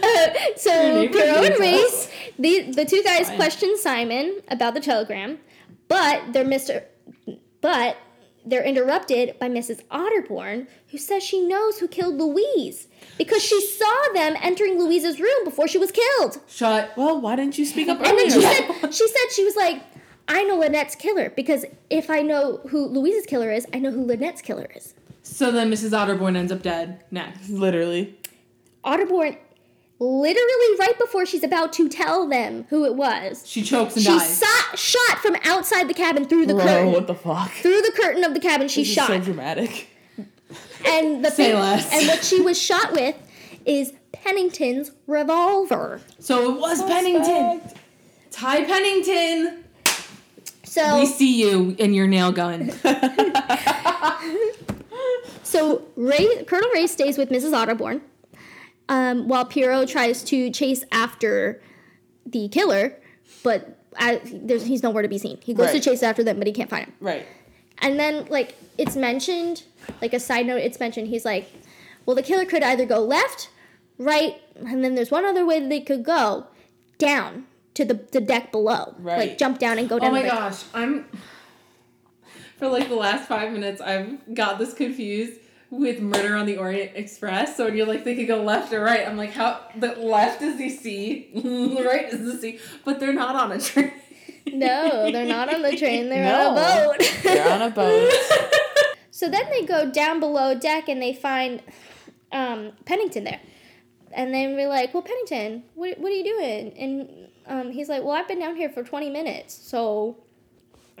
[0.00, 1.58] Uh, so Your and.
[1.60, 3.36] Race, the the two guys Fine.
[3.36, 5.38] question Simon about the telegram,
[5.88, 6.84] but they're Mr.
[7.60, 7.96] But
[8.50, 9.82] they're interrupted by Mrs.
[9.90, 15.44] Otterbourne, who says she knows who killed Louise because she saw them entering Louise's room
[15.44, 16.38] before she was killed.
[16.48, 16.92] Shut.
[16.96, 18.28] Well, why didn't you speak up And earlier?
[18.28, 19.82] then she said, she said she was like,
[20.28, 24.04] I know Lynette's killer because if I know who Louise's killer is, I know who
[24.04, 24.94] Lynette's killer is.
[25.22, 25.90] So then Mrs.
[25.90, 27.48] Otterbourne ends up dead next.
[27.50, 28.18] Literally.
[28.84, 29.36] Otterbourne,
[30.00, 34.10] literally right before she's about to tell them who it was, She chokes and she
[34.10, 34.38] dies.
[34.38, 36.92] saw, shot from outside the cabin through the Bro, curtain.
[36.92, 37.50] what the fuck?
[37.50, 39.08] through the curtain of the cabin, she This is shot.
[39.08, 39.88] so dramatic.
[40.86, 41.92] and the Say thing, less.
[41.92, 43.16] and what she was shot with
[43.66, 46.00] is Pennington's revolver.
[46.20, 47.60] so it was Pennington.
[48.30, 49.64] Ty Pennington.
[50.64, 52.70] So We see you in your nail gun.
[55.42, 57.52] So Ray, Colonel Ray stays with Mrs.
[57.52, 58.02] Otterbourne,
[58.88, 61.60] um, while Pierrot tries to chase after
[62.24, 62.96] the killer,
[63.42, 65.38] but I, there's, he's nowhere to be seen.
[65.42, 66.94] He goes to chase after them, but he can't find him.
[67.00, 67.26] Right.
[67.78, 69.64] And then, like, it's mentioned,
[70.00, 71.50] like a side note, it's mentioned, he's like,
[72.06, 73.50] well, the killer could either go left,
[73.98, 76.46] right, and then there's one other way that they could go
[76.98, 78.94] down to the, the deck below.
[78.98, 79.18] Right.
[79.18, 80.10] Like, jump down and go down.
[80.10, 81.06] Oh down my gosh, I'm.
[82.58, 85.38] For like the last five minutes, I've got this confused
[85.70, 87.56] with Murder on the Orient Express.
[87.56, 89.60] So when you're like, they could go left or right, I'm like, how?
[89.76, 93.60] The left is the sea, the right is the sea, but they're not on a
[93.60, 93.92] train.
[94.46, 97.12] No, they're not on the train, they're on a boat.
[97.22, 98.12] They're on a boat.
[99.10, 101.60] So then they go down below deck and they find
[102.32, 103.40] um, Pennington there.
[104.12, 106.72] And then we're like, well, Pennington, what, what are you doing?
[106.78, 110.16] And um, he's like, well, I've been down here for 20 minutes, so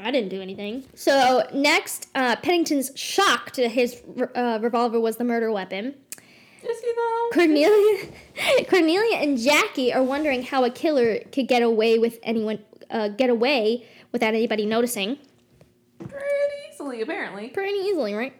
[0.00, 0.84] I didn't do anything.
[0.94, 4.00] So next, uh, Pennington's shocked that his
[4.34, 5.94] uh, revolver was the murder weapon.
[6.62, 7.28] Is he though?
[7.34, 8.06] Cornelia,
[8.68, 12.58] Cornelia and Jackie are wondering how a killer could get away with anyone,
[12.90, 15.18] uh, get away without anybody noticing.
[15.98, 16.24] Pretty
[16.72, 17.48] easily, apparently.
[17.48, 18.34] pretty easily, right?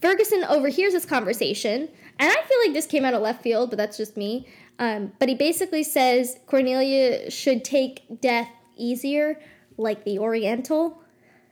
[0.00, 1.88] Ferguson overhears this conversation,
[2.18, 4.46] and I feel like this came out of left field, but that's just me.
[4.78, 9.38] Um, but he basically says Cornelia should take death easier,
[9.76, 11.02] like the Oriental.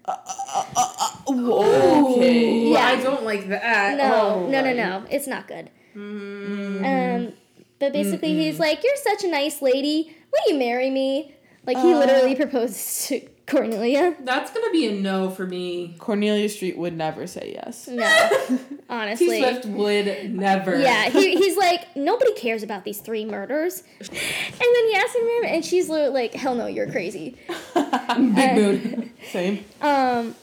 [0.05, 2.15] Uh, uh, uh, oh.
[2.17, 2.71] okay.
[2.73, 2.79] Yeah.
[2.87, 3.97] I don't like that.
[3.99, 5.71] No, Oh, no, no, no, it's not good.
[5.95, 6.85] Mm.
[7.27, 7.33] Um,
[7.79, 10.17] but basically, he's like, "You're such a nice lady.
[10.33, 11.35] Will you marry me?"
[11.67, 14.15] Like he literally proposes to Cornelia.
[14.21, 15.97] That's gonna be a no for me.
[15.99, 17.89] Cornelia Street would never say yes.
[17.89, 18.09] No,
[18.49, 18.59] T
[18.89, 19.41] honestly.
[19.41, 20.81] Swift would never.
[20.81, 23.83] Yeah, he, he's like, nobody cares about these three murders.
[23.99, 27.37] And then he asks him, and she's like, hell no, you're crazy.
[27.75, 29.11] Big mood.
[29.31, 29.65] Same.
[29.81, 30.35] Um,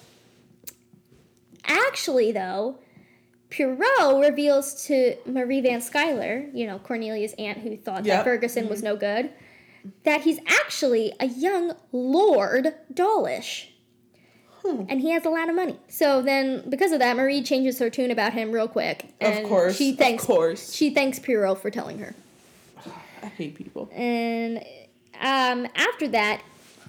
[1.65, 2.79] actually, though,
[3.49, 8.23] Poirot reveals to Marie Van Schuyler, you know, Cornelia's aunt who thought that Yep.
[8.25, 9.29] Ferguson was no good,
[10.03, 13.73] that he's actually a young Lord Dawlish.
[14.89, 15.79] And he has a lot of money.
[15.87, 19.13] So then, because of that, Marie changes her tune about him real quick.
[19.21, 19.77] And of course.
[19.77, 20.73] She thanks Of course.
[20.73, 22.13] She thanks Poirot for telling her.
[23.23, 23.89] I hate people.
[23.93, 24.57] And
[25.21, 26.41] um, after that,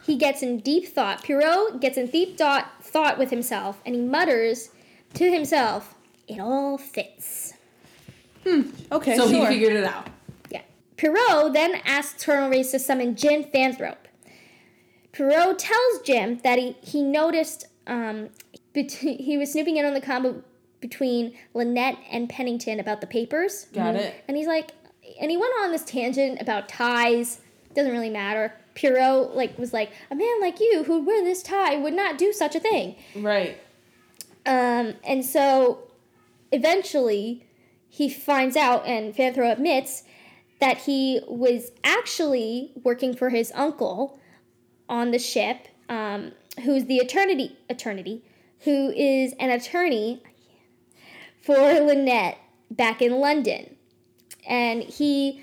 [0.04, 1.22] he gets in deep thought.
[1.24, 4.70] Poirot gets in deep thought, thought with himself, and he mutters
[5.14, 5.94] to himself,
[6.26, 7.52] "It all fits."
[8.44, 8.62] Hmm.
[8.90, 9.46] Okay, so sure.
[9.46, 10.08] he figured it out.
[10.98, 13.96] Poirot then asks Colonel Race to summon Jim Fanthorp.
[15.12, 18.30] Poirot tells Jim that he, he noticed um,
[18.72, 20.42] bet- he was snooping in on the combo
[20.80, 23.66] between Lynette and Pennington about the papers.
[23.72, 24.24] Got it.
[24.28, 24.72] And he's like,
[25.20, 27.40] and he went on this tangent about ties.
[27.74, 28.52] Doesn't really matter.
[28.74, 32.32] Poirot like was like, a man like you who'd wear this tie would not do
[32.32, 32.96] such a thing.
[33.16, 33.58] Right.
[34.46, 35.88] Um, and so
[36.52, 37.46] eventually
[37.88, 40.04] he finds out, and Fanthorp admits
[40.60, 44.18] that he was actually working for his uncle
[44.88, 46.32] on the ship, um,
[46.64, 48.24] who's the eternity eternity,
[48.60, 50.22] who is an attorney
[51.42, 52.38] for Lynette
[52.70, 53.76] back in London,
[54.46, 55.42] and he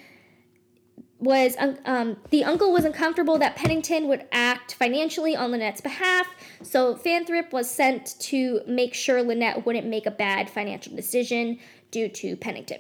[1.20, 1.56] was
[1.86, 6.28] um, the uncle was uncomfortable that Pennington would act financially on Lynette's behalf,
[6.62, 11.60] so Fanthorp was sent to make sure Lynette wouldn't make a bad financial decision
[11.92, 12.80] due to Pennington.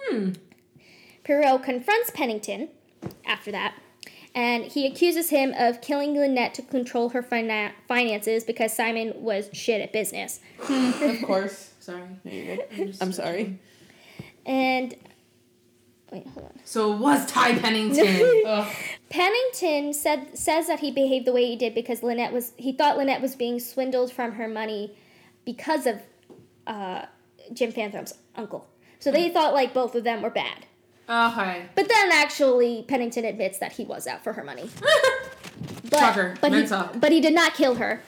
[0.00, 0.32] Hmm.
[1.28, 2.70] Poirot confronts Pennington
[3.26, 3.74] after that,
[4.34, 9.50] and he accuses him of killing Lynette to control her fina- finances because Simon was
[9.52, 10.40] shit at business.
[10.70, 11.74] Of course.
[11.80, 12.02] Sorry.
[12.24, 12.58] No, you're.
[13.02, 13.58] I'm sorry.
[14.46, 14.94] And
[16.10, 16.60] wait, hold on.
[16.64, 18.42] So it was Ty Pennington.
[18.46, 18.74] Ugh.
[19.10, 22.96] Pennington said says that he behaved the way he did because Lynette was he thought
[22.96, 24.96] Lynette was being swindled from her money
[25.44, 26.00] because of
[26.66, 27.04] uh,
[27.52, 28.66] Jim Fanthorp's uncle.
[28.98, 30.64] So they thought like both of them were bad.
[31.08, 31.66] Okay.
[31.74, 34.68] But then actually Pennington admits that he was out for her money.
[35.90, 38.02] But, Trucker, but he, but he did not kill her.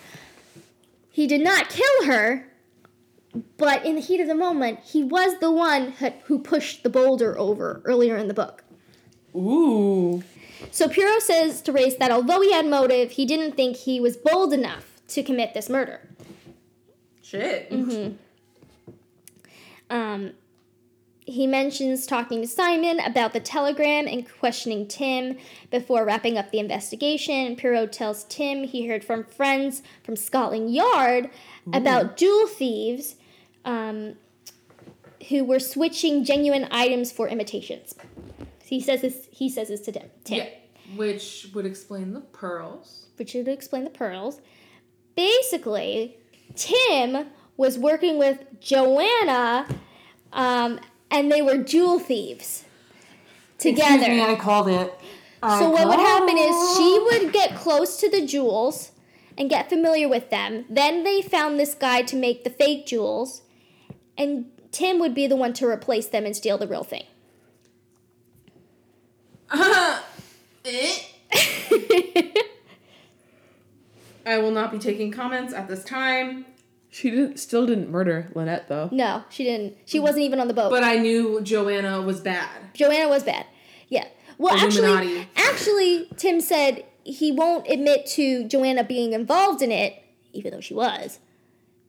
[1.11, 2.47] He did not kill her.
[3.57, 6.91] But in the heat of the moment, he was the one who- who pushed the
[6.91, 8.65] boulder over earlier in the book.
[9.35, 10.23] Ooh.
[10.71, 14.17] So Poirot says to Race that although he had motive, he didn't think he was
[14.17, 16.07] bold enough to commit this murder.
[17.23, 17.73] Shit.
[19.89, 20.33] Um,
[21.31, 25.39] he mentions talking to Simon about the telegram and questioning Tim
[25.71, 27.57] before wrapping up the investigation.
[27.57, 31.31] Poirot tells Tim he heard from friends from Scotland Yard
[31.73, 33.17] about jewel thieves
[33.65, 34.15] um,
[35.29, 37.95] who were switching genuine items for imitations.
[38.65, 39.29] He says this.
[39.31, 40.11] He says this to Tim.
[40.25, 40.37] Tim.
[40.39, 40.49] Yeah.
[40.97, 43.07] Which would explain the pearls.
[43.17, 44.41] which would explain the pearls.
[45.15, 46.17] Basically,
[46.57, 47.27] Tim
[47.57, 49.67] was working with Joanna,
[50.33, 50.81] um,
[51.11, 52.65] and they were jewel thieves
[53.59, 54.05] together.
[54.07, 54.95] I called it.
[55.43, 58.93] So what would happen is she would get close to the jewels
[59.39, 60.67] and get familiar with them.
[60.69, 63.41] Then they found this guy to make the fake jewels,
[64.19, 67.05] and Tim would be the one to replace them and steal the real thing.
[69.51, 70.03] Uh-huh.
[70.67, 70.99] Eh?
[74.27, 76.45] I will not be taking comments at this time,
[76.91, 77.39] She didn't.
[77.39, 78.89] Still didn't murder Lynette though.
[78.93, 79.77] No, she didn't.
[79.85, 80.71] She wasn't even on the boat.
[80.71, 82.75] but I knew Joanna was bad.
[82.75, 83.47] Joanna was bad.
[83.89, 84.07] Yeah.
[84.39, 85.27] Well, Illuminati.
[85.37, 90.03] actually, actually, Tim said he won't admit to Joanna being involved in it,
[90.33, 91.19] even though she was.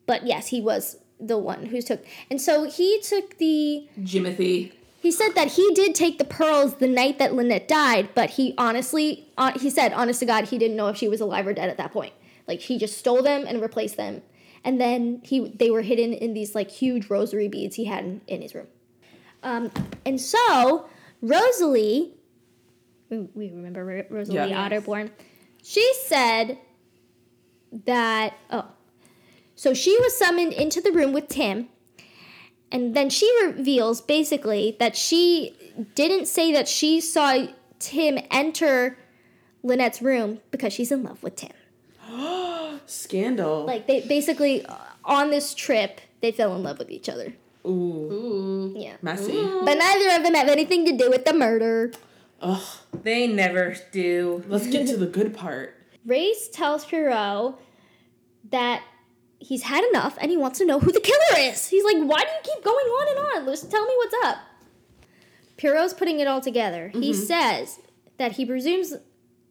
[0.06, 2.04] But yes, he was the one who took.
[2.30, 3.88] And so he took the.
[4.00, 4.74] Jimothy.
[5.02, 8.54] He said that he did take the pearls the night that Lynette died, but he
[8.58, 11.54] honestly, uh, he said, honest to God, he didn't know if she was alive or
[11.54, 12.14] dead at that point.
[12.48, 14.22] Like he just stole them and replaced them,
[14.64, 18.22] and then he they were hidden in these like huge rosary beads he had in,
[18.28, 18.68] in his room.
[19.44, 19.72] Um,
[20.06, 20.88] and so
[21.22, 22.14] Rosalie,
[23.10, 24.70] we we remember Rosalie Yeah.
[24.70, 25.12] Otterbourne,
[25.64, 26.60] she said
[27.86, 28.66] that oh,
[29.56, 31.70] so she was summoned into the room with Tim,
[32.72, 35.56] and then she reveals basically that she
[35.96, 37.48] didn't say that she saw
[37.80, 38.98] Tim enter
[39.64, 41.52] Lynette's room because she's in love with Tim.
[42.86, 43.66] Scandal.
[43.66, 44.76] Like they basically uh,
[45.06, 47.34] on this trip they fell in love with each other.
[47.66, 47.70] Ooh.
[47.70, 48.74] Ooh.
[48.76, 48.96] Yeah.
[49.02, 49.44] Messy.
[49.44, 51.92] But neither of them have anything to do with the murder.
[52.42, 52.62] Ugh.
[53.04, 54.44] They never do.
[54.48, 55.76] Let's get to the good part.
[56.06, 57.56] Race tells Poirot
[58.50, 58.84] that
[59.40, 61.68] he's had enough and he wants to know who the killer is.
[61.68, 63.54] He's like, why do you keep going on and on?
[63.54, 64.38] Just tell me what's up.
[65.58, 66.90] Poirot's putting it all together.
[66.90, 67.80] He says
[68.18, 68.96] that he presumes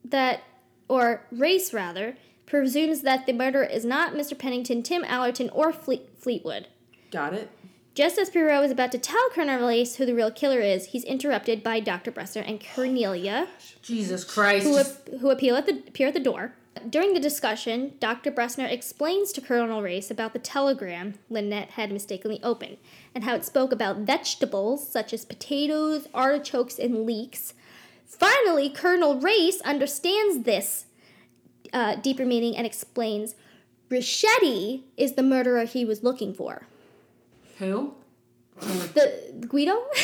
[0.05, 0.41] that,
[0.89, 2.17] or Race rather,
[2.51, 4.37] presumes that the murderer is not Mr.
[4.37, 6.67] Pennington, Tim Allerton, or Fleet- Fleetwood.
[7.11, 7.49] Got it.
[7.95, 11.05] Just as Poirot is about to tell Colonel Race who the real killer is, he's
[11.05, 12.11] interrupted by Dr.
[12.11, 13.49] Bressner and Cornelia,
[13.83, 14.67] Jesus Christ.
[14.67, 16.55] who, ap- who appeal at the, appear at the door.
[16.89, 18.31] During the discussion, Dr.
[18.31, 22.77] Bressner explains to Colonel Race about the telegram Lynette had mistakenly opened
[23.15, 27.55] and how it spoke about vegetables such as potatoes, artichokes, and leeks
[28.07, 30.85] Finally, Colonel Race understands this
[31.73, 33.35] uh, deeper meaning and explains
[33.91, 36.67] Richetti is the murderer he was looking for.
[37.59, 37.95] Who?
[38.61, 39.79] The Guido?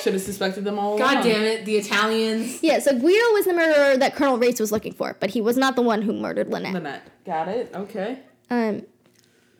[0.00, 1.22] Should have suspected them all God along.
[1.24, 2.62] damn it, the Italians.
[2.62, 5.56] yeah, so Guido was the murderer that Colonel Race was looking for, but he was
[5.56, 6.74] not the one who murdered Lynette.
[6.74, 7.02] Lynette.
[7.26, 7.70] Got it.
[7.74, 8.20] Okay.
[8.50, 8.82] Um,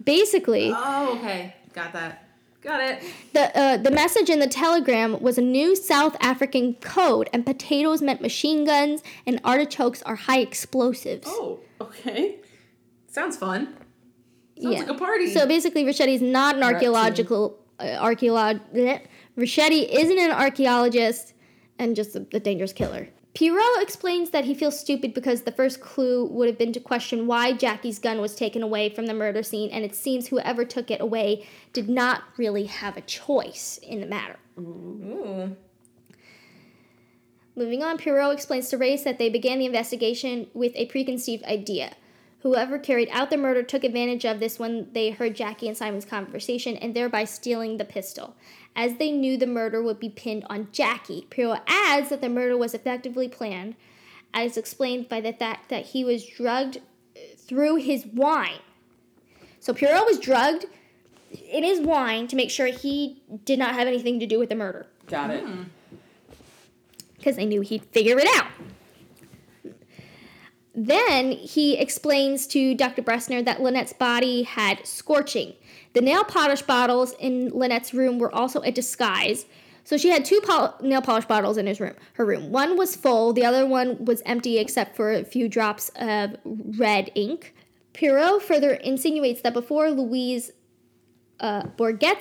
[0.02, 1.54] basically, Oh, okay.
[1.72, 2.27] Got that.
[2.60, 3.02] Got it.
[3.32, 8.02] the uh, the message in the telegram was a new South African code, and potatoes
[8.02, 11.26] meant machine guns, and artichokes are high explosives.
[11.30, 12.36] Oh, okay.
[13.06, 13.74] Sounds fun.
[14.60, 14.78] Sounds Yeah.
[14.80, 15.32] like a party.
[15.32, 18.60] So basically, Richetti is not an archaeological uh, archaeolog.
[19.36, 21.34] Richetti isn't an archaeologist,
[21.78, 23.08] and just a, a dangerous killer.
[23.34, 27.26] Poirot explains that he feels stupid because the first clue would have been to question
[27.26, 30.90] why Jackie's gun was taken away from the murder scene, and it seems whoever took
[30.90, 34.36] it away did not really have a choice in the matter.
[34.58, 35.56] Ooh.
[37.54, 41.94] Moving on, Poirot explains to Race that they began the investigation with a preconceived idea.
[42.42, 46.04] Whoever carried out the murder took advantage of this when they heard Jackie and Simon's
[46.04, 48.36] conversation and thereby stealing the pistol.
[48.78, 52.56] As they knew the murder would be pinned on Jackie, Poirot adds that the murder
[52.56, 53.74] was effectively planned,
[54.32, 58.60] as explained by the fact that he was drugged uh, through his wine.
[59.58, 60.66] So Poirot was drugged
[61.32, 64.54] in his wine to make sure he did not have anything to do with the
[64.54, 65.44] murder Got it.
[67.16, 68.46] because they knew he'd figure it out.
[70.72, 73.02] Then he explains to Dr.
[73.02, 75.54] Bressner that Lynette's body had scorching.
[75.98, 79.46] The nail polish bottles in Lynette's room were also a disguise.
[79.82, 81.94] So she had two pol- nail polish bottles in his room.
[82.12, 82.52] Her room.
[82.52, 83.32] One was full.
[83.32, 87.52] The other one was empty except for a few drops of red ink.
[87.94, 90.52] Poirot further insinuates that before Louise
[91.40, 91.64] uh,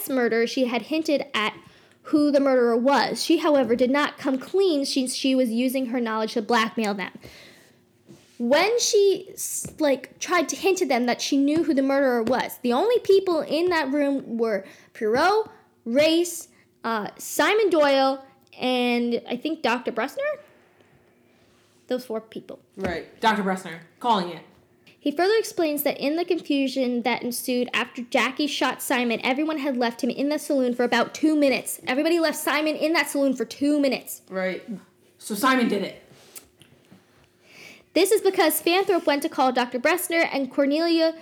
[0.10, 1.54] murder, she had hinted at
[2.02, 3.24] who the murderer was.
[3.24, 7.12] She, however, did not come clean since she was using her knowledge to blackmail them.
[8.38, 9.34] When she
[9.80, 13.00] like tried to hint to them that she knew who the murderer was, the only
[13.00, 15.50] people in that room were Poirot,
[15.86, 16.50] Race,
[16.84, 18.24] uh, Simon Doyle,
[18.60, 19.92] and I think Dr.
[19.92, 20.40] Bressner.
[21.88, 22.60] Those four people.
[22.76, 23.20] Right.
[23.22, 23.44] Dr.
[23.44, 24.44] Bressner, calling it.
[25.00, 29.78] He further explains that in the confusion that ensued after Jackie shot Simon, everyone had
[29.78, 31.80] left him in the saloon for about two minutes.
[31.88, 34.22] Everybody left Simon in that saloon for two minutes.
[34.30, 34.68] Right.
[35.18, 36.04] So Simon did it.
[37.98, 39.80] This is because Fanthorp went to call Dr.
[39.80, 41.16] Bressner and Cornelia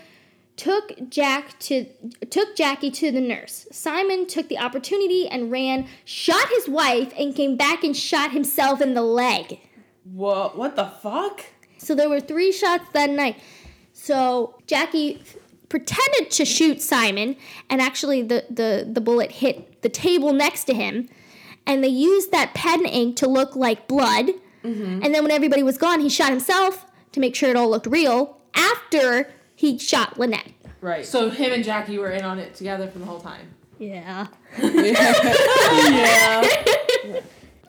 [0.57, 1.85] took Jack to
[2.29, 3.65] took Jackie to the nurse.
[3.71, 8.81] Simon took the opportunity and ran, shot his wife, and came back and shot himself
[8.81, 9.61] in the leg.
[10.03, 10.51] Whoa.
[10.53, 11.45] What the fuck?
[11.77, 13.39] So there were three shots that night.
[13.93, 15.37] So Jackie f-
[15.69, 17.37] pretended to shoot Simon,
[17.69, 21.07] and actually the, the, the bullet hit the table next to him.
[21.65, 24.31] And they used that pen ink to look like blood.
[24.65, 27.87] And then when everybody was gone, he shot himself to make sure it all looked
[27.87, 30.51] real after he shot Lynette.
[30.81, 31.05] Right.
[31.05, 33.53] So him and Jackie were in on it together for the whole time.
[33.79, 34.27] Yeah.
[34.61, 36.43] yeah.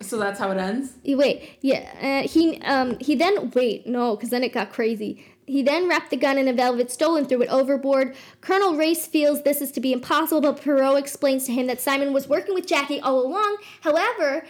[0.00, 0.92] So that's how it ends.
[1.04, 2.22] Wait, yeah.
[2.24, 5.24] Uh, he um he then wait no, because then it got crazy.
[5.46, 8.14] He then wrapped the gun in a velvet stole and threw it overboard.
[8.40, 12.12] Colonel Race feels this is to be impossible, but Poirot explains to him that Simon
[12.12, 13.58] was working with Jackie all along.
[13.82, 14.44] However,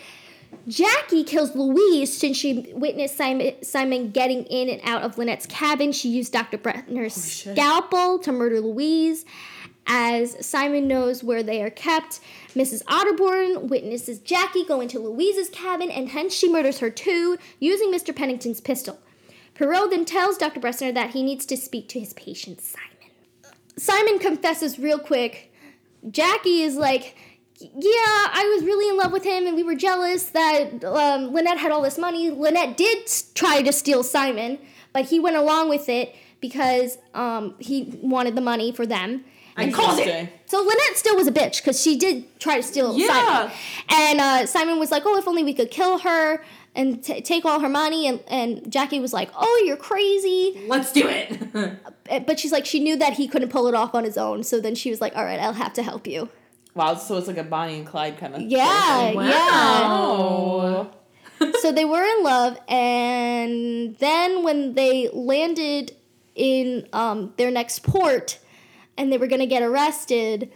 [0.68, 5.92] Jackie kills Louise since she witnessed Simon, Simon getting in and out of Lynette's cabin.
[5.92, 6.58] She used Dr.
[6.58, 7.56] Brenner's shit.
[7.56, 9.24] scalpel to murder Louise.
[9.86, 12.20] As Simon knows where they are kept,
[12.56, 12.82] Mrs.
[12.84, 18.14] Otterbourne witnesses Jackie go into Louise's cabin and hence she murders her too, using Mr.
[18.14, 18.98] Pennington's pistol.
[19.54, 20.60] Poirot then tells Dr.
[20.60, 22.90] Bressner that he needs to speak to his patient, Simon.
[23.78, 25.52] Simon confesses real quick.
[26.10, 27.16] Jackie is like,
[27.60, 31.58] yeah, I was really in love with him and we were jealous that um, Lynette
[31.58, 32.30] had all this money.
[32.30, 34.58] Lynette did try to steal Simon,
[34.92, 39.24] but he went along with it because um, he wanted the money for them.
[39.58, 40.28] I called it.
[40.44, 43.06] So Lynette still was a bitch because she did try to steal Yeah.
[43.06, 43.52] Simon.
[43.88, 47.46] And uh, Simon was like, oh, if only we could kill her and t- take
[47.46, 48.06] all her money.
[48.06, 50.62] And, and Jackie was like, oh, you're crazy.
[50.68, 51.38] Let's do it.
[52.08, 54.44] Uh, But she's like, she knew that he couldn't pull it off on his own.
[54.44, 56.28] So then she was like, all right, I'll have to help you.
[56.76, 56.94] Wow.
[56.94, 58.40] So it's like a Bonnie and Clyde kind of.
[58.40, 58.50] Thing.
[58.50, 60.90] Yeah, Wow.
[61.40, 61.52] yeah.
[61.60, 62.58] so they were in love.
[62.68, 65.96] And then when they landed
[66.34, 68.38] in um, their next port
[68.96, 70.52] and they were going to get arrested,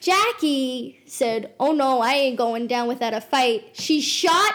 [0.00, 3.70] Jackie said, Oh no, I ain't going down without a fight.
[3.74, 4.54] She shot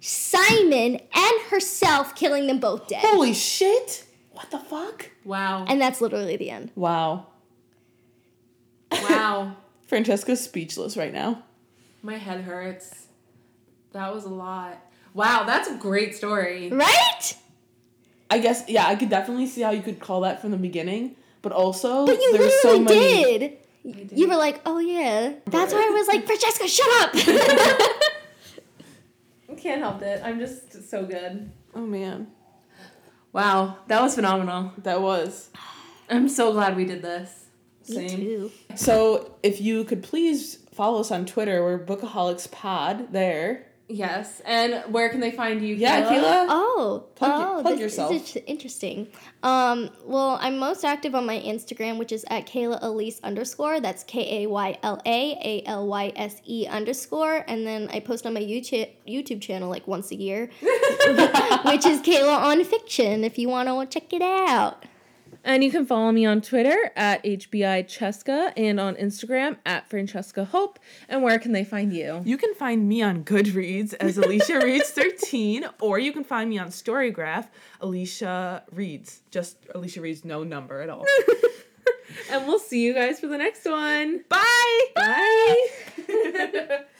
[0.00, 3.04] Simon and herself, killing them both dead.
[3.04, 4.06] Holy shit!
[4.32, 5.10] What the fuck?
[5.24, 5.64] wow.
[5.68, 6.70] And that's literally the end.
[6.74, 7.26] Wow.
[8.92, 9.56] Wow.
[9.90, 11.42] Francesca's speechless right now.
[12.00, 13.08] My head hurts.
[13.92, 14.78] That was a lot.
[15.14, 16.70] Wow, that's a great story.
[16.70, 17.34] Right?
[18.30, 21.16] I guess yeah, I could definitely see how you could call that from the beginning,
[21.42, 23.38] but also But you there literally so many.
[23.82, 24.12] did.
[24.16, 25.32] You were like, oh yeah.
[25.46, 27.12] That's why I was like, Francesca, shut up.
[29.58, 30.22] Can't help it.
[30.24, 31.50] I'm just so good.
[31.74, 32.28] Oh man,
[33.32, 34.72] Wow, that was phenomenal.
[34.78, 35.50] that was.
[36.08, 37.39] I'm so glad we did this.
[37.96, 38.50] Me too.
[38.76, 43.66] So if you could please follow us on Twitter, we're Bookaholics Pod there.
[43.92, 44.40] Yes.
[44.44, 45.74] And where can they find you?
[45.74, 46.46] Yeah, Kayla.
[46.48, 48.12] Oh, Plug oh, your- plug this yourself.
[48.12, 49.08] is interesting.
[49.42, 53.80] Um, well, I'm most active on my Instagram, which is at Kayla Alyse underscore.
[53.80, 57.98] That's K A Y L A A L Y S E underscore, and then I
[57.98, 63.24] post on my YouTube YouTube channel like once a year, which is Kayla on Fiction.
[63.24, 64.84] If you want to check it out.
[65.44, 70.44] And you can follow me on Twitter at HBI Cheska and on Instagram at Francesca
[70.44, 70.78] Hope.
[71.08, 72.22] And where can they find you?
[72.24, 76.58] You can find me on Goodreads as Alicia Reads 13, or you can find me
[76.58, 77.48] on Storygraph,
[77.80, 79.22] Alicia Reads.
[79.30, 81.06] Just Alicia Reads, no number at all.
[82.30, 84.24] And we'll see you guys for the next one.
[84.28, 84.80] Bye!
[84.96, 85.68] Bye.